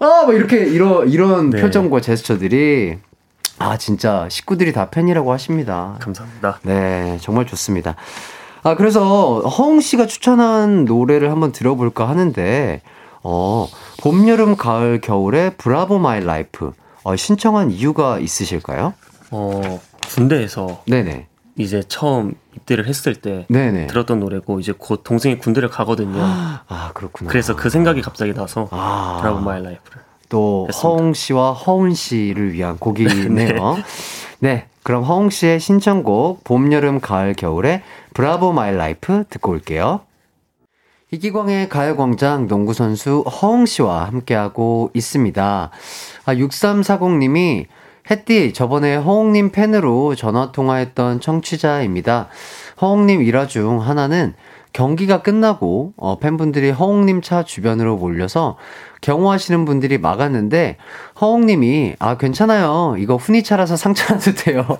아, 0.00 0.24
막 0.26 0.32
이렇게, 0.34 0.66
이런, 0.66 1.08
이런 1.08 1.50
네. 1.50 1.60
표정과 1.62 2.00
제스처들이, 2.00 2.98
아, 3.58 3.76
진짜 3.76 4.28
식구들이 4.28 4.72
다 4.72 4.90
팬이라고 4.90 5.32
하십니다. 5.32 5.96
감사합니다. 6.00 6.58
네, 6.62 7.18
정말 7.20 7.46
좋습니다. 7.46 7.94
아, 8.62 8.74
그래서 8.74 9.40
허웅 9.40 9.80
씨가 9.80 10.06
추천한 10.06 10.84
노래를 10.84 11.30
한번 11.30 11.52
들어볼까 11.52 12.08
하는데, 12.08 12.80
어, 13.22 13.68
봄, 14.02 14.28
여름, 14.28 14.56
가을, 14.56 15.00
겨울의 15.00 15.56
브라보 15.56 15.98
마이 15.98 16.20
라이프. 16.24 16.72
어, 17.04 17.16
신청한 17.16 17.70
이유가 17.70 18.18
있으실까요? 18.18 18.94
어, 19.30 19.80
군대에서 20.14 20.82
네네. 20.86 21.26
이제 21.56 21.82
처음 21.86 22.34
입대를 22.56 22.86
했을 22.86 23.14
때 23.14 23.46
네네. 23.48 23.86
들었던 23.86 24.18
노래고 24.18 24.60
이제 24.60 24.72
곧 24.76 25.02
동생이 25.04 25.38
군대를 25.38 25.68
가거든요. 25.68 26.18
아, 26.66 26.90
그렇구나. 26.94 27.30
그래서 27.30 27.54
그 27.54 27.70
생각이 27.70 28.02
갑자기 28.02 28.32
나서 28.32 28.68
아. 28.70 29.18
브라보 29.20 29.40
마이 29.40 29.62
라이프를 29.62 30.02
또 30.28 30.66
했습니다. 30.68 30.88
허웅 30.88 31.14
씨와 31.14 31.52
허훈 31.52 31.94
씨를 31.94 32.52
위한 32.52 32.78
곡이네요. 32.78 33.76
네. 34.40 34.66
그럼 34.82 35.02
허웅 35.02 35.30
씨의 35.30 35.60
신청곡 35.60 36.44
봄, 36.44 36.72
여름, 36.72 37.00
가을, 37.00 37.32
겨울의 37.32 37.82
브라보 38.12 38.52
마이 38.52 38.74
라이프 38.74 39.24
듣고 39.30 39.52
올게요. 39.52 40.00
이기광의 41.10 41.68
가요광장 41.68 42.48
농구선수 42.48 43.20
허웅 43.22 43.66
씨와 43.66 44.04
함께하고 44.06 44.90
있습니다. 44.94 45.70
아, 46.24 46.34
6340님이 46.34 47.66
햇띠 48.10 48.52
저번에 48.52 48.96
허웅님 48.96 49.52
팬으로 49.52 50.14
전화통화했던 50.14 51.20
청취자입니다. 51.20 52.28
허웅님 52.82 53.22
일화 53.22 53.46
중 53.46 53.80
하나는 53.80 54.34
경기가 54.78 55.22
끝나고 55.22 55.94
어, 55.96 56.18
팬분들이 56.18 56.70
허웅님 56.70 57.22
차 57.22 57.42
주변으로 57.44 57.96
몰려서 57.96 58.56
경호하시는 59.00 59.64
분들이 59.64 59.98
막았는데 59.98 60.76
허웅님이 61.20 61.94
아 62.00 62.16
괜찮아요 62.18 62.96
이거 62.98 63.16
훈이차라서 63.16 63.76
상처 63.76 64.12
나도 64.12 64.32
돼요 64.34 64.66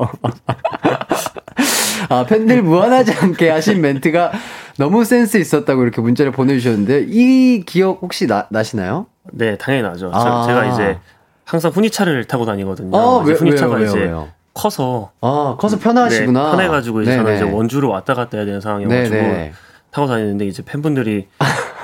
아 2.11 2.27
팬들 2.27 2.63
무한하지 2.63 3.13
않게 3.15 3.49
하신 3.49 3.81
멘트가 3.81 4.33
너무 4.79 5.05
센스 5.05 5.37
있었다고 5.39 5.83
이렇게 5.85 6.01
문자를 6.01 6.33
보내주셨는데 6.33 7.07
이 7.09 7.63
기억 7.65 8.01
혹시 8.03 8.27
나, 8.27 8.47
나시나요? 8.51 9.07
네, 9.33 9.57
당연히 9.57 9.85
나죠. 9.85 10.11
저- 10.13 10.19
아. 10.19 10.47
제가 10.47 10.67
이제 10.67 10.99
항상 11.45 11.71
훈이차를 11.71 12.25
타고 12.27 12.45
다니거든요. 12.45 12.95
어, 12.95 13.23
이제 13.23 13.33
왜- 13.33 13.39
훈이차가 13.39 13.77
왜요, 13.77 13.87
이제 13.87 13.97
왜요, 13.99 14.07
왜요? 14.07 14.29
커서 14.53 15.13
아 15.21 15.57
커서 15.59 15.79
편하시구나 15.79 16.45
네, 16.45 16.51
편해가지고 16.51 17.03
이제 17.03 17.13
저는 17.13 17.25
네네. 17.25 17.37
이제 17.37 17.45
원주로 17.51 17.89
왔다 17.91 18.15
갔다 18.15 18.37
해야 18.37 18.45
되는 18.45 18.61
상황이어가지고 18.61 19.15
네네. 19.15 19.53
타고 19.95 20.09
다니는데 20.09 20.47
이제 20.47 20.61
팬분들이 20.65 21.29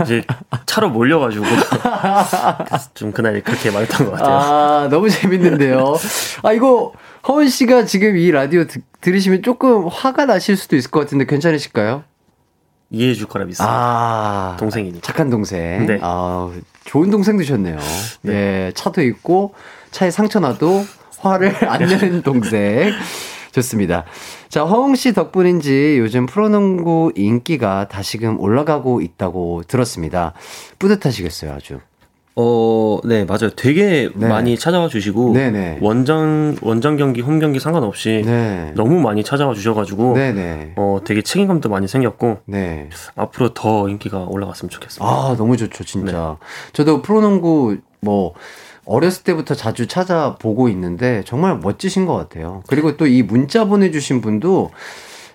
이제 0.02 0.24
차로 0.66 0.90
몰려가지고 0.90 1.44
좀 2.94 3.12
그날 3.12 3.40
그렇게 3.40 3.70
말했던 3.70 4.06
것 4.06 4.12
같아요. 4.16 4.36
아, 4.36 4.88
너무 4.90 5.08
재밌는데요. 5.08 5.94
아, 6.42 6.52
이거, 6.52 6.92
허은 7.28 7.48
씨가 7.48 7.84
지금 7.84 8.16
이 8.16 8.32
라디오 8.32 8.66
듣, 8.66 8.82
들으시면 9.00 9.44
조금 9.44 9.86
화가 9.86 10.26
나실 10.26 10.56
수도 10.56 10.74
있을 10.74 10.90
것 10.90 10.98
같은데 10.98 11.24
괜찮으실까요? 11.24 12.02
이해해 12.90 13.14
줄 13.14 13.28
거라 13.28 13.44
믿습니다. 13.44 13.72
아. 13.72 14.56
동생이니까. 14.58 15.02
착한 15.02 15.30
동생. 15.30 15.86
네. 15.86 16.00
아, 16.02 16.50
좋은 16.86 17.11
동생 17.11 17.36
되셨네요. 17.38 17.78
예, 18.26 18.72
차도 18.74 19.02
있고, 19.02 19.54
차에 19.92 20.11
상처 20.11 20.40
나도 20.40 20.84
화를 21.18 21.54
안 21.68 21.86
내는 21.86 22.22
동생. 22.22 22.90
좋습니다. 23.53 24.05
자, 24.48 24.64
허웅 24.64 24.94
씨 24.94 25.12
덕분인지 25.12 25.96
요즘 25.98 26.26
프로농구 26.26 27.12
인기가 27.16 27.88
다시금 27.88 28.40
올라가고 28.40 29.01
있다고 29.01 29.62
들었습니다. 29.66 30.32
뿌듯하시겠어요, 30.78 31.53
아주. 31.53 31.80
어, 32.36 32.98
네, 33.05 33.24
맞아요. 33.24 33.51
되게 33.55 34.09
네. 34.14 34.28
많이 34.28 34.57
찾아와 34.57 34.88
주시고 34.88 35.32
네네. 35.32 35.78
원정 35.82 36.57
원정 36.62 36.96
경기, 36.96 37.20
홈 37.20 37.38
경기 37.38 37.59
상관없이 37.59 38.22
네. 38.24 38.72
너무 38.76 39.01
많이 39.01 39.24
찾아와 39.24 39.53
주셔 39.53 39.74
가지고 39.74 40.14
네네. 40.14 40.74
어, 40.76 41.01
되게 41.05 41.22
책임감도 41.22 41.68
많이 41.68 41.88
생겼고 41.88 42.38
네. 42.46 42.88
앞으로 43.16 43.53
더 43.53 43.88
인기가 43.88 44.24
올라갔으면 44.28 44.70
좋겠습니다. 44.70 45.05
아, 45.05 45.34
너무 45.36 45.57
좋죠, 45.57 45.84
진짜. 45.84 46.38
저도 46.72 47.03
프로농구 47.03 47.78
뭐 48.01 48.32
어렸을 48.91 49.22
때부터 49.22 49.55
자주 49.55 49.86
찾아보고 49.86 50.68
있는데 50.70 51.22
정말 51.24 51.59
멋지신 51.59 52.07
것 52.07 52.14
같아요. 52.16 52.62
그리고 52.66 52.97
또 52.97 53.07
이 53.07 53.22
문자 53.22 53.64
보내주신 53.64 54.20
분도 54.20 54.70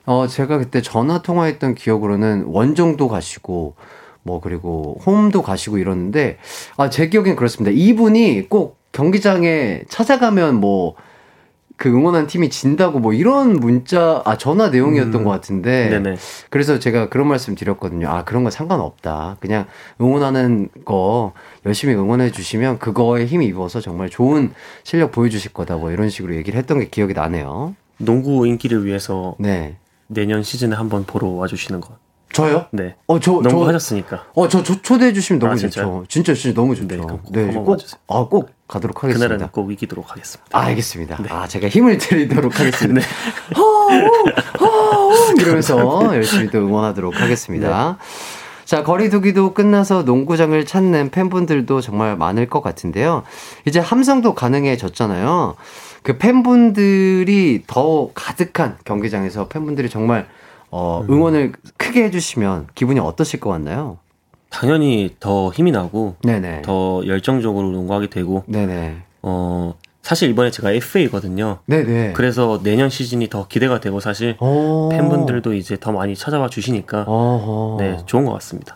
어, 0.05 0.27
제가 0.27 0.57
그때 0.57 0.81
전화 0.81 1.21
통화했던 1.21 1.73
기억으로는 1.75 2.43
원정도 2.47 3.07
가시고 3.07 3.75
뭐 4.23 4.41
그리고 4.41 4.97
홈도 5.05 5.41
가시고 5.41 5.77
이러는데 5.77 6.37
아, 6.77 6.89
제 6.89 7.07
기억엔 7.07 7.35
그렇습니다. 7.35 7.71
이분이 7.73 8.49
꼭 8.49 8.77
경기장에 8.91 9.83
찾아가면 9.87 10.55
뭐 10.55 10.95
그 11.77 11.89
응원한 11.89 12.27
팀이 12.27 12.49
진다고 12.49 12.99
뭐 12.99 13.13
이런 13.13 13.53
문자 13.53 14.21
아 14.25 14.37
전화 14.37 14.69
내용이었던 14.69 15.23
것 15.23 15.29
같은데 15.29 15.89
네네. 15.89 16.15
그래서 16.49 16.79
제가 16.79 17.09
그런 17.09 17.27
말씀 17.27 17.55
드렸거든요. 17.55 18.07
아, 18.09 18.23
그런 18.23 18.43
거 18.43 18.49
상관없다. 18.49 19.37
그냥 19.39 19.65
응원하는 19.99 20.69
거 20.85 21.33
열심히 21.65 21.93
응원해 21.95 22.31
주시면 22.31 22.79
그거에 22.79 23.25
힘이 23.25 23.47
입어서 23.47 23.81
정말 23.81 24.09
좋은 24.09 24.53
실력 24.83 25.11
보여주실 25.11 25.53
거다. 25.53 25.75
뭐 25.75 25.91
이런 25.91 26.09
식으로 26.09 26.35
얘기를 26.35 26.57
했던 26.57 26.79
게 26.79 26.87
기억이 26.87 27.13
나네요. 27.13 27.75
농구 27.97 28.47
인기를 28.47 28.85
위해서 28.85 29.35
네. 29.39 29.77
내년 30.07 30.43
시즌에 30.43 30.75
한번 30.75 31.05
보러 31.05 31.27
와주시는 31.27 31.81
것. 31.81 32.04
저요? 32.31 32.65
네. 32.71 32.95
어, 33.07 33.19
저, 33.19 33.31
농구 33.31 33.49
저, 33.49 33.67
하셨으니까 33.67 34.25
어, 34.33 34.47
저, 34.47 34.61
저 34.61 34.81
초대해 34.81 35.13
주시면 35.13 35.39
너무 35.39 35.53
아, 35.53 35.55
좋죠. 35.55 36.05
진짜, 36.09 36.33
진짜 36.33 36.53
너무 36.53 36.75
좋죠. 36.75 36.87
네, 36.87 36.97
네, 36.97 37.01
꼭 37.01 37.21
한번 37.35 37.63
꼭. 37.63 37.79
아, 38.07 38.27
꼭 38.29 38.49
가도록 38.67 39.03
하겠습니다. 39.03 39.27
그날은 39.27 39.51
꼭 39.51 39.71
이기도록 39.71 40.11
하겠습니다. 40.11 40.57
아, 40.57 40.63
알겠습니다. 40.63 41.17
아, 41.29 41.47
제가 41.47 41.69
힘을 41.69 41.97
드리도록 41.97 42.59
하겠습니다. 42.59 42.99
네. 42.99 43.05
허웅, 43.55 44.09
허웅 44.59 45.35
이러면서 45.37 46.15
열심히 46.15 46.49
또 46.49 46.59
응원하도록 46.59 47.19
하겠습니다. 47.19 47.97
자, 48.65 48.83
거리두기도 48.83 49.53
끝나서 49.53 50.03
농구장을 50.03 50.65
찾는 50.65 51.11
팬분들도 51.11 51.81
정말 51.81 52.17
많을 52.17 52.49
것 52.49 52.61
같은데요. 52.61 53.23
이제 53.65 53.79
함성도 53.79 54.33
가능해졌잖아요. 54.33 55.55
그 56.01 56.17
팬분들이 56.17 57.63
더 57.67 58.09
가득한 58.15 58.77
경기장에서 58.83 59.47
팬분들이 59.47 59.87
정말 59.89 60.27
어, 60.77 61.05
응원을 61.09 61.53
크게 61.77 62.03
해주시면 62.03 62.67
기분이 62.75 62.99
어떠실 62.99 63.39
것 63.39 63.49
같나요? 63.49 63.97
당연히 64.49 65.15
더 65.21 65.49
힘이 65.49 65.71
나고 65.71 66.15
네네. 66.21 66.63
더 66.63 67.01
열정적으로 67.07 67.71
농구하게 67.71 68.09
되고 68.09 68.43
네네. 68.47 68.97
어 69.21 69.73
사실 70.01 70.29
이번에 70.29 70.51
제가 70.51 70.71
FA거든요. 70.73 71.59
네네. 71.65 72.11
그래서 72.13 72.59
내년 72.61 72.89
시즌이 72.89 73.29
더 73.29 73.47
기대가 73.47 73.79
되고 73.79 74.01
사실 74.01 74.35
어. 74.39 74.89
팬분들도 74.91 75.53
이제 75.53 75.77
더 75.79 75.93
많이 75.93 76.13
찾아와 76.13 76.49
주시니까 76.49 77.05
어허. 77.07 77.77
네 77.79 77.97
좋은 78.05 78.25
것 78.25 78.33
같습니다. 78.33 78.75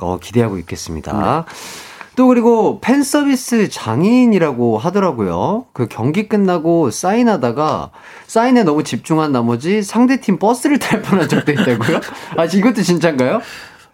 어, 0.00 0.18
기대하고 0.18 0.58
있겠습니다. 0.58 1.44
또 2.14 2.26
그리고 2.28 2.78
팬 2.80 3.02
서비스 3.02 3.68
장인이라고 3.70 4.78
하더라고요. 4.78 5.66
그 5.72 5.88
경기 5.88 6.28
끝나고 6.28 6.90
사인하다가 6.90 7.90
사인에 8.26 8.64
너무 8.64 8.84
집중한 8.84 9.32
나머지 9.32 9.82
상대팀 9.82 10.38
버스를 10.38 10.78
탈 10.78 11.00
뻔한 11.00 11.28
적도 11.28 11.52
있다고요? 11.52 12.00
아, 12.36 12.44
이것도 12.44 12.82
진짜인가요? 12.82 13.40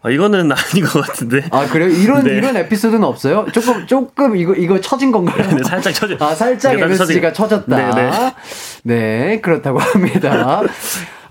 아, 0.02 0.10
이거는 0.10 0.50
아닌 0.52 0.84
것 0.84 1.04
같은데 1.04 1.42
아, 1.50 1.66
그래요? 1.66 1.88
이런, 1.88 2.24
네. 2.24 2.36
이런 2.36 2.56
에피소드는 2.56 3.04
없어요? 3.04 3.46
조금, 3.52 3.86
조금 3.86 4.36
이거, 4.36 4.54
이거 4.54 4.80
처진 4.80 5.12
건가요? 5.12 5.56
네, 5.56 5.62
살짝 5.64 5.92
쳐져. 5.92 6.16
아, 6.24 6.34
살짝 6.34 6.76
네, 6.76 6.82
MSG가 6.82 7.32
쳐졌다. 7.32 7.76
네, 7.76 8.02
네. 8.02 8.34
네, 8.82 9.40
그렇다고 9.40 9.78
합니다. 9.78 10.62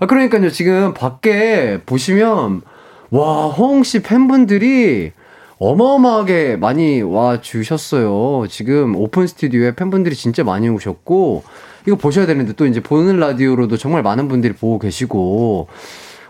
아, 0.00 0.06
그러니까요, 0.06 0.50
지금 0.50 0.94
밖에 0.94 1.80
보시면, 1.84 2.62
와, 3.10 3.48
허웅 3.48 3.84
씨 3.84 4.02
팬분들이 4.02 5.12
어마어마하게 5.58 6.56
많이 6.56 7.02
와 7.02 7.40
주셨어요. 7.40 8.46
지금 8.48 8.94
오픈 8.96 9.26
스튜디오에 9.26 9.74
팬분들이 9.74 10.14
진짜 10.14 10.44
많이 10.44 10.68
오셨고, 10.68 11.42
이거 11.86 11.96
보셔야 11.96 12.26
되는데 12.26 12.52
또 12.52 12.66
이제 12.66 12.80
보는 12.80 13.18
라디오로도 13.18 13.76
정말 13.76 14.02
많은 14.02 14.28
분들이 14.28 14.52
보고 14.54 14.78
계시고, 14.78 15.68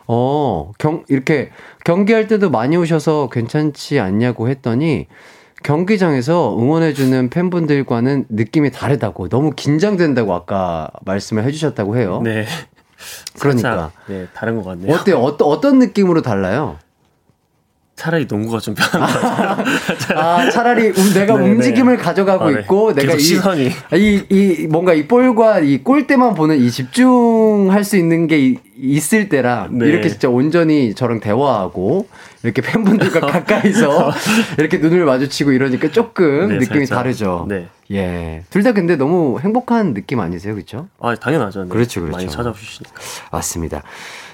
어, 0.07 0.73
경, 0.79 1.05
이렇게 1.09 1.51
경기할 1.85 2.27
때도 2.27 2.51
많이 2.51 2.77
오셔서 2.77 3.29
괜찮지 3.31 4.01
않냐고 4.01 4.49
했더니, 4.49 5.07
경기장에서 5.63 6.57
응원해주는 6.59 7.31
팬분들과는 7.31 8.27
느낌이 8.31 8.71
다르다고, 8.71 9.29
너무 9.29 9.51
긴장된다고 9.51 10.33
아까 10.33 10.89
말씀을 11.05 11.45
해주셨다고 11.45 11.99
해요. 11.99 12.23
네. 12.25 12.47
그러니까. 13.39 13.93
네 14.07 14.27
다른 14.35 14.57
것 14.57 14.65
같네요. 14.65 14.93
어때요? 14.93 15.19
어떤, 15.19 15.49
어떤 15.49 15.79
느낌으로 15.79 16.23
달라요? 16.23 16.79
차라리 17.99 18.27
농구가 18.27 18.61
좀 18.61 18.77
편한 18.77 19.13
것 19.13 19.21
같아요. 19.21 20.19
아, 20.19 20.49
차라리 20.55 20.87
음, 20.91 21.13
내가 21.15 21.37
네, 21.37 21.51
움직임을 21.51 21.97
네. 21.97 22.03
가져가고 22.03 22.45
아, 22.45 22.51
네. 22.53 22.61
있고, 22.61 22.95
내가 22.95 23.15
이, 23.15 23.19
시선이. 23.19 23.71
이, 23.95 24.23
이, 24.31 24.67
뭔가 24.69 24.95
이 24.95 25.09
볼과 25.09 25.59
이 25.59 25.83
골대만 25.83 26.35
보는 26.35 26.59
이 26.59 26.71
집중할 26.71 27.83
수 27.83 27.97
있는 27.97 28.29
게 28.29 28.39
이- 28.39 28.59
있을 28.81 29.29
때랑, 29.29 29.77
네. 29.79 29.89
이렇게 29.89 30.09
진짜 30.09 30.29
온전히 30.29 30.95
저랑 30.95 31.19
대화하고, 31.19 32.07
이렇게 32.45 32.63
팬분들과 32.63 33.19
가까이서 33.27 34.13
이렇게 34.59 34.79
눈을 34.79 35.05
마주치고 35.05 35.51
이러니까 35.51 35.91
조금 35.91 36.51
네, 36.51 36.59
느낌이 36.59 36.87
살짝. 36.87 36.99
다르죠. 36.99 37.47
네. 37.49 37.67
예. 37.91 38.45
둘 38.51 38.63
다 38.63 38.71
근데 38.73 38.95
너무 38.95 39.41
행복한 39.41 39.93
느낌 39.93 40.21
아니세요? 40.21 40.55
그쵸? 40.55 40.87
아 41.01 41.17
당연하죠. 41.17 41.65
네. 41.65 41.69
그렇죠, 41.69 42.01
그렇죠. 42.01 42.17
많이 42.17 42.29
찾아주시니까. 42.31 42.93
맞습니다. 43.33 43.83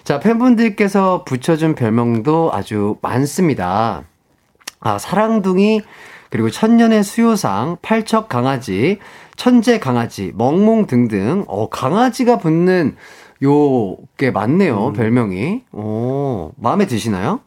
자, 0.05 0.21
팬분들께서 0.21 1.25
붙여준 1.25 1.75
별명도 1.75 2.51
아주 2.53 2.99
많습니다. 3.01 4.05
아, 4.81 4.99
사랑둥이, 4.99 5.81
그리고 6.29 6.51
천년의 6.51 7.03
수요상, 7.03 7.79
팔척 7.81 8.29
강아지, 8.29 8.99
천재 9.37 9.79
강아지, 9.79 10.33
멍몽 10.35 10.87
등등, 10.87 11.45
어, 11.49 11.71
강아지가 11.71 12.37
붙는 12.37 12.97
요게 13.43 14.31
많네요, 14.31 14.93
별명이. 14.93 15.63
오, 15.73 16.53
마음에 16.57 16.87
드시나요? 16.87 17.41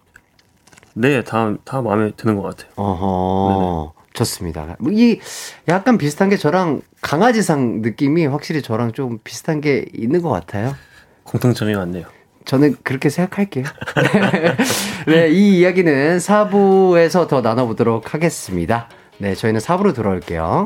네, 0.95 1.23
다, 1.23 1.53
다 1.63 1.83
마음에 1.83 2.11
드는 2.17 2.35
것 2.37 2.41
같아요. 2.41 2.71
어허. 2.75 3.93
좋습니다. 4.13 4.77
뭐이 4.79 5.19
약간 5.67 5.99
비슷한 5.99 6.29
게 6.29 6.37
저랑 6.37 6.81
강아지상 7.03 7.81
느낌이 7.83 8.25
확실히 8.25 8.63
저랑 8.63 8.93
좀 8.93 9.19
비슷한 9.23 9.61
게 9.61 9.85
있는 9.93 10.23
것 10.23 10.29
같아요. 10.29 10.73
공통점이 11.23 11.75
많네요. 11.75 12.16
저는 12.47 12.77
그렇게 12.81 13.09
생각할게요. 13.09 13.65
네, 15.05 15.29
이 15.29 15.59
이야기는 15.59 16.17
4부에서 16.17 17.27
더 17.27 17.41
나눠보도록 17.41 18.13
하겠습니다. 18.13 18.87
네, 19.19 19.35
저희는 19.35 19.59
4부로 19.59 19.93
돌아올게요. 19.93 20.65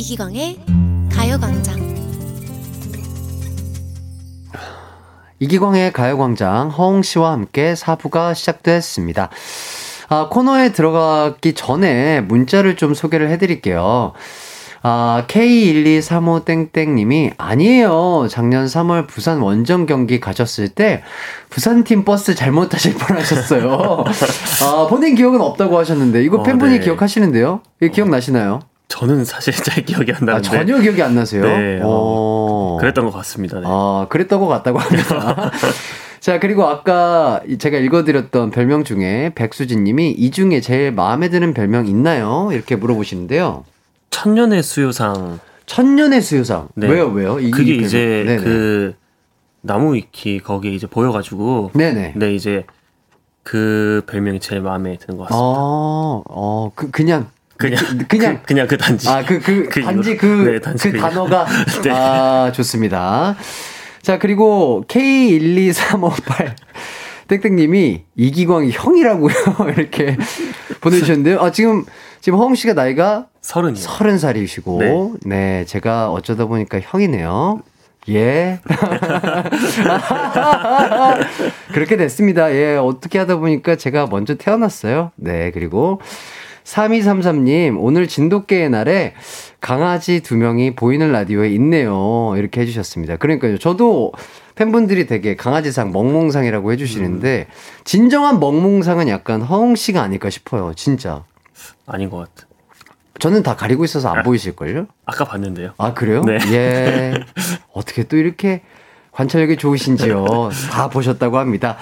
이기광의 0.00 0.58
가요광장 1.12 1.78
이기광의 5.40 5.92
가요광장 5.92 6.70
허웅 6.70 7.02
씨와 7.02 7.32
함께 7.32 7.74
4부가 7.74 8.34
시작됐습니다. 8.34 9.28
아, 10.08 10.28
코너에 10.30 10.72
들어가기 10.72 11.52
전에 11.52 12.22
문자를 12.22 12.76
좀 12.76 12.94
소개를 12.94 13.28
해드릴게요. 13.28 14.14
아, 14.82 15.24
K1235땡땡님이, 15.28 17.34
아니에요. 17.36 18.26
작년 18.30 18.64
3월 18.64 19.06
부산 19.06 19.40
원정 19.40 19.84
경기 19.84 20.18
가셨을 20.18 20.70
때, 20.70 21.02
부산팀 21.50 22.06
버스 22.06 22.34
잘못 22.34 22.70
타실 22.70 22.94
뻔 22.94 23.18
하셨어요. 23.18 24.04
아, 24.64 24.86
본인 24.88 25.14
기억은 25.14 25.42
없다고 25.42 25.78
하셨는데, 25.78 26.24
이거 26.24 26.38
어, 26.38 26.42
팬분이 26.42 26.78
네. 26.78 26.80
기억하시는데요? 26.80 27.60
이거 27.82 27.92
기억나시나요? 27.92 28.60
저는 28.90 29.24
사실 29.24 29.54
잘 29.64 29.84
기억이 29.84 30.12
안 30.12 30.28
아, 30.28 30.32
나는데. 30.32 30.48
전혀 30.48 30.78
기억이 30.78 31.00
안 31.00 31.14
나세요? 31.14 31.42
네, 31.42 31.80
어. 31.82 32.76
그랬던 32.80 33.06
것 33.06 33.12
같습니다. 33.12 33.60
네. 33.60 33.66
아, 33.66 34.06
그랬다고 34.10 34.46
같다고 34.48 34.78
합니다. 34.78 35.50
자, 36.20 36.38
그리고 36.38 36.66
아까 36.66 37.40
제가 37.58 37.78
읽어드렸던 37.78 38.50
별명 38.50 38.84
중에 38.84 39.32
백수진 39.34 39.84
님이 39.84 40.10
이 40.10 40.30
중에 40.30 40.60
제일 40.60 40.92
마음에 40.92 41.30
드는 41.30 41.54
별명 41.54 41.86
있나요? 41.86 42.50
이렇게 42.52 42.76
물어보시는데요. 42.76 43.64
천년의 44.10 44.62
수요상. 44.62 45.38
천년의 45.66 46.20
수요상. 46.20 46.68
네. 46.74 46.88
왜요, 46.88 47.06
왜요? 47.08 47.38
이 47.38 47.50
그게 47.52 47.72
별명. 47.72 47.86
이제 47.86 48.24
네네. 48.26 48.42
그 48.42 48.94
나무 49.62 49.94
위키 49.94 50.40
거기에 50.40 50.72
이제 50.72 50.86
보여가지고. 50.88 51.70
네네. 51.74 52.14
네, 52.16 52.34
이제 52.34 52.66
그 53.44 54.02
별명이 54.08 54.40
제일 54.40 54.62
마음에 54.62 54.98
드는 54.98 55.16
것 55.16 55.28
같습니다. 55.28 55.38
어, 55.40 56.22
어, 56.28 56.72
그, 56.74 56.90
그냥. 56.90 57.28
그냥 57.60 57.76
그, 57.98 58.06
그냥. 58.06 58.42
그, 58.44 58.52
냥그 58.54 58.78
단지. 58.78 59.08
아, 59.08 59.24
그, 59.24 59.38
그, 59.38 59.68
그 59.68 59.82
단지 59.82 60.10
이유로. 60.10 60.18
그, 60.18 60.50
네, 60.50 60.60
단지 60.60 60.90
그 60.90 60.92
그. 60.92 61.00
단어가. 61.00 61.46
네. 61.84 61.90
아, 61.90 62.50
좋습니다. 62.52 63.36
자, 64.02 64.18
그리고 64.18 64.84
K12358. 64.88 66.54
땡땡님이 67.28 68.02
이기광이 68.16 68.70
형이라고요. 68.72 69.34
이렇게 69.76 70.16
보내주셨는데요. 70.80 71.38
아, 71.40 71.52
지금, 71.52 71.84
지금 72.20 72.38
허웅 72.38 72.54
씨가 72.54 72.72
나이가 72.72 73.26
서른이요. 73.42 73.80
서른 73.80 74.18
살이시고, 74.18 74.78
네. 74.80 75.10
네. 75.26 75.64
제가 75.66 76.10
어쩌다 76.10 76.46
보니까 76.46 76.80
형이네요. 76.80 77.62
예. 78.08 78.60
그렇게 81.72 81.96
됐습니다. 81.96 82.52
예, 82.52 82.76
어떻게 82.76 83.18
하다 83.18 83.36
보니까 83.36 83.76
제가 83.76 84.06
먼저 84.06 84.34
태어났어요. 84.34 85.12
네, 85.16 85.50
그리고 85.52 86.00
3233님, 86.64 87.76
오늘 87.78 88.06
진돗개의 88.08 88.70
날에 88.70 89.14
강아지 89.60 90.20
두 90.20 90.36
명이 90.36 90.74
보이는 90.74 91.10
라디오에 91.10 91.50
있네요. 91.50 92.34
이렇게 92.36 92.60
해주셨습니다. 92.60 93.16
그러니까요, 93.16 93.58
저도 93.58 94.12
팬분들이 94.54 95.06
되게 95.06 95.36
강아지상, 95.36 95.92
멍멍상이라고 95.92 96.72
해주시는데, 96.72 97.46
진정한 97.84 98.40
멍멍상은 98.40 99.08
약간 99.08 99.40
허웅 99.42 99.74
씨가 99.74 100.02
아닐까 100.02 100.30
싶어요. 100.30 100.72
진짜. 100.74 101.24
아닌 101.86 102.10
것 102.10 102.18
같아. 102.18 102.46
저는 103.18 103.42
다 103.42 103.54
가리고 103.54 103.84
있어서 103.84 104.08
안 104.08 104.22
보이실걸요? 104.22 104.86
아까 105.04 105.24
봤는데요. 105.24 105.72
아, 105.76 105.92
그래요? 105.92 106.22
네. 106.24 106.38
예. 106.52 107.14
어떻게 107.72 108.04
또 108.04 108.16
이렇게 108.16 108.62
관찰력이 109.12 109.56
좋으신지요. 109.56 110.50
다 110.70 110.88
보셨다고 110.88 111.38
합니다. 111.38 111.76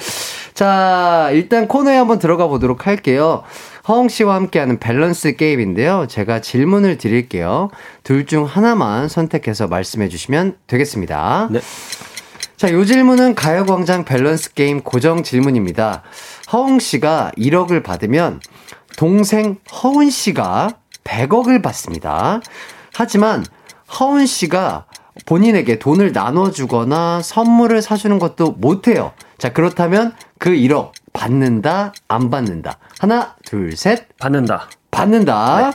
자, 0.54 1.30
일단 1.32 1.68
코너에 1.68 1.96
한번 1.96 2.18
들어가 2.18 2.48
보도록 2.48 2.88
할게요. 2.88 3.44
허웅 3.88 4.08
씨와 4.10 4.34
함께하는 4.34 4.78
밸런스 4.78 5.34
게임인데요. 5.36 6.06
제가 6.08 6.40
질문을 6.42 6.98
드릴게요. 6.98 7.70
둘 8.04 8.26
중 8.26 8.44
하나만 8.44 9.08
선택해서 9.08 9.68
말씀해 9.68 10.08
주시면 10.08 10.58
되겠습니다. 10.66 11.48
네. 11.50 11.60
자, 12.58 12.70
요 12.70 12.84
질문은 12.84 13.34
가요광장 13.34 14.04
밸런스 14.04 14.52
게임 14.52 14.82
고정 14.82 15.22
질문입니다. 15.22 16.02
허웅 16.52 16.78
씨가 16.78 17.32
1억을 17.38 17.82
받으면 17.82 18.40
동생 18.98 19.56
허훈 19.82 20.10
씨가 20.10 20.70
100억을 21.04 21.62
받습니다. 21.62 22.42
하지만 22.92 23.46
허운 23.98 24.26
씨가 24.26 24.84
본인에게 25.24 25.78
돈을 25.78 26.12
나눠주거나 26.12 27.22
선물을 27.22 27.80
사주는 27.80 28.18
것도 28.18 28.52
못해요. 28.58 29.12
자, 29.38 29.52
그렇다면 29.52 30.12
그 30.38 30.50
1억 30.50 30.92
받는다, 31.22 31.92
안 32.06 32.30
받는다. 32.30 32.78
하나, 33.00 33.34
둘, 33.44 33.76
셋. 33.76 34.06
받는다. 34.20 34.68
받는다. 34.92 35.72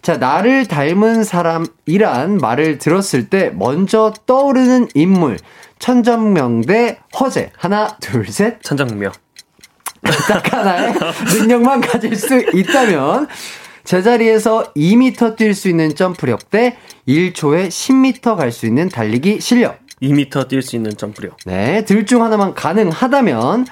자, 0.00 0.16
나를 0.16 0.66
닮은 0.66 1.24
사람이란 1.24 2.38
말을 2.38 2.78
들었을 2.78 3.28
때 3.28 3.50
먼저 3.50 4.14
떠오르는 4.24 4.88
인물. 4.94 5.36
천정명 5.78 6.62
대 6.62 6.98
허재. 7.20 7.52
하나, 7.58 7.98
둘, 8.00 8.26
셋. 8.28 8.62
천장명. 8.62 9.12
딱 10.26 10.52
하나의 10.52 10.94
능력만 11.38 11.82
가질 11.82 12.16
수 12.16 12.38
있다면 12.54 13.28
제자리에서 13.84 14.72
2m 14.74 15.36
뛸수 15.36 15.68
있는 15.68 15.94
점프력 15.94 16.50
대 16.50 16.76
1초에 17.06 17.68
10m 17.68 18.36
갈수 18.36 18.64
있는 18.66 18.88
달리기 18.88 19.40
실력. 19.40 19.80
2m 20.02 20.48
뛸수 20.48 20.74
있는 20.74 20.96
점프력. 20.96 21.36
네, 21.44 21.84
둘 21.84 22.06
중 22.06 22.22
하나만 22.24 22.54
가능하다면 22.54 23.66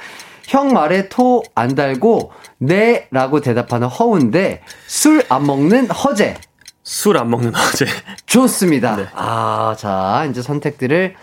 형 0.46 0.72
말에 0.72 1.08
토 1.08 1.42
안 1.54 1.74
달고 1.74 2.32
네 2.58 3.08
라고 3.10 3.40
대답하는 3.40 3.88
허운데 3.88 4.62
술 4.86 5.24
안 5.28 5.46
먹는 5.46 5.90
허재. 5.90 6.36
술 6.82 7.16
안 7.16 7.30
먹는 7.30 7.52
어제. 7.54 7.84
좋습니다. 8.26 8.96
네. 8.96 9.06
아, 9.14 9.74
자, 9.78 10.26
이제 10.30 10.40
선택들을 10.40 11.14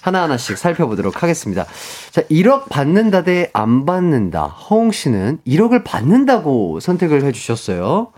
하나하나씩 0.00 0.56
살펴보도록 0.56 1.22
하겠습니다. 1.22 1.66
자, 2.10 2.22
1억 2.22 2.68
받는다 2.70 3.22
대 3.22 3.50
안 3.52 3.84
받는다. 3.84 4.46
허웅 4.46 4.90
씨는 4.90 5.38
1억을 5.46 5.84
받는다고 5.84 6.80
선택을 6.80 7.24
해주셨어요. 7.24 8.10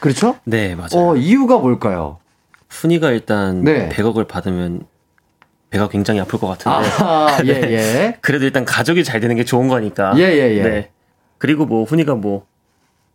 그렇죠? 0.00 0.36
네, 0.44 0.74
맞아요. 0.76 0.88
어, 0.94 1.16
이유가 1.16 1.58
뭘까요? 1.58 2.18
훈이가 2.68 3.10
일단 3.10 3.64
네. 3.64 3.88
100억을 3.88 4.28
받으면 4.28 4.86
배가 5.70 5.88
굉장히 5.88 6.20
아플 6.20 6.38
것 6.38 6.46
같은데. 6.46 6.88
아, 7.02 7.38
예, 7.44 7.52
네. 7.60 7.72
예. 7.72 8.18
그래도 8.20 8.44
일단 8.44 8.64
가족이 8.64 9.04
잘 9.04 9.20
되는 9.20 9.36
게 9.36 9.44
좋은 9.44 9.68
거니까. 9.68 10.12
예, 10.16 10.22
예, 10.22 10.56
예. 10.56 10.62
네. 10.62 10.90
그리고 11.38 11.66
뭐 11.66 11.84
훈이가 11.84 12.14
뭐 12.14 12.46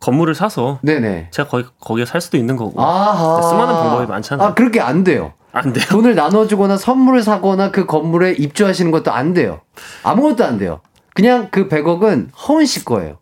건물을 0.00 0.34
사서 0.34 0.78
네네. 0.82 1.28
제가 1.30 1.48
거기 1.48 1.64
거기에 1.80 2.04
살 2.04 2.20
수도 2.20 2.36
있는 2.36 2.56
거고. 2.56 2.80
아하. 2.80 3.36
네, 3.40 3.42
수많은 3.42 3.74
방법이 3.74 4.06
많잖아요. 4.06 4.48
아, 4.48 4.54
그렇게 4.54 4.80
안 4.80 5.02
돼요. 5.02 5.32
안 5.52 5.72
돼요. 5.72 5.84
돈을 5.90 6.14
나눠 6.14 6.46
주거나 6.46 6.76
선물을 6.76 7.22
사거나 7.22 7.70
그 7.70 7.86
건물에 7.86 8.32
입주하시는 8.32 8.90
것도 8.90 9.12
안 9.12 9.34
돼요. 9.34 9.60
아무것도 10.02 10.44
안 10.44 10.58
돼요. 10.58 10.80
그냥 11.14 11.48
그 11.50 11.68
100억은 11.68 12.28
허은 12.36 12.66
씨 12.66 12.84
거예요. 12.84 13.18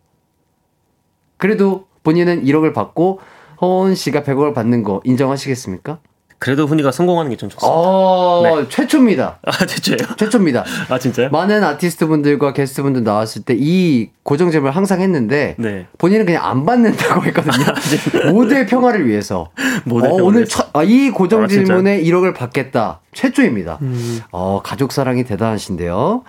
그래도 1.37 1.85
본인은 2.03 2.43
1억을 2.43 2.73
받고 2.73 3.19
허은 3.61 3.95
씨가 3.95 4.23
100억을 4.23 4.53
받는 4.53 4.83
거 4.83 5.01
인정하시겠습니까? 5.03 5.99
그래도 6.43 6.67
훈이가 6.67 6.91
성공하는 6.91 7.31
게 7.31 7.37
좀 7.37 7.49
좋습니다. 7.49 7.73
어, 7.73 8.41
네. 8.43 8.67
최초입니다. 8.69 9.39
아, 9.47 9.51
진짜요? 9.65 10.15
최초입니다. 10.17 10.65
아, 10.89 10.99
진짜요? 10.99 11.29
많은 11.29 11.63
아티스트 11.63 12.05
분들과 12.07 12.51
게스트 12.53 12.81
분들 12.83 13.03
나왔을 13.03 13.43
때 13.43 13.55
이 13.57 14.09
고정 14.23 14.51
질문을 14.51 14.75
항상 14.75 14.99
했는데 15.01 15.55
네. 15.57 15.87
본인은 15.97 16.25
그냥 16.25 16.45
안 16.45 16.65
받는다고 16.65 17.23
했거든요. 17.23 17.65
모두의 18.31 18.67
평화를 18.67 19.07
위해서. 19.07 19.51
모두의 19.85 20.11
어, 20.11 20.15
오늘. 20.15 20.45
첫, 20.45 20.69
아, 20.73 20.83
이 20.83 21.09
고정 21.11 21.43
아? 21.43 21.47
질문에 21.47 22.01
1억을 22.03 22.35
받겠다. 22.35 22.99
최초입니다. 23.13 23.79
음. 23.81 24.19
어, 24.31 24.61
가족 24.63 24.91
사랑이 24.91 25.23
대단하신데요. 25.23 26.23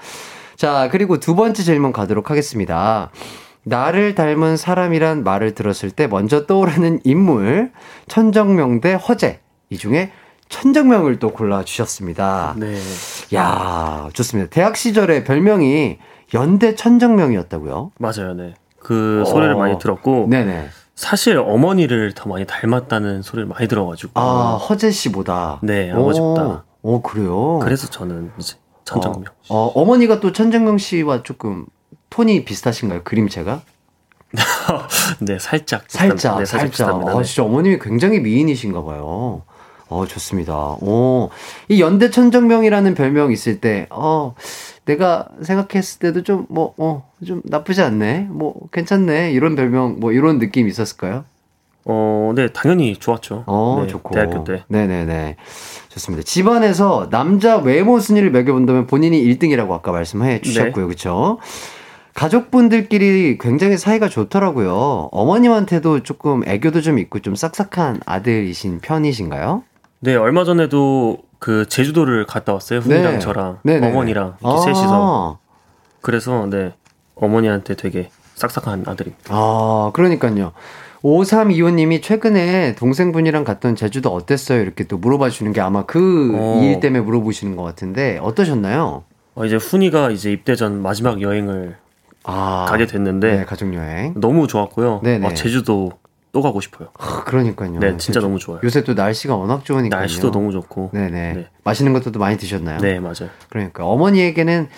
자, 0.56 0.88
그리고 0.92 1.18
두 1.18 1.34
번째 1.34 1.62
질문 1.62 1.92
가도록 1.92 2.30
하겠습니다. 2.30 3.10
나를 3.64 4.14
닮은 4.14 4.56
사람이란 4.56 5.24
말을 5.24 5.54
들었을 5.54 5.90
때 5.90 6.06
먼저 6.06 6.46
떠오르는 6.46 7.00
인물, 7.04 7.70
천정명 8.08 8.80
대 8.80 8.92
허재. 8.94 9.40
이 9.74 9.78
중에 9.78 10.12
천정명을 10.48 11.18
또 11.18 11.32
골라주셨습니다. 11.32 12.54
네. 12.58 12.78
야 13.34 14.08
좋습니다. 14.12 14.48
대학 14.50 14.76
시절에 14.76 15.24
별명이 15.24 15.98
연대 16.32 16.74
천정명이었다고요? 16.76 17.90
맞아요, 17.98 18.34
네. 18.34 18.54
그 18.78 19.24
소리를 19.26 19.54
어. 19.54 19.58
많이 19.58 19.78
들었고 19.78 20.28
네네. 20.30 20.68
사실 20.94 21.38
어머니를 21.38 22.12
더 22.14 22.28
많이 22.28 22.46
닮았다는 22.46 23.22
소리를 23.22 23.48
많이 23.48 23.66
들어가지고 23.66 24.12
아, 24.14 24.56
허재 24.56 24.92
씨보다. 24.92 25.58
네. 25.62 25.90
오, 25.92 26.62
오, 26.82 27.02
그래요? 27.02 27.58
그래서 27.60 27.88
저는 27.88 28.30
이제 28.38 28.54
천정명. 28.84 29.24
어, 29.48 29.56
어, 29.56 29.72
어머니가 29.80 30.20
또 30.20 30.32
천정명 30.32 30.78
씨와 30.78 31.24
조금 31.24 31.66
톤이 32.10 32.44
비슷하신가요? 32.44 33.02
그림체가? 33.02 33.62
네, 35.20 35.38
살짝 35.40 35.84
살짝, 35.88 36.38
네, 36.38 36.44
살짝. 36.44 36.70
비슷합니다. 36.70 37.10
아, 37.10 37.18
네. 37.18 37.24
진짜 37.24 37.42
어머님이 37.42 37.78
굉장히 37.80 38.20
미인이신가 38.20 38.84
봐요. 38.84 39.42
어, 39.88 40.06
좋습니다. 40.06 40.54
오, 40.80 41.30
이 41.68 41.80
연대 41.80 42.10
천정명이라는 42.10 42.94
별명 42.94 43.32
있을 43.32 43.60
때, 43.60 43.86
어, 43.90 44.34
내가 44.84 45.28
생각했을 45.42 45.98
때도 46.00 46.22
좀, 46.22 46.46
뭐, 46.48 46.74
어, 46.78 47.08
좀 47.26 47.42
나쁘지 47.44 47.82
않네? 47.82 48.28
뭐, 48.30 48.54
괜찮네? 48.72 49.32
이런 49.32 49.56
별명, 49.56 50.00
뭐, 50.00 50.12
이런 50.12 50.38
느낌 50.38 50.68
있었을까요? 50.68 51.24
어, 51.86 52.32
네, 52.34 52.48
당연히 52.48 52.96
좋았죠. 52.96 53.44
어, 53.46 53.80
네, 53.82 53.86
좋고. 53.88 54.14
대학교 54.14 54.42
때. 54.44 54.64
네네네. 54.68 55.36
좋습니다. 55.90 56.24
집안에서 56.24 57.08
남자 57.10 57.58
외모 57.58 58.00
순위를 58.00 58.30
매겨본다면 58.30 58.86
본인이 58.86 59.22
1등이라고 59.22 59.70
아까 59.72 59.92
말씀해 59.92 60.40
주셨고요. 60.40 60.88
그쵸? 60.88 61.38
가족분들끼리 62.14 63.38
굉장히 63.38 63.76
사이가 63.76 64.08
좋더라고요. 64.08 65.08
어머님한테도 65.12 66.04
조금 66.04 66.42
애교도 66.46 66.80
좀 66.80 66.98
있고 66.98 67.18
좀 67.18 67.34
싹싹한 67.34 68.00
아들이신 68.06 68.80
편이신가요? 68.80 69.62
네, 70.04 70.16
얼마 70.16 70.44
전에도 70.44 71.16
그 71.38 71.66
제주도를 71.66 72.26
갔다 72.26 72.52
왔어요. 72.52 72.80
훈이랑 72.80 73.14
네. 73.14 73.18
저랑 73.20 73.60
네네. 73.62 73.88
어머니랑 73.88 74.36
이렇게 74.38 74.56
아. 74.56 74.60
셋이서. 74.60 75.38
그래서 76.02 76.46
네, 76.50 76.74
어머니한테 77.14 77.74
되게 77.74 78.10
싹싹한 78.34 78.84
아들입니다. 78.86 79.24
아, 79.30 79.90
그러니까요. 79.94 80.52
5325님이 81.02 82.02
최근에 82.02 82.74
동생분이랑 82.74 83.44
갔던 83.44 83.76
제주도 83.76 84.10
어땠어요? 84.10 84.60
이렇게 84.60 84.84
또 84.84 84.98
물어봐 84.98 85.30
주는 85.30 85.54
게 85.54 85.62
아마 85.62 85.86
그 85.86 86.32
어. 86.34 86.62
일 86.62 86.80
때문에 86.80 87.02
물어보시는 87.02 87.56
것 87.56 87.62
같은데 87.62 88.18
어떠셨나요? 88.20 89.04
어, 89.36 89.44
이제 89.46 89.56
훈이가 89.56 90.10
이제 90.10 90.32
입대 90.32 90.54
전 90.54 90.82
마지막 90.82 91.22
여행을 91.22 91.76
아, 92.24 92.66
가게 92.68 92.84
됐는데 92.86 93.38
네, 93.38 93.44
가족 93.46 93.72
여행. 93.72 94.12
너무 94.20 94.46
좋았고요. 94.46 95.00
네네. 95.02 95.26
어, 95.26 95.34
제주도 95.34 95.92
또 96.34 96.42
가고 96.42 96.60
싶어요. 96.60 96.88
아, 96.98 97.22
그러니까요. 97.24 97.78
네, 97.78 97.96
진짜 97.96 98.18
너무 98.18 98.40
좋아요. 98.40 98.60
요새 98.64 98.82
또 98.82 98.94
날씨가 98.94 99.36
워낙 99.36 99.64
좋으니까요. 99.64 100.00
날씨도 100.00 100.32
너무 100.32 100.50
좋고. 100.50 100.90
네네. 100.92 101.32
네. 101.32 101.46
맛있는 101.62 101.92
것도 101.92 102.10
또 102.10 102.18
많이 102.18 102.36
드셨나요? 102.36 102.80
네, 102.80 102.98
맞아요. 102.98 103.30
그러니까 103.48 103.86
어머니에게는 103.86 104.68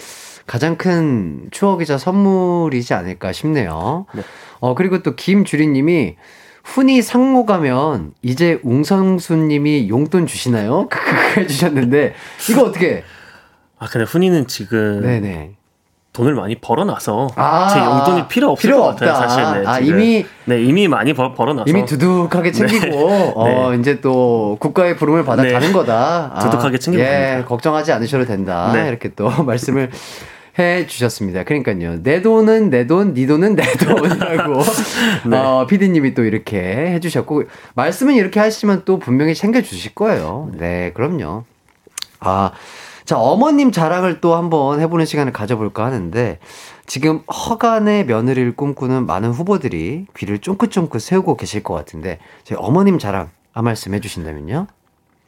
가장 0.47 0.77
큰 0.77 1.49
추억이자 1.51 1.97
선물이지 1.97 2.93
않을까 2.93 3.33
싶네요. 3.33 4.05
네. 4.13 4.23
어, 4.61 4.75
그리고 4.75 5.03
또 5.03 5.17
김주리님이 5.17 6.17
훈이 6.63 7.01
상모 7.01 7.47
가면 7.47 8.13
이제 8.21 8.61
웅성수님이 8.63 9.89
용돈 9.89 10.27
주시나요? 10.27 10.89
크크크 10.93 11.41
해주셨는데 11.41 12.13
이거 12.51 12.65
어떻게? 12.65 13.03
아, 13.79 13.87
근데 13.87 14.05
훈이는 14.05 14.47
지금 14.47 15.01
네네. 15.01 15.55
돈을 16.17 16.35
많이 16.35 16.55
벌어놔서 16.55 17.29
아, 17.37 17.69
제 17.69 17.79
용돈이 17.79 18.29
필요 18.29 18.51
없을 18.53 18.69
필요 18.71 18.81
것 18.81 18.87
같아요, 18.97 19.11
없다. 19.11 19.29
사실. 19.29 19.61
네, 19.62 19.67
아. 19.69 19.79
이미- 19.79 20.25
네, 20.47 20.62
이미 20.62 20.89
많이 20.89 21.12
벌, 21.12 21.35
벌어놔서 21.35 21.69
이미 21.69 21.85
두둑하게 21.85 22.53
챙기고 22.53 23.33
어 23.37 23.75
이제 23.75 24.01
또 24.01 24.57
국가의 24.59 24.97
부름을 24.97 25.25
받아 25.27 25.43
네. 25.43 25.53
가는 25.53 25.73
거다. 25.75 26.33
아, 26.35 26.39
두둑하게 26.41 26.79
챙기고 26.79 27.05
예. 27.05 27.45
걱정하지 27.47 27.93
않으셔도 27.93 28.25
된다. 28.25 28.71
네. 28.73 28.89
이렇게 28.89 29.11
또 29.14 29.29
말씀을 29.45 29.91
해 30.59 30.87
주셨습니다. 30.87 31.45
그러니까요. 31.45 32.03
내 32.03 32.23
돈은 32.23 32.71
내 32.71 32.87
돈, 32.87 33.12
네 33.12 33.27
돈은 33.27 33.57
내 33.57 33.62
돈이라고 33.75 34.62
네. 35.27 35.37
어, 35.37 35.67
피디님이 35.69 36.14
또 36.14 36.25
이렇게 36.25 36.59
해 36.59 36.99
주셨고 37.01 37.43
말씀은 37.75 38.14
이렇게 38.14 38.41
하시면 38.41 38.83
또 38.87 38.99
분명히 38.99 39.35
챙겨 39.35 39.61
주실 39.61 39.95
거예요. 39.95 40.49
네, 40.55 40.93
그럼요. 40.95 41.45
아, 42.21 42.53
자, 43.07 43.17
어머님 43.19 43.71
자랑을 43.71 44.21
또 44.21 44.35
한번 44.35 44.81
해보는 44.81 45.07
시간을 45.07 45.33
가져볼까 45.33 45.85
하는데, 45.85 46.41
지금 46.87 47.21
허간의 47.29 48.05
며느리를 48.07 48.57
꿈꾸는 48.57 49.07
많은 49.07 49.31
후보들이 49.31 50.07
귀를 50.17 50.41
쫑긋쫑긋 50.41 51.01
세우고 51.01 51.37
계실 51.37 51.63
것 51.63 51.73
같은데, 51.73 52.19
제 52.43 52.57
어머님 52.59 52.99
자랑 52.99 53.31
한 53.53 53.65
말씀 53.65 53.95
해주신다면요? 53.95 54.67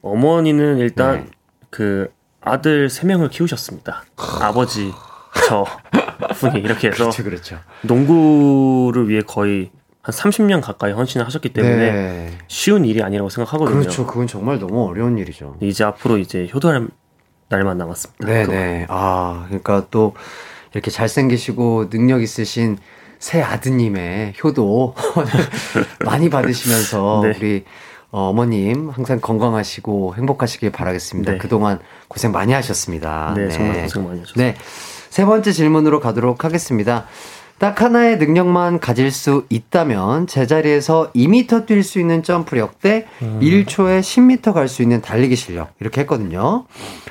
어머니는 0.02 0.78
일단 0.78 1.24
네. 1.24 1.30
그 1.70 2.12
아들 2.40 2.90
세 2.90 3.06
명을 3.06 3.28
키우셨습니다. 3.28 4.02
아버지, 4.40 4.92
저, 5.46 5.64
훈이 6.34 6.58
이렇게 6.58 6.88
해서 6.88 7.04
그렇죠, 7.04 7.22
그렇죠. 7.22 7.58
농구를 7.82 9.08
위해 9.08 9.22
거의 9.22 9.70
한 10.02 10.12
30년 10.12 10.60
가까이 10.60 10.90
헌신을 10.90 11.24
하셨기 11.26 11.50
때문에 11.50 11.92
네. 11.92 12.38
쉬운 12.48 12.84
일이 12.84 13.04
아니라고 13.04 13.28
생각하거든요. 13.28 13.78
그렇죠. 13.78 14.04
그건 14.04 14.26
정말 14.26 14.58
너무 14.58 14.84
어려운 14.88 15.16
일이죠. 15.16 15.56
이제 15.60 15.84
앞으로 15.84 16.18
이제 16.18 16.50
효도할 16.52 16.88
날만 17.48 17.78
남았습니다. 17.78 18.26
네네. 18.26 18.86
아, 18.88 19.44
그러니까 19.48 19.86
또 19.90 20.14
이렇게 20.72 20.90
잘생기시고 20.90 21.90
능력 21.90 22.22
있으신 22.22 22.78
새 23.18 23.42
아드님의 23.42 24.34
효도 24.42 24.94
많이 26.04 26.30
받으시면서 26.30 27.22
네. 27.24 27.34
우리 27.36 27.64
어, 28.10 28.30
어머님 28.30 28.88
항상 28.88 29.20
건강하시고 29.20 30.14
행복하시길 30.16 30.70
바라겠습니다. 30.70 31.32
네. 31.32 31.38
그동안 31.38 31.78
고생 32.08 32.32
많이 32.32 32.52
하셨습니다. 32.52 33.34
네, 33.36 33.48
정말 33.50 33.82
고생 33.82 34.04
많이 34.04 34.20
하셨습니다. 34.20 34.42
네. 34.42 34.56
세 35.10 35.24
번째 35.24 35.52
질문으로 35.52 36.00
가도록 36.00 36.44
하겠습니다. 36.44 37.06
딱 37.58 37.82
하나의 37.82 38.18
능력만 38.18 38.78
가질 38.78 39.10
수 39.10 39.44
있다면 39.50 40.28
제자리에서 40.28 41.10
2m 41.12 41.66
뛸 41.66 41.82
수 41.82 41.98
있는 41.98 42.22
점프력 42.22 42.78
대 42.80 43.06
음. 43.22 43.40
1초에 43.42 44.00
10m 44.00 44.52
갈 44.52 44.68
수 44.68 44.82
있는 44.82 45.00
달리기 45.02 45.34
실력 45.34 45.72
이렇게 45.80 46.02
했거든요. 46.02 46.66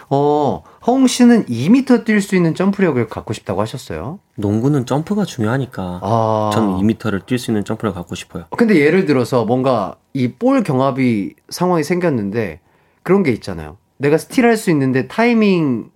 어, 0.10 0.64
허웅 0.86 1.08
씨는 1.08 1.46
2m 1.48 2.06
뛸 2.06 2.22
수 2.22 2.36
있는 2.38 2.56
점프력을 2.56 3.06
갖고 3.08 3.34
싶다고 3.34 3.60
하셨어요. 3.62 4.20
농구는 4.36 4.86
점프가 4.86 5.26
중요하니까 5.26 6.00
아. 6.02 6.50
저는 6.54 6.78
2m를 6.78 7.26
뛸 7.26 7.38
수 7.38 7.52
있는 7.52 7.66
점프를 7.66 7.94
갖고 7.94 8.16
싶어요. 8.16 8.46
근데 8.56 8.78
예를 8.80 9.06
들어서 9.06 9.44
뭔가 9.44 9.96
이 10.14 10.30
볼 10.40 10.64
경합이 10.64 11.34
상황이 11.50 11.84
생겼는데 11.84 12.62
그런 13.04 13.24
게 13.24 13.32
있잖아요. 13.32 13.78
내가 13.98 14.18
스틸할 14.18 14.56
수 14.56 14.70
있는데 14.72 15.08
타이밍 15.08 15.90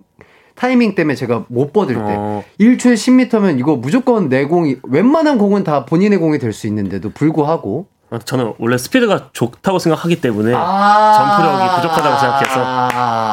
타이밍 0.62 0.94
때문에 0.94 1.16
제가 1.16 1.44
못 1.48 1.72
뻗을 1.72 1.96
때 1.96 2.00
어, 2.04 2.44
1초에 2.60 2.94
10m면 2.94 3.58
이거 3.58 3.74
무조건 3.74 4.28
내 4.28 4.44
공이 4.44 4.76
웬만한 4.84 5.36
공은 5.36 5.64
다 5.64 5.84
본인의 5.84 6.20
공이 6.20 6.38
될 6.38 6.52
수 6.52 6.68
있는데도 6.68 7.10
불구하고 7.10 7.86
저는 8.24 8.52
원래 8.58 8.78
스피드가 8.78 9.30
좋다고 9.32 9.80
생각하기 9.80 10.20
때문에 10.20 10.52
아~ 10.54 11.14
점프력이 11.16 11.76
부족하다고 11.76 12.20
생각해서. 12.20 12.60
아, 12.64 13.30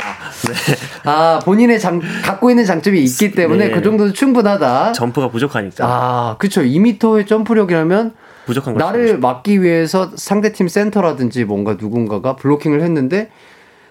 아 1.04 1.40
본인의 1.44 1.80
장, 1.80 2.02
갖고 2.24 2.50
있는 2.50 2.66
장점이 2.66 3.00
있기 3.04 3.34
때문에 3.34 3.68
네. 3.68 3.72
그 3.74 3.84
정도도 3.84 4.14
충분하다. 4.14 4.94
점프가 4.94 5.30
부족하니까 5.30 5.86
아, 5.86 6.36
그쵸. 6.40 6.62
2m의 6.62 7.28
점프력이라면 7.28 8.14
부족한 8.46 8.74
걸 8.74 8.84
나를 8.84 9.20
막기 9.20 9.62
위해서 9.62 10.10
상대팀 10.16 10.68
센터라든지 10.70 11.44
뭔가 11.44 11.76
누군가가 11.78 12.38
블로킹을 12.38 12.82
했는데 12.82 13.30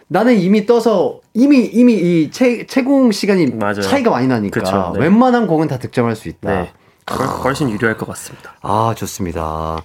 나는 0.08 0.38
이미 0.38 0.64
떠서 0.66 1.20
이미 1.34 1.58
이미 1.66 1.94
이 1.94 2.30
채, 2.30 2.66
채공 2.66 3.12
시간이 3.12 3.46
맞아요. 3.54 3.80
차이가 3.82 4.10
많이 4.10 4.26
나니까 4.26 4.60
그쵸, 4.60 4.92
네. 4.94 5.00
웬만한 5.00 5.46
공은 5.46 5.68
다 5.68 5.78
득점할 5.78 6.16
수 6.16 6.28
있다. 6.28 6.50
네. 6.62 6.72
훨- 7.10 7.26
훨씬 7.44 7.70
유리할 7.70 7.96
것 7.96 8.06
같습니다. 8.08 8.54
아, 8.62 8.94
좋습니다. 8.96 9.82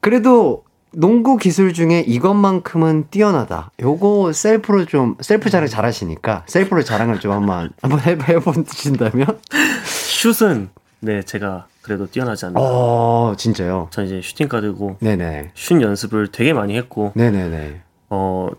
그래도 0.00 0.64
농구 0.94 1.36
기술 1.36 1.72
중에 1.72 2.00
이것만큼은 2.00 3.06
뛰어나다. 3.10 3.70
요거 3.80 4.32
셀프로 4.32 4.84
좀 4.84 5.16
셀프 5.20 5.50
자랑 5.50 5.68
잘하시니까 5.68 6.44
셀프로 6.46 6.82
자랑을 6.82 7.18
좀 7.20 7.32
한번 7.32 7.70
한번 7.82 8.00
해 8.00 8.16
해보신다면. 8.28 9.26
슛은 9.84 10.70
네 11.00 11.22
제가 11.22 11.66
그래도 11.82 12.06
뛰어나지 12.06 12.46
않나. 12.46 12.60
어 12.60 13.34
진짜요. 13.36 13.88
저 13.90 14.02
이제 14.04 14.20
슈팅 14.22 14.48
가드고 14.48 14.98
네네. 15.00 15.50
슛 15.54 15.80
연습을 15.80 16.28
되게 16.30 16.52
많이 16.52 16.76
했고 16.76 17.12
네네네. 17.14 17.80
어 18.10 18.48
지- 18.52 18.56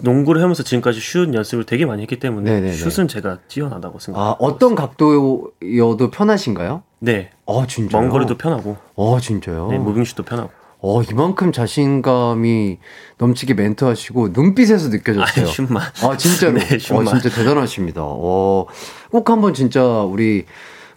농구를 0.00 0.42
하면서 0.42 0.62
지금까지 0.62 1.00
슛 1.00 1.32
연습을 1.32 1.64
되게 1.64 1.86
많이 1.86 2.02
했기 2.02 2.18
때문에 2.18 2.50
네네네. 2.50 2.72
슛은 2.74 3.08
제가 3.08 3.38
뛰어나다고 3.48 3.96
아 3.96 4.00
생각합니다. 4.00 4.36
어떤 4.40 4.74
각도여도 4.74 6.10
편하신가요? 6.10 6.82
네. 6.98 7.30
어 7.46 7.66
진짜요. 7.66 8.00
먼 8.02 8.10
거리도 8.10 8.36
편하고 8.36 8.76
어 8.94 9.18
진짜요. 9.20 9.68
네, 9.70 9.78
무빙슛도 9.78 10.24
편하고. 10.24 10.50
어 10.82 11.02
이만큼 11.02 11.52
자신감이 11.52 12.78
넘치게 13.18 13.54
멘트하시고 13.54 14.28
눈빛에서 14.32 14.88
느껴졌어요. 14.88 15.44
아니, 15.44 15.52
슛만. 15.52 15.82
아 16.02 16.16
진짜로. 16.16 16.52
네, 16.58 16.74
어 16.76 16.78
슛만. 16.78 17.06
진짜 17.20 17.28
대단하십니다. 17.34 18.00
어, 18.04 18.66
꼭 19.10 19.30
한번 19.30 19.54
진짜 19.54 19.82
우리 19.84 20.44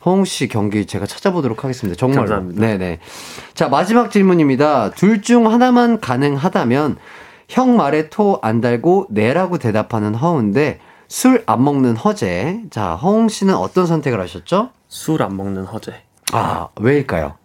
허웅 0.05 0.25
씨 0.25 0.47
경기 0.49 0.85
제가 0.85 1.05
찾아보도록 1.05 1.63
하겠습니다. 1.63 1.97
정말로. 1.97 2.21
감사합니다. 2.27 2.61
네네. 2.61 2.99
자 3.53 3.69
마지막 3.69 4.11
질문입니다. 4.11 4.91
둘 4.91 5.21
중 5.21 5.49
하나만 5.51 6.01
가능하다면 6.01 6.97
형 7.49 7.75
말에 7.77 8.09
토 8.09 8.39
안 8.41 8.61
달고 8.61 9.07
네라고 9.09 9.57
대답하는 9.57 10.15
허웅인데 10.15 10.79
술 11.07 11.43
안 11.45 11.63
먹는 11.63 11.95
허재. 11.95 12.61
자 12.71 12.95
허웅 12.95 13.27
씨는 13.29 13.55
어떤 13.55 13.85
선택을 13.85 14.19
하셨죠? 14.21 14.69
술 14.87 15.21
안 15.21 15.35
먹는 15.37 15.65
허재. 15.65 15.93
아 16.31 16.69
왜일까요? 16.79 17.35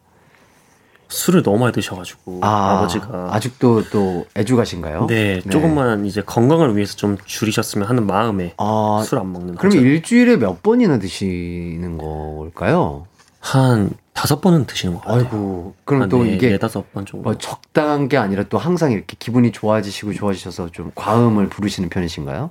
술을 1.11 1.42
너무 1.42 1.59
많이 1.59 1.72
드셔가지고 1.72 2.40
아, 2.42 2.80
버지가 2.82 3.28
아직도 3.32 3.84
또 3.90 4.26
애주가신가요? 4.36 5.07
네, 5.07 5.40
조금만 5.40 6.05
이제 6.05 6.20
건강을 6.22 6.76
위해서 6.76 6.96
좀 6.96 7.16
줄이셨으면 7.24 7.88
하는 7.88 8.07
마음에 8.07 8.53
아, 8.59 9.03
술안 9.07 9.32
먹는 9.32 9.55
그럼. 9.55 9.72
일주일에 9.72 10.36
몇 10.36 10.62
번이나 10.62 10.99
드시는 10.99 11.96
걸까요? 11.96 13.07
한 13.40 13.90
다섯 14.19 14.41
번은 14.41 14.66
드시는 14.66 14.95
것 14.95 15.03
같아요. 15.03 15.21
아이고, 15.21 15.75
그럼 15.85 16.03
한또 16.03 16.25
네, 16.25 16.33
이게 16.35 16.49
네 16.51 16.59
다섯 16.59 16.93
번 16.93 17.07
정도. 17.07 17.23
뭐 17.23 17.39
적당한 17.39 18.09
게 18.09 18.16
아니라 18.16 18.43
또 18.49 18.59
항상 18.59 18.91
이렇게 18.91 19.14
기분이 19.16 19.53
좋아지시고 19.53 20.12
좋아지셔서 20.12 20.71
좀 20.73 20.91
과음을 20.97 21.49
부르시는 21.49 21.89
편이신가요? 21.89 22.51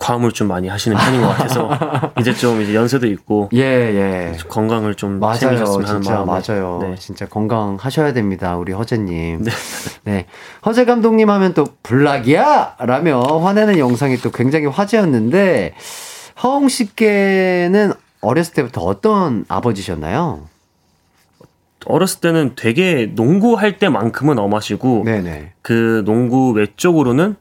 과음을 0.00 0.32
좀 0.32 0.48
많이 0.48 0.66
하시는 0.66 0.96
편인 0.96 1.20
것 1.20 1.28
같아서 1.28 1.70
이제 2.18 2.34
좀 2.34 2.60
이제 2.62 2.74
연세도 2.74 3.06
있고 3.06 3.48
예, 3.52 3.60
예. 3.60 4.36
건강을 4.48 4.96
좀 4.96 5.20
맞아요. 5.20 5.38
챙기셨으면 5.38 5.86
하는 5.86 6.02
진짜 6.02 6.24
마음에 6.24 6.42
맞아요. 6.48 6.78
네. 6.82 6.94
진짜 6.96 7.26
건강하셔야 7.26 8.12
됩니다. 8.12 8.56
우리 8.56 8.72
허재님. 8.72 9.44
네. 9.44 9.50
네. 10.02 10.26
허재 10.66 10.84
감독님 10.84 11.30
하면 11.30 11.54
또 11.54 11.64
불락이야! 11.84 12.74
라며 12.80 13.20
화내는 13.22 13.78
영상이 13.78 14.16
또 14.16 14.32
굉장히 14.32 14.66
화제였는데, 14.66 15.74
허웅 16.42 16.68
씨께는 16.68 17.92
어렸을 18.20 18.54
때부터 18.54 18.80
어떤 18.80 19.44
아버지셨나요? 19.48 20.48
어렸을 21.88 22.20
때는 22.20 22.52
되게 22.54 23.06
농구할 23.14 23.78
때만큼은 23.78 24.38
엄하시고 24.38 25.02
네네. 25.04 25.52
그 25.62 26.02
농구 26.04 26.50
외적으로는 26.50 27.36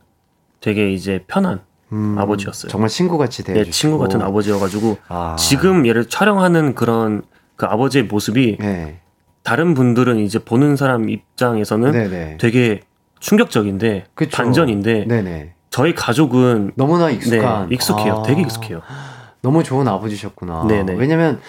되게 0.62 0.92
이제 0.92 1.24
편한 1.28 1.62
음, 1.92 2.16
아버지였어요. 2.18 2.70
정말 2.70 2.90
친구같이 2.90 3.44
내 3.44 3.54
대해주시고. 3.54 3.72
친구 3.74 3.98
같은 4.00 4.22
아버지여가지고 4.22 4.98
아. 5.08 5.36
지금 5.38 5.86
얘를 5.88 6.06
촬영하는 6.10 6.76
그런 6.76 7.24
그 7.56 7.66
아버지의 7.66 8.06
모습이 8.06 8.58
네. 8.60 9.00
다른 9.44 9.74
분들은 9.74 10.20
이제 10.20 10.40
보는 10.40 10.76
사람 10.76 11.10
입장에서는 11.10 11.92
네네. 11.92 12.38
되게 12.40 12.82
충격적인데 13.20 14.06
그쵸. 14.16 14.36
반전인데 14.36 15.06
네네. 15.08 15.54
저희 15.70 15.94
가족은 15.96 16.72
너무나 16.76 17.08
네, 17.08 17.14
익숙한. 17.14 17.72
익숙해요. 17.72 18.14
아, 18.16 18.24
되게 18.24 18.42
익숙해요. 18.42 18.82
너무 19.42 19.64
좋은 19.64 19.88
아버지셨구나. 19.88 20.66
네네. 20.68 20.94
왜냐면 20.96 21.40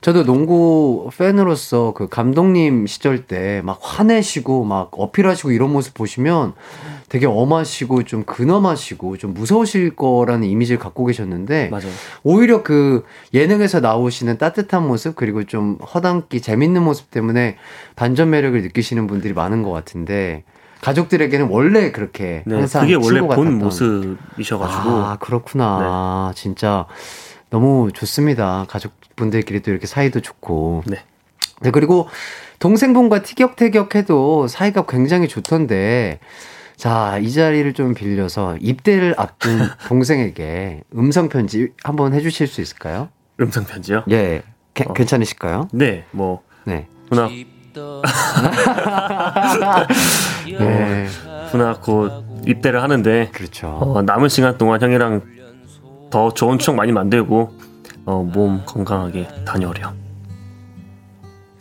저도 0.00 0.24
농구 0.24 1.10
팬으로서 1.18 1.92
그 1.92 2.08
감독님 2.08 2.86
시절 2.86 3.24
때 3.26 3.60
막 3.64 3.78
화내시고 3.82 4.64
막 4.64 4.90
어필하시고 4.92 5.50
이런 5.50 5.72
모습 5.72 5.94
보시면 5.94 6.52
되게 7.08 7.26
엄하시고 7.26 8.04
좀 8.04 8.22
근엄하시고 8.24 9.16
좀 9.16 9.34
무서우실 9.34 9.96
거라는 9.96 10.46
이미지를 10.46 10.78
갖고 10.78 11.04
계셨는데 11.06 11.68
맞아요. 11.70 11.86
오히려 12.22 12.62
그 12.62 13.04
예능에서 13.34 13.80
나오시는 13.80 14.38
따뜻한 14.38 14.86
모습 14.86 15.16
그리고 15.16 15.42
좀 15.44 15.78
허당기 15.94 16.40
재밌는 16.42 16.82
모습 16.82 17.10
때문에 17.10 17.56
반전 17.96 18.30
매력을 18.30 18.60
느끼시는 18.62 19.06
분들이 19.08 19.34
많은 19.34 19.62
것 19.62 19.70
같은데 19.72 20.44
가족들에게는 20.80 21.48
원래 21.50 21.90
그렇게 21.90 22.44
네, 22.46 22.54
항상 22.54 22.82
그게 22.82 22.94
원래 22.94 23.20
본. 23.20 23.58
모습이셔가지고 23.58 24.90
아 24.90 25.16
그렇구나 25.18 26.30
진짜 26.36 26.86
너무 27.50 27.90
좋습니다 27.92 28.66
가족분들끼리 28.68 29.60
또 29.62 29.70
이렇게 29.70 29.86
사이도 29.86 30.20
좋고 30.20 30.82
네. 30.86 30.98
네 31.60 31.70
그리고 31.70 32.08
동생분과 32.58 33.22
티격태격해도 33.22 34.48
사이가 34.48 34.84
굉장히 34.86 35.28
좋던데 35.28 36.18
자 36.76 37.18
이 37.20 37.32
자리를 37.32 37.72
좀 37.74 37.94
빌려서 37.94 38.56
입대를 38.60 39.14
앞둔 39.16 39.68
동생에게 39.88 40.82
음성 40.96 41.28
편지 41.28 41.68
한번 41.82 42.14
해주실 42.14 42.46
수 42.46 42.60
있을까요? 42.60 43.08
음성 43.40 43.64
편지요. 43.64 44.04
예 44.10 44.42
게- 44.74 44.84
어. 44.86 44.92
괜찮으실까요? 44.92 45.68
네, 45.72 46.04
뭐 46.12 46.42
네. 46.64 46.86
누나 47.10 47.28
네 50.46 51.06
누나 51.52 51.74
곧 51.80 52.24
입대를 52.46 52.82
하는데 52.82 53.30
그렇죠. 53.32 53.68
어, 53.68 54.02
남은 54.02 54.28
시간 54.28 54.58
동안 54.58 54.80
형이랑 54.80 55.22
더 56.10 56.32
좋은 56.32 56.58
추억 56.58 56.76
많이 56.76 56.92
만들고 56.92 57.52
어, 58.06 58.22
몸 58.22 58.62
건강하게 58.64 59.28
다녀오렴. 59.44 59.94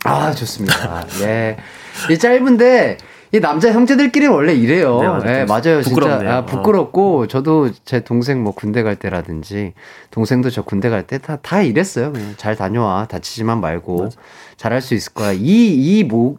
아, 0.06 0.32
좋습니다. 0.32 1.06
예. 1.24 1.58
이 2.10 2.18
짧은데, 2.18 2.98
이 3.34 3.40
남자 3.42 3.74
형제들끼리 3.74 4.28
원래 4.28 4.54
이래요. 4.54 5.02
네, 5.02 5.08
맞아요. 5.08 5.24
예, 5.26 5.46
좀 5.46 5.48
맞아요. 5.48 5.82
진짜. 5.82 5.90
부끄럽네요. 5.90 6.32
아, 6.32 6.46
부끄럽고, 6.46 7.28
저도 7.28 7.72
제 7.84 8.00
동생 8.06 8.42
뭐 8.42 8.54
군대 8.54 8.84
갈 8.84 8.96
때라든지, 8.96 9.74
동생도 10.12 10.50
저 10.50 10.62
군대 10.62 10.88
갈 10.90 11.06
때 11.06 11.18
다, 11.18 11.36
다 11.42 11.62
이랬어요. 11.62 12.14
그냥 12.14 12.36
잘 12.38 12.56
다녀와. 12.56 13.08
다치지만 13.10 13.60
말고, 13.60 14.08
잘할 14.56 14.82
수 14.82 14.94
있을 14.94 15.14
거야. 15.14 15.34
이, 15.34 15.40
이 15.42 16.06
뭐, 16.06 16.38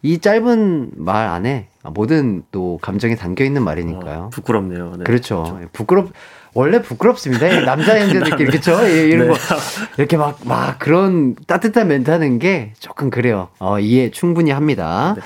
이 0.00 0.18
짧은 0.18 0.92
말 0.96 1.26
안에 1.28 1.66
모든 1.92 2.42
또 2.50 2.78
감정이 2.80 3.16
담겨 3.16 3.44
있는 3.44 3.62
말이니까요. 3.62 4.18
어, 4.18 4.30
부끄럽네요. 4.30 4.92
네. 4.96 5.04
그렇죠. 5.04 5.60
부끄럽 5.74 6.08
원래 6.54 6.82
부끄럽습니다. 6.82 7.46
이 7.46 7.64
남자 7.64 7.98
형제들끼리 8.00 8.46
그렇죠. 8.46 8.78
예, 8.88 9.08
이런 9.08 9.28
네. 9.28 9.34
거 9.34 9.38
이렇게 9.98 10.16
막막 10.16 10.78
그런 10.78 11.36
따뜻한 11.46 11.88
멘트 11.88 12.10
하는 12.10 12.38
게 12.38 12.72
조금 12.78 13.10
그래요. 13.10 13.48
어, 13.58 13.78
이해 13.78 14.10
충분히 14.10 14.50
합니다. 14.50 15.14
네. 15.16 15.22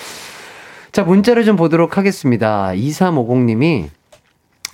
자, 0.92 1.02
문자를 1.02 1.44
좀 1.44 1.56
보도록 1.56 1.96
하겠습니다. 1.96 2.68
2350님이 2.74 3.88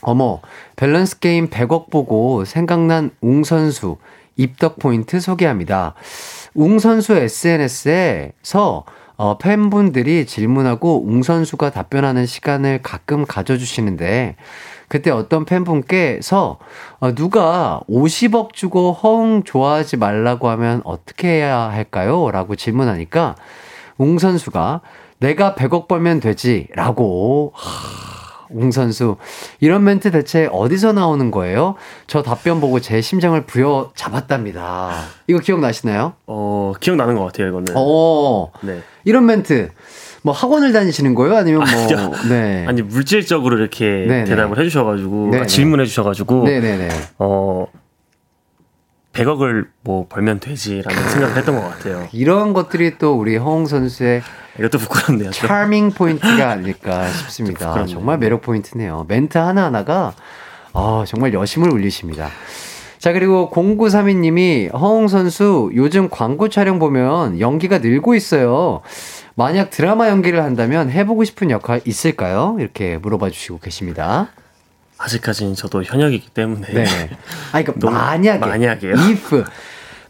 어머, 0.03 0.41
밸런스 0.77 1.19
게임 1.19 1.49
100억 1.49 1.91
보고 1.91 2.45
생각난 2.45 3.11
웅 3.21 3.45
선수 3.45 3.97
입덕 4.37 4.79
포인트 4.79 5.21
소개합니다. 5.21 5.95
웅 6.55 6.79
선수 6.79 7.15
SNS에서 7.15 8.85
어, 9.17 9.37
팬분들이 9.37 10.25
질문하고 10.25 11.05
웅 11.07 11.23
선수가 11.23 11.71
답변하는 11.71 12.25
시간을 12.25 12.81
가끔 12.83 13.27
가져주시는데 13.27 14.37
그때 14.91 15.13
어떤 15.13 15.45
팬분께서 15.45 16.59
어, 16.99 17.15
누가 17.15 17.81
50억 17.89 18.53
주고 18.55 18.93
허웅 18.93 19.45
좋아하지 19.45 19.97
말라고 19.97 20.49
하면 20.49 20.83
어떻게 20.85 21.29
해야 21.29 21.61
할까요? 21.61 22.29
라고 22.33 22.57
질문하니까 22.57 23.37
웅 23.99 24.19
선수가 24.19 24.81
내가 25.21 25.55
100억 25.55 25.87
벌면 25.87 26.19
되지 26.19 26.67
라고 26.75 27.53
웅 28.51 28.73
선수 28.73 29.17
이런 29.61 29.85
멘트 29.85 30.11
대체 30.11 30.49
어디서 30.51 30.93
나오는 30.93 31.31
거예요? 31.31 31.77
저 32.09 32.25
답변 32.25 32.61
보고 32.61 32.81
제 32.81 33.01
심장을 33.01 33.41
부여 33.47 33.93
잡았답니다. 33.95 34.91
이거 35.29 35.39
기억나시나요? 35.39 36.15
어, 36.27 36.73
기억나는 36.81 37.15
것 37.15 37.27
같아요, 37.27 37.47
이거는. 37.47 37.75
어 37.77 38.51
네. 38.63 38.81
이런 39.05 39.25
멘트 39.27 39.71
뭐 40.23 40.35
학원을 40.35 40.73
다니시는 40.73 41.15
거예요? 41.15 41.37
아니면 41.37 41.65
뭐 41.71 42.13
네. 42.29 42.67
아니, 42.67 42.83
물질적으로 42.83 43.59
이렇게 43.59 43.87
네네. 43.87 44.25
대답을 44.25 44.59
해 44.59 44.65
주셔 44.65 44.85
가지고, 44.85 45.29
네네. 45.31 45.43
아, 45.43 45.47
질문해 45.47 45.87
주셔 45.87 46.03
가지고, 46.03 46.45
네네네. 46.45 46.89
어, 47.19 47.67
100억을 49.13 49.67
뭐 49.83 50.07
벌면 50.09 50.41
되지라는 50.41 51.09
생각을 51.09 51.37
했던 51.37 51.57
것 51.57 51.63
같아요. 51.63 52.07
이런 52.13 52.53
것들이 52.53 52.99
또 52.99 53.19
우리 53.19 53.37
허웅 53.37 53.67
선수의 53.67 54.23
이것도 54.59 54.79
부끄럽네요. 54.79 55.31
좀. 55.31 55.49
차밍 55.49 55.91
포인트가 55.91 56.51
아닐까 56.51 57.09
싶습니다. 57.09 57.87
정말 57.87 58.19
매력 58.19 58.43
포인트네요. 58.43 59.07
멘트 59.09 59.37
하나하나가 59.37 60.15
아, 60.73 61.05
정말 61.09 61.35
여심을 61.35 61.73
울리십니다. 61.73 62.29
자, 62.99 63.13
그리고 63.13 63.51
0932님이 63.53 64.73
허웅 64.73 65.09
선수 65.09 65.71
요즘 65.75 66.09
광고 66.11 66.49
촬영 66.49 66.79
보면 66.79 67.41
연기가 67.41 67.79
늘고 67.79 68.15
있어요. 68.15 68.83
만약 69.35 69.71
드라마 69.71 70.09
연기를 70.09 70.43
한다면 70.43 70.91
해보고 70.91 71.25
싶은 71.25 71.51
역할 71.51 71.81
있을까요? 71.85 72.57
이렇게 72.59 72.99
물어봐 72.99 73.31
주시고 73.31 73.59
계십니다. 73.61 74.29
아직까지는 74.99 75.55
저도 75.55 75.83
현역이기 75.83 76.31
때문에 76.31 76.67
네. 76.73 76.85
아니, 77.53 77.65
그러니까 77.65 77.73
너무 77.81 77.97
만약에. 77.97 78.39
만약에요? 78.39 78.95
if. 78.99 79.45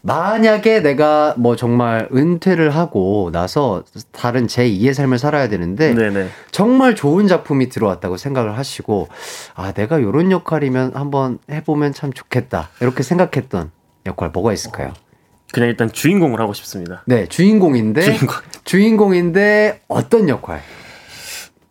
만약에 0.03 0.79
내가 0.81 1.35
뭐 1.37 1.55
정말 1.55 2.09
은퇴를 2.11 2.71
하고 2.75 3.29
나서 3.31 3.83
다른 4.11 4.47
제 4.47 4.67
2의 4.67 4.93
삶을 4.95 5.19
살아야 5.19 5.47
되는데 5.47 5.93
네네. 5.93 6.27
정말 6.49 6.95
좋은 6.95 7.27
작품이 7.27 7.69
들어왔다고 7.69 8.17
생각을 8.17 8.57
하시고 8.57 9.09
아 9.53 9.71
내가 9.73 10.01
요런 10.01 10.31
역할이면 10.31 10.93
한번 10.95 11.37
해보면 11.51 11.93
참 11.93 12.11
좋겠다 12.11 12.69
이렇게 12.81 13.03
생각했던 13.03 13.69
역할 14.07 14.31
뭐가 14.31 14.53
있을까요? 14.53 14.91
그냥 15.51 15.69
일단 15.69 15.91
주인공을 15.91 16.39
하고 16.39 16.53
싶습니다. 16.53 17.03
네 17.05 17.27
주인공인데 17.27 18.01
주인공. 18.01 18.29
주인공인데 18.63 19.81
어떤 19.87 20.29
역할? 20.29 20.61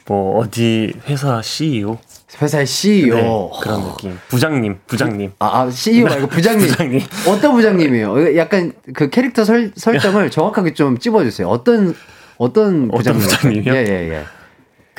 뭐 0.06 0.40
어디 0.40 0.92
회사 1.08 1.40
CEO 1.42 1.98
회사의 2.40 2.66
CEO 2.66 3.16
네, 3.16 3.60
그런 3.62 3.82
느낌. 3.84 4.18
부장님, 4.28 4.78
부장님. 4.86 5.32
아, 5.40 5.62
아, 5.62 5.70
CEO 5.70 6.06
말고 6.08 6.28
부장님. 6.30 6.66
부장님. 6.68 7.00
어떤 7.28 7.52
부장님이에요? 7.54 8.36
약간 8.36 8.72
그 8.94 9.10
캐릭터 9.10 9.44
설, 9.44 9.72
설정을 9.76 10.30
정확하게 10.32 10.74
좀 10.74 10.96
찝어주세요. 10.98 11.48
어떤 11.48 11.94
어떤 12.38 12.88
어떤 12.92 13.18
부장님? 13.18 13.62
부장님이요? 13.62 13.74
예 13.74 13.84
예 13.86 14.10
예. 14.14 14.24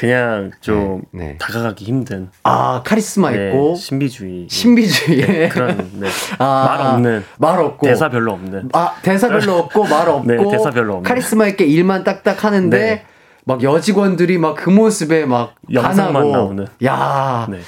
그냥 0.02 0.50
좀 0.62 1.04
네, 1.12 1.26
네. 1.26 1.38
다가가기 1.38 1.86
힘든 1.86 2.30
아 2.42 2.82
카리스마 2.84 3.30
네, 3.30 3.50
있고 3.50 3.76
신비주의 3.76 4.48
신비주의 4.50 5.28
네, 5.28 5.50
그런 5.50 5.92
네. 5.94 6.08
아, 6.40 6.66
말 6.68 6.88
없는 6.88 7.24
말 7.38 7.60
없고 7.60 7.86
대사 7.86 8.10
별로 8.10 8.32
없는 8.34 8.70
아 8.74 8.96
대사 9.04 9.28
별로 9.28 9.60
없고 9.60 9.84
말 9.84 10.10
없고 10.10 10.26
네, 10.26 10.38
대사 10.50 10.72
별로 10.72 10.94
없는. 10.94 11.04
카리스마 11.04 11.46
있게 11.50 11.66
일만 11.66 12.04
딱딱 12.04 12.44
하는데 12.44 12.80
네. 12.80 13.06
막 13.46 13.62
여직원들이 13.62 14.40
막 14.40 14.56
그 14.56 14.72
모습에 14.72 15.26
막 15.26 15.54
영상만 15.72 16.14
반하고 16.14 16.32
나오는. 16.32 16.68
야 16.84 17.46
네. 17.48 17.60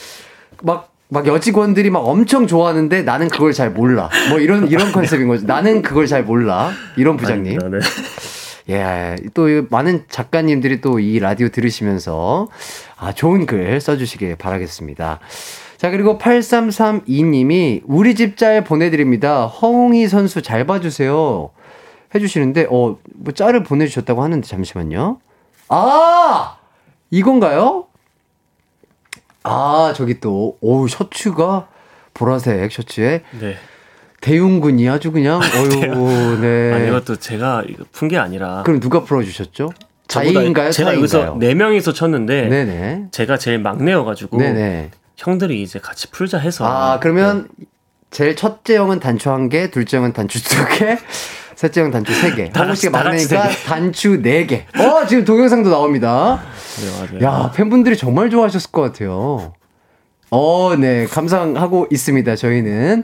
막, 0.63 0.91
막 1.09 1.27
여직원들이 1.27 1.91
막 1.91 1.99
엄청 1.99 2.47
좋아하는데 2.47 3.03
나는 3.03 3.27
그걸 3.27 3.53
잘 3.53 3.69
몰라. 3.69 4.09
뭐 4.29 4.39
이런, 4.39 4.67
이런 4.69 4.89
컨셉인 4.93 5.27
거죠. 5.27 5.45
나는 5.45 5.83
그걸 5.83 6.07
잘 6.07 6.23
몰라. 6.23 6.71
이런 6.97 7.15
부장님. 7.15 7.59
아닙니다. 7.59 7.69
네. 7.69 8.32
예, 8.69 9.15
또이 9.33 9.63
많은 9.69 10.05
작가님들이 10.09 10.79
또 10.81 10.99
이 10.99 11.19
라디오 11.19 11.49
들으시면서 11.49 12.47
아, 12.97 13.11
좋은 13.13 13.45
글 13.45 13.81
써주시길 13.81 14.35
바라겠습니다. 14.37 15.19
자, 15.77 15.89
그리고 15.89 16.17
8332님이 16.17 17.81
우리 17.85 18.15
집 18.15 18.37
짤 18.37 18.63
보내드립니다. 18.63 19.47
허웅이 19.47 20.07
선수 20.07 20.41
잘 20.41 20.65
봐주세요. 20.65 21.49
해주시는데, 22.15 22.67
어, 22.69 22.97
뭐 23.15 23.33
짤을 23.33 23.63
보내주셨다고 23.63 24.23
하는데 24.23 24.47
잠시만요. 24.47 25.19
아! 25.69 26.57
이건가요? 27.11 27.87
아, 29.43 29.93
저기 29.95 30.19
또, 30.19 30.57
오, 30.61 30.87
셔츠가 30.87 31.67
보라색 32.13 32.71
셔츠에 32.71 33.23
네. 33.39 33.55
대웅군이 34.23 34.87
아주 34.89 35.11
그냥, 35.11 35.41
어유 35.53 36.39
네. 36.41 36.73
아니 36.73 36.87
이것도 36.87 37.17
제가 37.17 37.63
푼 37.91 38.07
게 38.07 38.17
아니라 38.17 38.63
그럼 38.63 38.79
누가 38.79 39.03
풀어 39.03 39.21
주셨죠? 39.21 39.71
저보다 40.07 40.33
자이인가요? 40.39 40.71
제가 40.71 40.95
여기서 40.95 41.17
사이인가요? 41.19 41.37
네 41.39 41.53
명이서 41.55 41.91
쳤는데 41.93 42.47
네네. 42.47 43.05
제가 43.11 43.37
제일 43.37 43.59
막내여 43.59 44.03
가지고 44.05 44.37
네네. 44.37 44.91
형들이 45.17 45.61
이제 45.61 45.79
같이 45.79 46.09
풀자 46.11 46.37
해서 46.39 46.65
아, 46.65 46.99
그러면 47.01 47.47
제일 48.11 48.35
첫째 48.35 48.77
형은 48.77 48.99
단추 48.99 49.29
한 49.29 49.49
개, 49.49 49.69
둘째 49.71 49.97
형은 49.97 50.13
단추 50.13 50.41
두 50.43 50.55
개, 50.77 50.97
셋째 51.55 51.81
형은 51.81 51.91
단추 51.91 52.13
세 52.13 52.33
개. 52.35 52.49
같이 52.49 52.89
막내니까. 52.89 53.49
단추 53.65 54.21
네 54.21 54.45
개. 54.47 54.65
어, 54.77 55.05
지금 55.07 55.25
동영상도 55.25 55.69
나옵니다. 55.69 56.41
네. 57.11 57.25
야, 57.25 57.51
팬분들이 57.55 57.97
정말 57.97 58.29
좋아하셨을 58.29 58.71
것 58.71 58.81
같아요. 58.81 59.53
어, 60.29 60.75
네. 60.77 61.05
감상하고 61.07 61.87
있습니다, 61.91 62.35
저희는. 62.35 63.03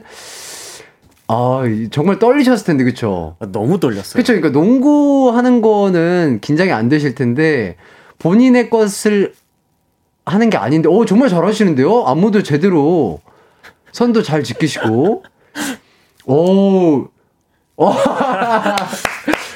아, 1.32 1.62
정말 1.92 2.18
떨리셨을 2.18 2.66
텐데, 2.66 2.82
그쵸? 2.82 3.36
아, 3.38 3.46
너무 3.52 3.78
떨렸어요. 3.78 4.20
그쵸. 4.20 4.32
그러니까 4.32 4.50
농구 4.50 5.30
하는 5.32 5.62
거는 5.62 6.40
긴장이 6.40 6.72
안 6.72 6.88
되실 6.88 7.14
텐데, 7.14 7.76
본인의 8.18 8.68
것을 8.68 9.32
하는 10.26 10.50
게 10.50 10.56
아닌데, 10.56 10.88
오, 10.88 11.04
정말 11.04 11.28
잘하시는데요? 11.28 12.04
안무도 12.06 12.42
제대로, 12.42 13.20
선도 13.92 14.24
잘 14.24 14.42
지키시고, 14.42 15.22
오, 16.26 17.06
어. 17.76 17.92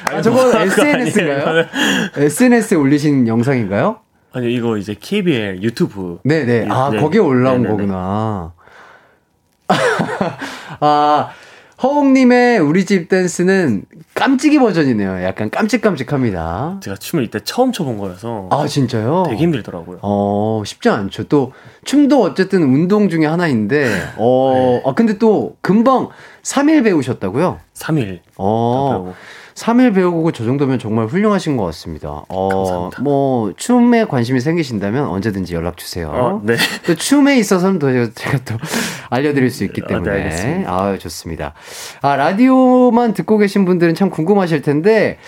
아, 0.06 0.22
저건 0.22 0.52
그거 0.52 0.60
SNS인가요? 0.60 1.66
SNS에 2.16 2.76
올리신 2.76 3.26
영상인가요? 3.26 3.98
아니 4.32 4.52
이거 4.54 4.76
이제 4.76 4.94
KBL 4.98 5.62
유튜브 5.62 6.18
네네. 6.24 6.68
아, 6.68 6.90
네. 6.90 7.00
거기에 7.00 7.20
올라온 7.20 7.62
네네네. 7.62 7.76
거구나. 7.76 8.52
아, 10.80 11.30
허웅님의 11.84 12.60
우리 12.60 12.86
집 12.86 13.10
댄스는 13.10 13.84
깜찍이 14.14 14.58
버전이네요. 14.58 15.22
약간 15.22 15.50
깜찍깜찍합니다. 15.50 16.80
제가 16.82 16.96
춤을 16.96 17.24
이때 17.24 17.40
처음 17.40 17.72
춰본 17.72 17.98
거여서 17.98 18.48
아, 18.50 18.66
진짜요? 18.66 19.24
되게 19.28 19.42
힘들더라고요. 19.42 19.98
어, 20.00 20.62
쉽지 20.64 20.88
않죠. 20.88 21.24
또, 21.24 21.52
춤도 21.84 22.22
어쨌든 22.22 22.62
운동 22.62 23.10
중에 23.10 23.26
하나인데, 23.26 23.86
어, 24.16 24.52
네. 24.54 24.82
아, 24.86 24.94
근데 24.94 25.18
또 25.18 25.56
금방 25.60 26.08
3일 26.42 26.84
배우셨다고요? 26.84 27.60
3일 27.74 28.20
어, 28.38 29.14
3일 29.54 29.94
배우고 29.94 30.32
저 30.32 30.44
정도면 30.44 30.78
정말 30.78 31.06
훌륭하신 31.06 31.56
것 31.56 31.64
같습니다. 31.66 32.24
어, 32.28 32.48
감사합니다. 32.48 33.02
뭐, 33.02 33.52
춤에 33.56 34.04
관심이 34.04 34.40
생기신다면 34.40 35.06
언제든지 35.06 35.54
연락 35.54 35.76
주세요. 35.76 36.08
어, 36.08 36.40
네. 36.42 36.56
또 36.86 36.94
춤에 36.94 37.38
있어서는 37.38 37.78
또 37.78 37.92
제가, 38.12 38.38
또 38.44 38.56
알려드릴 39.10 39.50
수 39.50 39.64
있기 39.64 39.82
아, 39.84 39.86
네, 39.86 40.02
때문에. 40.02 40.64
아, 40.66 40.98
좋습니다. 40.98 41.54
아, 42.02 42.16
라디오만 42.16 43.14
듣고 43.14 43.38
계신 43.38 43.64
분들은 43.64 43.94
참 43.94 44.10
궁금하실 44.10 44.62
텐데, 44.62 45.18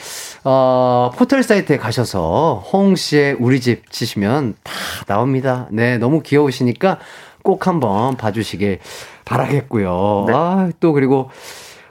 어, 0.43 1.13
포털 1.15 1.45
사이트에 1.45 1.77
가셔서 1.77 2.65
허웅 2.73 2.97
씨의 2.97 3.37
우리 3.39 3.61
집 3.61 3.91
치시면 3.93 4.55
다 4.65 4.73
나옵니다. 5.07 5.69
네, 5.71 5.99
너무 5.99 6.21
귀여우시니까 6.23 6.99
꼭 7.43 7.69
한번 7.69 8.17
봐주시길 8.17 8.81
바라겠고요. 9.25 10.25
네. 10.27 10.33
아, 10.35 10.71
또 10.81 10.93
그리고 10.93 11.31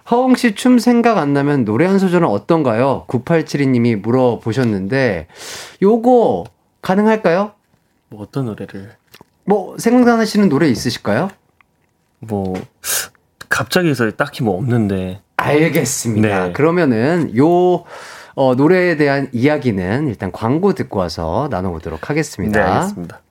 허웅 0.10 0.36
씨 0.36 0.54
춤 0.56 0.78
생각 0.80 1.18
안 1.18 1.34
나면 1.34 1.66
노래 1.66 1.86
한 1.86 1.98
소절은 2.00 2.28
어떤가요? 2.28 3.06
9872님이 3.08 3.96
물어보셨는데, 3.96 5.28
요거 5.82 6.46
가능할까요? 6.82 7.54
뭐 8.10 8.22
어떤 8.22 8.46
노래를 8.46 8.92
뭐 9.46 9.78
생각나시는 9.78 10.50
노래 10.50 10.68
있으실까요? 10.68 11.30
뭐 12.20 12.54
갑자기 13.50 13.90
해서 13.90 14.10
딱히 14.12 14.44
뭐 14.44 14.58
없는데 14.58 15.22
알겠습니다. 15.38 16.48
네. 16.48 16.54
그러면은 16.54 17.36
요 17.38 17.84
어, 18.36 18.56
노래에 18.56 18.98
대한 18.98 19.30
이야기는 19.32 20.08
일단 20.08 20.32
광고 20.32 20.74
듣고 20.74 21.00
와서 21.00 21.48
나눠보도록 21.52 22.02
네 22.02 22.10
하겠습니다. 22.10 22.76
알겠습니다. 22.76 23.22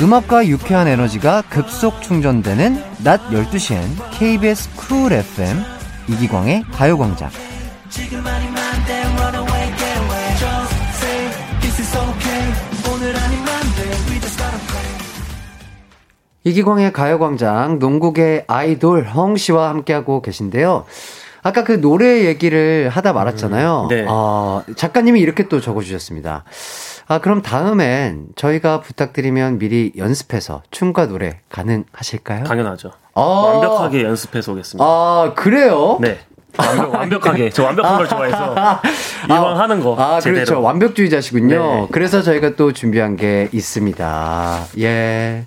음악과 0.00 0.46
유쾌한 0.46 0.86
에너지가 0.86 1.42
급속 1.50 2.02
충전되는 2.02 2.80
낮 3.02 3.20
12시엔 3.30 3.82
KBS 4.12 4.76
쿨 4.76 5.12
FM 5.12 5.58
이기광의 6.08 6.62
가요광장. 6.70 7.30
이기광의 16.44 16.92
가요광장 16.92 17.80
농구계 17.80 18.44
아이돌 18.46 19.04
허웅 19.04 19.36
씨와 19.36 19.68
함께하고 19.70 20.22
계신데요. 20.22 20.84
아까 21.42 21.64
그 21.64 21.80
노래 21.80 22.24
얘기를 22.26 22.88
하다 22.88 23.12
말았잖아요. 23.12 23.82
음, 23.82 23.88
네. 23.88 24.06
어, 24.08 24.62
작가님이 24.76 25.20
이렇게 25.20 25.48
또 25.48 25.60
적어주셨습니다. 25.60 26.44
아, 27.10 27.20
그럼 27.20 27.40
다음엔 27.40 28.26
저희가 28.36 28.80
부탁드리면 28.82 29.58
미리 29.58 29.92
연습해서 29.96 30.62
춤과 30.70 31.06
노래 31.06 31.40
가능하실까요? 31.48 32.44
당연하죠. 32.44 32.92
아. 33.14 33.20
완벽하게 33.22 34.02
연습해서 34.02 34.52
오겠습니다. 34.52 34.84
아, 34.84 35.32
그래요? 35.34 35.96
네. 36.02 36.18
완벽, 36.58 36.92
완벽하게. 36.94 37.50
저 37.50 37.64
완벽한 37.64 37.96
걸 37.96 38.08
좋아해서. 38.08 38.54
이왕 39.30 39.58
하는 39.58 39.80
거. 39.80 39.96
아, 39.98 40.20
제대로. 40.20 40.44
그렇죠. 40.44 40.60
완벽주의자시군요. 40.62 41.58
네. 41.82 41.86
그래서 41.92 42.20
저희가 42.20 42.56
또 42.56 42.72
준비한 42.72 43.16
게 43.16 43.48
있습니다. 43.52 44.64
예. 44.78 45.46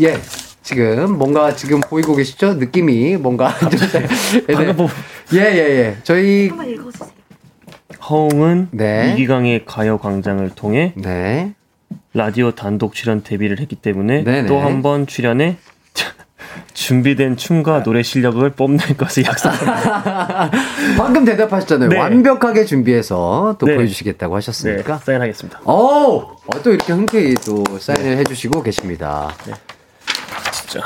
예. 0.00 0.20
지금 0.62 1.16
뭔가 1.18 1.54
지금 1.56 1.80
보이고 1.80 2.14
계시죠? 2.14 2.54
느낌이 2.54 3.16
뭔가 3.16 3.56
좀 3.58 3.70
네. 4.46 4.54
방금 4.54 4.76
보- 4.76 4.88
예, 5.34 5.38
예, 5.40 5.56
예. 5.80 5.96
저희 6.04 6.50
허웅은 8.08 8.68
네. 8.72 9.12
이기광의 9.12 9.64
가요광장을 9.64 10.48
통해 10.50 10.92
네. 10.96 11.54
라디오 12.14 12.50
단독 12.52 12.94
출연 12.94 13.22
데뷔를 13.22 13.60
했기 13.60 13.76
때문에 13.76 14.24
네네. 14.24 14.48
또한 14.48 14.82
번 14.82 15.06
출연해 15.06 15.56
준비된 16.74 17.36
춤과 17.36 17.82
노래 17.82 18.02
실력을 18.02 18.48
뽐낼 18.50 18.96
것을 18.96 19.24
약속합니다. 19.24 20.50
방금 20.98 21.24
대답하셨잖아요. 21.24 21.88
네. 21.88 21.98
완벽하게 21.98 22.64
준비해서 22.64 23.56
또 23.58 23.66
네. 23.66 23.76
보여주시겠다고 23.76 24.34
네, 24.34 24.36
하셨으니까. 24.36 24.98
사인하겠습니다. 24.98 25.60
오! 25.64 26.18
어, 26.20 26.62
또 26.62 26.70
이렇게 26.70 26.92
흔쾌히 26.92 27.34
또 27.34 27.62
사인을 27.78 28.18
해주시고 28.18 28.62
계십니다. 28.62 29.30
진짜. 30.52 30.80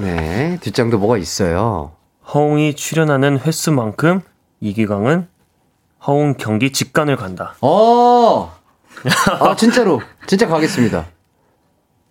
네, 0.00 0.58
뒷장도 0.60 0.98
뭐가 0.98 1.18
있어요. 1.18 1.92
허웅이 2.34 2.74
출연하는 2.74 3.38
횟수만큼 3.40 4.20
이기광은 4.60 5.26
허웅 6.06 6.34
경기 6.34 6.72
직관을 6.72 7.16
간다. 7.16 7.54
어! 7.60 8.52
아, 9.40 9.56
진짜로. 9.56 10.00
진짜 10.26 10.46
가겠습니다. 10.46 11.06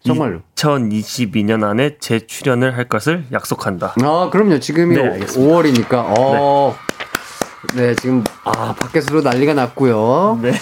정말로. 0.04 0.40
2022년 0.56 1.64
안에 1.64 1.98
재출연을 2.00 2.76
할 2.76 2.88
것을 2.90 3.26
약속한다. 3.32 3.96
아, 4.02 4.30
그럼요. 4.32 4.60
지금이 4.60 4.96
네, 4.96 5.08
알겠습니다. 5.08 5.54
5월이니까. 5.54 5.94
어. 6.18 6.76
네. 7.76 7.96
지금, 7.96 8.24
아, 8.44 8.74
밖에서도 8.74 9.22
난리가 9.22 9.54
났고요. 9.54 10.40
네. 10.42 10.54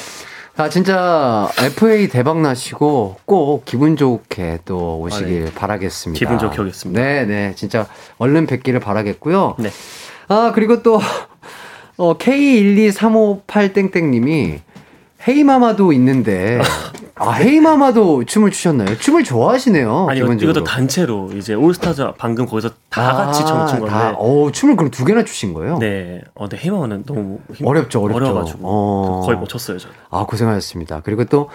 아, 0.57 0.67
진짜 0.67 1.47
FA 1.57 2.09
대박 2.09 2.41
나시고 2.41 3.17
꼭 3.25 3.63
기분 3.63 3.95
좋게 3.95 4.59
또 4.65 4.99
오시길 4.99 5.43
아, 5.43 5.45
네. 5.45 5.53
바라겠습니다. 5.53 6.19
기분 6.19 6.37
좋게 6.37 6.61
오겠습니다. 6.61 7.01
네, 7.01 7.25
네. 7.25 7.55
진짜 7.55 7.87
얼른 8.17 8.45
뵙기를 8.45 8.81
바라겠고요. 8.81 9.55
네. 9.59 9.69
아, 10.27 10.51
그리고 10.53 10.83
또, 10.83 10.99
어, 11.99 12.17
K12358땡땡님이 12.17 14.59
헤이마마도 15.27 15.91
있는데, 15.93 16.61
아, 17.15 17.31
헤이마마도 17.33 18.23
춤을 18.23 18.51
추셨나요? 18.51 18.97
춤을 18.97 19.25
좋아하시네요. 19.25 20.07
아니, 20.09 20.21
기본적으로. 20.21 20.51
이것도 20.51 20.63
단체로 20.63 21.31
이제 21.35 21.53
올스타즈 21.53 22.13
방금 22.17 22.45
거기서 22.45 22.69
다 22.87 23.11
같이 23.13 23.43
춤을 23.45 23.67
춘 23.67 23.79
건데. 23.81 23.93
다, 23.93 24.13
어, 24.17 24.49
춤을 24.49 24.77
그럼 24.77 24.89
두 24.91 25.03
개나 25.03 25.25
추신 25.25 25.53
거예요? 25.53 25.77
네. 25.79 26.21
어, 26.35 26.47
근데 26.47 26.63
헤이마는 26.63 27.03
너무 27.05 27.39
힘, 27.53 27.67
어렵죠, 27.67 28.01
어렵죠. 28.01 28.23
어려가지고 28.25 28.59
어. 28.63 29.23
거의 29.25 29.37
못 29.37 29.49
췄어요, 29.49 29.77
저는. 29.77 29.93
아, 30.09 30.25
고생하셨습니다. 30.25 31.01
그리고 31.03 31.25
또 31.25 31.49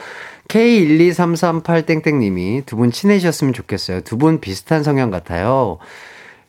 K12338땡땡님이 0.49 2.67
두 2.67 2.77
분 2.77 2.91
친해지셨으면 2.91 3.55
좋겠어요. 3.55 4.03
두 4.03 4.19
분 4.19 4.41
비슷한 4.41 4.83
성향 4.83 5.11
같아요. 5.11 5.79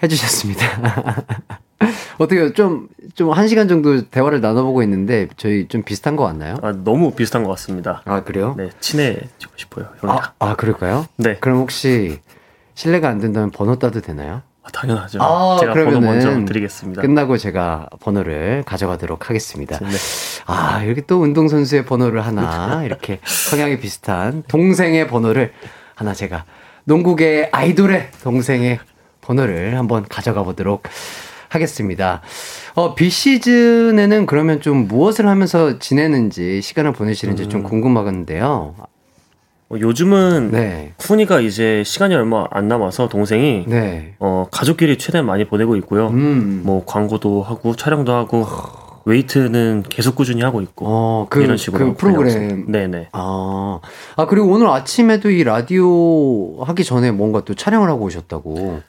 해주셨습니다. 0.03 1.25
어떻게요? 2.17 2.53
좀, 2.53 2.87
좀 3.15 3.31
한 3.33 3.47
시간 3.47 3.67
정도 3.67 4.07
대화를 4.09 4.39
나눠보고 4.41 4.81
있는데 4.83 5.27
저희 5.37 5.67
좀 5.67 5.83
비슷한 5.83 6.15
것 6.15 6.23
같나요? 6.23 6.57
아, 6.61 6.71
너무 6.83 7.11
비슷한 7.11 7.43
것 7.43 7.49
같습니다. 7.51 8.01
아, 8.05 8.23
그래요? 8.23 8.55
네, 8.57 8.69
친해지고 8.79 9.53
싶어요, 9.57 9.87
형이랑. 9.99 10.17
아, 10.23 10.33
아, 10.39 10.55
그럴까요? 10.55 11.05
네. 11.17 11.37
그럼 11.39 11.57
혹시 11.59 12.19
실례가 12.75 13.09
안 13.09 13.19
된다면 13.19 13.51
번호 13.51 13.77
따도 13.77 13.99
되나요? 14.01 14.41
아, 14.63 14.69
당연하죠. 14.71 15.19
아, 15.21 15.57
제가 15.59 15.73
번호 15.73 15.89
그러면은 15.99 16.29
먼저 16.33 16.45
드리겠습니다. 16.45 17.01
끝나고 17.01 17.37
제가 17.37 17.87
번호를 17.99 18.63
가져가도록 18.65 19.29
하겠습니다. 19.29 19.77
네. 19.79 19.87
아, 20.45 20.81
이렇게 20.83 21.01
또 21.01 21.21
운동선수의 21.21 21.85
번호를 21.85 22.25
하나, 22.25 22.83
이렇게 22.85 23.19
성향이 23.23 23.79
비슷한 23.79 24.43
동생의 24.47 25.07
번호를 25.07 25.51
하나 25.95 26.13
제가 26.13 26.45
농구계 26.85 27.49
아이돌의 27.51 28.11
동생의 28.23 28.79
번호를 29.25 29.77
한번 29.77 30.05
가져가 30.07 30.43
보도록 30.43 30.83
하겠습니다. 31.49 32.21
어, 32.75 32.95
비 32.95 33.09
시즌에는 33.09 34.25
그러면 34.25 34.61
좀 34.61 34.87
무엇을 34.87 35.27
하면서 35.27 35.79
지내는지, 35.79 36.61
시간을 36.61 36.93
보내시는지 36.93 37.43
음. 37.43 37.49
좀 37.49 37.63
궁금하건데요. 37.63 38.75
어, 39.69 39.75
요즘은 39.79 40.51
네. 40.51 40.93
훈이가 40.99 41.41
이제 41.41 41.83
시간이 41.85 42.13
얼마 42.13 42.45
안 42.51 42.67
남아서 42.67 43.07
동생이 43.07 43.65
네. 43.67 44.15
어, 44.19 44.47
가족끼리 44.51 44.97
최대한 44.97 45.25
많이 45.25 45.45
보내고 45.45 45.75
있고요. 45.77 46.09
음. 46.09 46.61
뭐 46.63 46.83
광고도 46.85 47.41
하고 47.41 47.75
촬영도 47.75 48.13
하고 48.13 48.45
웨이트는 49.05 49.83
계속 49.87 50.15
꾸준히 50.15 50.41
하고 50.41 50.61
있고 50.61 50.85
어, 50.87 51.27
그, 51.29 51.41
이런 51.41 51.57
식으로 51.57 51.93
그 51.93 51.93
프로그램. 51.95 52.65
네네. 52.67 53.09
아, 53.11 53.79
아, 54.15 54.25
그리고 54.25 54.49
오늘 54.49 54.67
아침에도 54.67 55.29
이 55.29 55.43
라디오 55.43 56.63
하기 56.63 56.83
전에 56.83 57.11
뭔가 57.11 57.41
또 57.41 57.53
촬영을 57.53 57.89
하고 57.89 58.05
오셨다고. 58.05 58.81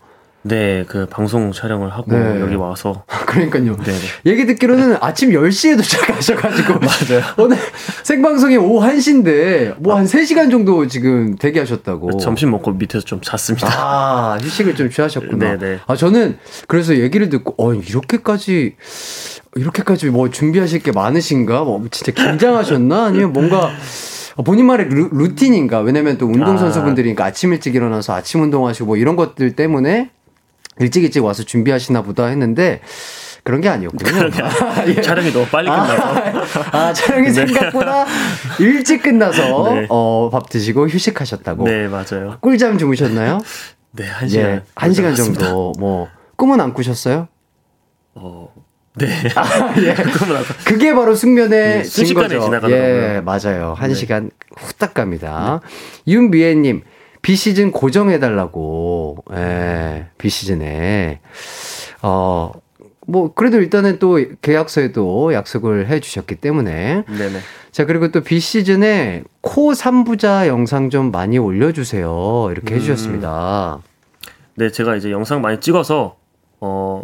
네, 0.46 0.84
그 0.86 1.06
방송 1.06 1.50
촬영을 1.52 1.90
하고 1.90 2.12
네. 2.12 2.40
여기 2.40 2.54
와서 2.54 3.04
그러니까요. 3.06 3.76
네네. 3.76 3.98
얘기 4.26 4.46
듣기로는 4.46 4.96
아침 5.00 5.30
10시에 5.30 5.76
도착하셔가지고. 5.76 6.74
맞아요. 6.80 7.22
오늘 7.36 7.56
생방송이 8.04 8.56
오후 8.56 8.86
1시인데, 8.86 9.80
뭐한 9.80 10.04
3시간 10.04 10.50
정도 10.50 10.86
지금 10.86 11.36
대기하셨다고. 11.36 12.18
점심 12.18 12.50
먹고 12.52 12.72
밑에서 12.72 13.04
좀 13.04 13.20
잤습니다. 13.20 13.68
아, 13.72 14.38
휴식을 14.40 14.76
좀 14.76 14.88
취하셨구나. 14.88 15.56
네네. 15.56 15.80
아, 15.86 15.96
저는 15.96 16.38
그래서 16.68 16.96
얘기를 16.96 17.28
듣고, 17.28 17.54
어, 17.58 17.74
이렇게까지, 17.74 18.76
이렇게까지 19.56 20.10
뭐 20.10 20.30
준비하실 20.30 20.82
게 20.82 20.92
많으신가? 20.92 21.64
뭐 21.64 21.84
진짜 21.90 22.12
긴장하셨나? 22.12 23.06
아니면 23.06 23.32
뭔가, 23.32 23.70
어, 24.36 24.42
본인만의 24.42 24.88
루, 24.90 25.08
루틴인가? 25.10 25.80
왜냐면 25.80 26.18
또 26.18 26.26
운동선수분들이니까 26.26 27.24
아침 27.24 27.52
일찍 27.52 27.74
일어나서 27.74 28.14
아침 28.14 28.42
운동하시고 28.42 28.86
뭐 28.86 28.96
이런 28.96 29.16
것들 29.16 29.56
때문에 29.56 30.10
일찍 30.78 31.04
일찍 31.04 31.24
와서 31.24 31.42
준비하시나 31.42 32.02
보다 32.02 32.26
했는데, 32.26 32.80
그런 33.42 33.60
게 33.60 33.68
아니었군요. 33.68 34.30
아, 34.42 34.86
예. 34.88 35.00
촬영이 35.00 35.32
너무 35.32 35.46
빨리 35.46 35.68
끝나서 35.68 36.42
아, 36.72 36.92
촬영이 36.92 37.30
생각보다 37.32 38.04
일찍 38.58 39.02
끝나서, 39.02 39.72
네. 39.74 39.86
어, 39.88 40.30
밥 40.32 40.48
드시고 40.48 40.88
휴식하셨다고. 40.88 41.64
네 41.64 41.86
맞아요. 41.88 42.38
꿀잠 42.40 42.76
주무셨나요? 42.78 43.40
네 43.92 44.04
한 44.06 44.28
시간 44.28 44.44
예, 44.50 44.62
한 44.74 44.92
시간. 44.92 45.14
정도 45.14 45.72
뭐 45.78 46.08
꿈은 46.36 46.60
안 46.60 46.74
꾸셨어요? 46.74 47.28
어, 48.16 48.48
네. 48.96 49.06
예. 49.06 49.94
그러면 49.94 50.36
아까 50.38 50.54
그게 50.64 50.92
바로 50.92 51.14
숙면의 51.14 51.48
네, 51.78 51.84
순식간에. 51.84 52.28
지나가더라고요. 52.28 52.76
예, 52.76 53.20
맞아요. 53.24 53.74
한 53.78 53.90
네. 53.90 53.94
시간 53.94 54.30
후딱 54.56 54.92
갑니다. 54.92 55.60
윤미애님, 56.08 56.82
비시즌 57.26 57.72
고정해달라고. 57.72 59.24
예, 59.32 60.06
비시즌에. 60.16 61.18
어, 62.02 62.52
뭐, 63.04 63.34
그래도 63.34 63.56
일단은 63.56 63.98
또 63.98 64.20
계약서에도 64.40 65.34
약속을 65.34 65.88
해 65.88 65.98
주셨기 65.98 66.36
때문에. 66.36 67.02
네네. 67.04 67.40
자, 67.72 67.84
그리고 67.84 68.12
또 68.12 68.20
비시즌에 68.20 69.24
코 69.40 69.72
3부자 69.72 70.46
영상 70.46 70.88
좀 70.88 71.10
많이 71.10 71.36
올려주세요. 71.36 72.48
이렇게 72.52 72.74
음. 72.74 72.76
해 72.76 72.80
주셨습니다. 72.80 73.80
네 74.54 74.70
제가 74.70 74.94
이제 74.94 75.10
영상 75.10 75.42
많이 75.42 75.60
찍어서 75.60 76.16
어 76.60 77.02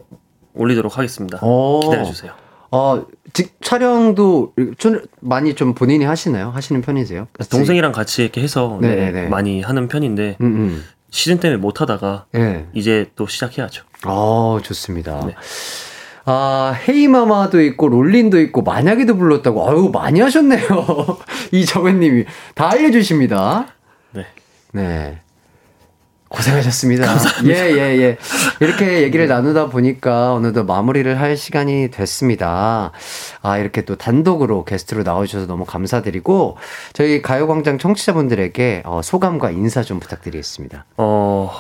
올리도록 0.54 0.98
하겠습니다. 0.98 1.44
오. 1.44 1.80
기다려 1.80 2.04
주세요. 2.04 2.32
어, 2.72 3.04
직, 3.34 3.54
촬영도 3.60 4.54
좀 4.78 5.00
많이 5.20 5.54
좀 5.54 5.74
본인이 5.74 6.04
하시나요? 6.04 6.50
하시는 6.50 6.80
편이세요? 6.80 7.28
동생이랑 7.50 7.92
같이 7.92 8.22
이렇게 8.22 8.40
해서 8.42 8.78
네, 8.80 8.96
네네네. 8.96 9.28
많이 9.28 9.60
하는 9.60 9.88
편인데 9.88 10.38
음, 10.40 10.46
음. 10.46 10.84
시즌 11.10 11.38
때문에 11.38 11.60
못 11.60 11.82
하다가 11.82 12.26
예. 12.34 12.66
이제 12.72 13.10
또 13.14 13.26
시작해야죠. 13.26 13.84
어, 14.06 14.58
좋습니다. 14.62 15.24
네. 15.26 15.34
아, 16.24 16.74
헤이마마도 16.88 17.60
있고, 17.62 17.88
롤린도 17.88 18.40
있고, 18.42 18.62
만약에도 18.62 19.16
불렀다고. 19.16 19.68
아유, 19.68 19.90
많이 19.92 20.20
하셨네요. 20.20 20.62
이정은님이. 21.50 22.24
다 22.54 22.70
알려주십니다. 22.70 23.66
네. 24.12 24.26
네. 24.72 25.21
고생하셨습니다. 26.32 27.06
예, 27.46 27.50
예, 27.50 28.00
예. 28.00 28.18
이렇게 28.60 29.02
얘기를 29.02 29.28
나누다 29.28 29.66
보니까 29.66 30.32
어느덧 30.34 30.64
마무리를 30.64 31.20
할 31.20 31.36
시간이 31.36 31.90
됐습니다. 31.90 32.92
아, 33.42 33.58
이렇게 33.58 33.82
또 33.84 33.96
단독으로 33.96 34.64
게스트로 34.64 35.02
나와주셔서 35.02 35.46
너무 35.46 35.64
감사드리고, 35.64 36.56
저희 36.94 37.22
가요광장 37.22 37.78
청취자분들에게 37.78 38.82
어, 38.86 39.00
소감과 39.02 39.50
인사 39.50 39.82
좀 39.82 40.00
부탁드리겠습니다. 40.00 40.86
어 40.96 41.50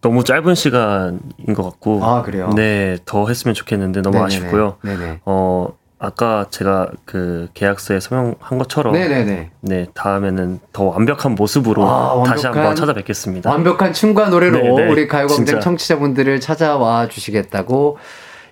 너무 0.00 0.22
짧은 0.24 0.54
시간인 0.54 1.54
것 1.54 1.62
같고 1.62 2.04
아, 2.04 2.22
그래요? 2.22 2.50
네, 2.54 2.98
더 3.04 3.26
했으면 3.26 3.54
좋겠는데 3.54 4.02
너무 4.02 4.18
네네네. 4.18 4.36
아쉽고요. 4.36 4.76
네네. 4.82 5.20
어 5.24 5.68
아까 6.04 6.46
제가 6.50 6.88
그 7.06 7.48
계약서에 7.54 7.98
서명한 7.98 8.58
것처럼 8.58 8.92
네네네. 8.92 9.50
네 9.62 9.86
다음에는 9.94 10.60
더 10.72 10.84
완벽한 10.84 11.34
모습으로 11.34 11.82
아, 11.88 12.22
다시 12.26 12.44
완벽한- 12.46 12.54
한번 12.56 12.76
찾아뵙겠습니다. 12.76 13.50
완벽한 13.50 13.92
춤과 13.94 14.28
노래로 14.28 14.58
네, 14.58 14.84
네. 14.84 14.90
우리 14.90 15.08
가요광장. 15.08 15.60
청취자분들을 15.60 16.40
찾아와 16.40 17.08
주시겠다고 17.08 17.96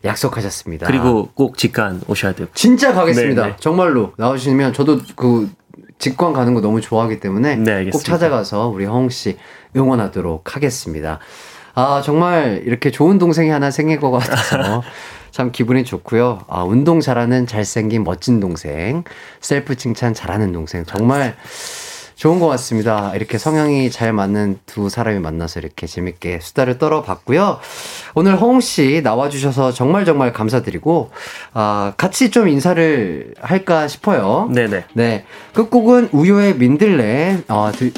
약속하셨습니다. 0.04 0.86
그리고 0.86 1.28
꼭 1.34 1.58
직관 1.58 2.00
오셔야 2.08 2.32
돼요. 2.32 2.48
진짜 2.54 2.92
가겠습니다. 2.94 3.42
네, 3.42 3.48
네. 3.50 3.56
정말로 3.60 4.12
나오시면 4.16 4.72
저도 4.72 4.98
그 5.14 5.50
직관 5.98 6.32
가는 6.32 6.54
거 6.54 6.60
너무 6.60 6.80
좋아하기 6.80 7.20
때문에 7.20 7.56
네. 7.56 7.90
꼭 7.90 8.02
찾아가서 8.02 8.68
우리 8.68 8.86
허웅 8.86 9.10
씨 9.10 9.36
응원하도록 9.76 10.56
하겠습니다. 10.56 11.18
아 11.74 12.02
정말 12.04 12.62
이렇게 12.64 12.90
좋은 12.90 13.18
동생이 13.18 13.50
하나 13.50 13.70
생긴 13.70 14.00
것 14.00 14.10
같아서 14.10 14.82
참 15.32 15.50
기분이 15.50 15.84
좋고요. 15.84 16.42
아 16.48 16.62
운동 16.62 17.00
잘하는 17.00 17.46
잘생긴 17.46 18.04
멋진 18.04 18.38
동생, 18.38 19.02
셀프 19.40 19.74
칭찬 19.74 20.14
잘하는 20.14 20.52
동생 20.52 20.84
정말 20.84 21.34
좋은 22.22 22.38
것 22.38 22.46
같습니다. 22.46 23.12
이렇게 23.16 23.36
성향이 23.36 23.90
잘 23.90 24.12
맞는 24.12 24.60
두 24.64 24.88
사람이 24.88 25.18
만나서 25.18 25.58
이렇게 25.58 25.88
재밌게 25.88 26.38
수다를 26.40 26.78
떨어봤고요. 26.78 27.58
오늘 28.14 28.40
허웅 28.40 28.60
씨 28.60 29.00
나와주셔서 29.02 29.72
정말 29.72 30.04
정말 30.04 30.32
감사드리고, 30.32 31.10
아, 31.52 31.94
같이 31.96 32.30
좀 32.30 32.46
인사를 32.46 33.34
할까 33.40 33.88
싶어요. 33.88 34.48
네네. 34.54 34.84
네. 34.92 35.24
끝곡은 35.52 36.10
우효의 36.12 36.58
민들레, 36.58 37.38
어, 37.48 37.72
들, 37.74 37.92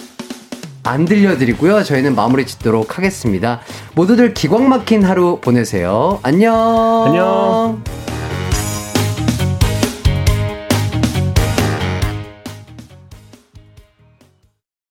안 0.85 1.05
들려드리고요. 1.07 1.83
저희는 1.83 2.15
마무리 2.15 2.47
짓도록 2.47 2.99
하겠습니다. 2.99 3.61
모두들 3.95 4.35
기광 4.35 4.69
막힌 4.69 5.03
하루 5.03 5.39
보내세요. 5.41 6.21
안녕. 6.23 6.55
안녕. 7.07 8.04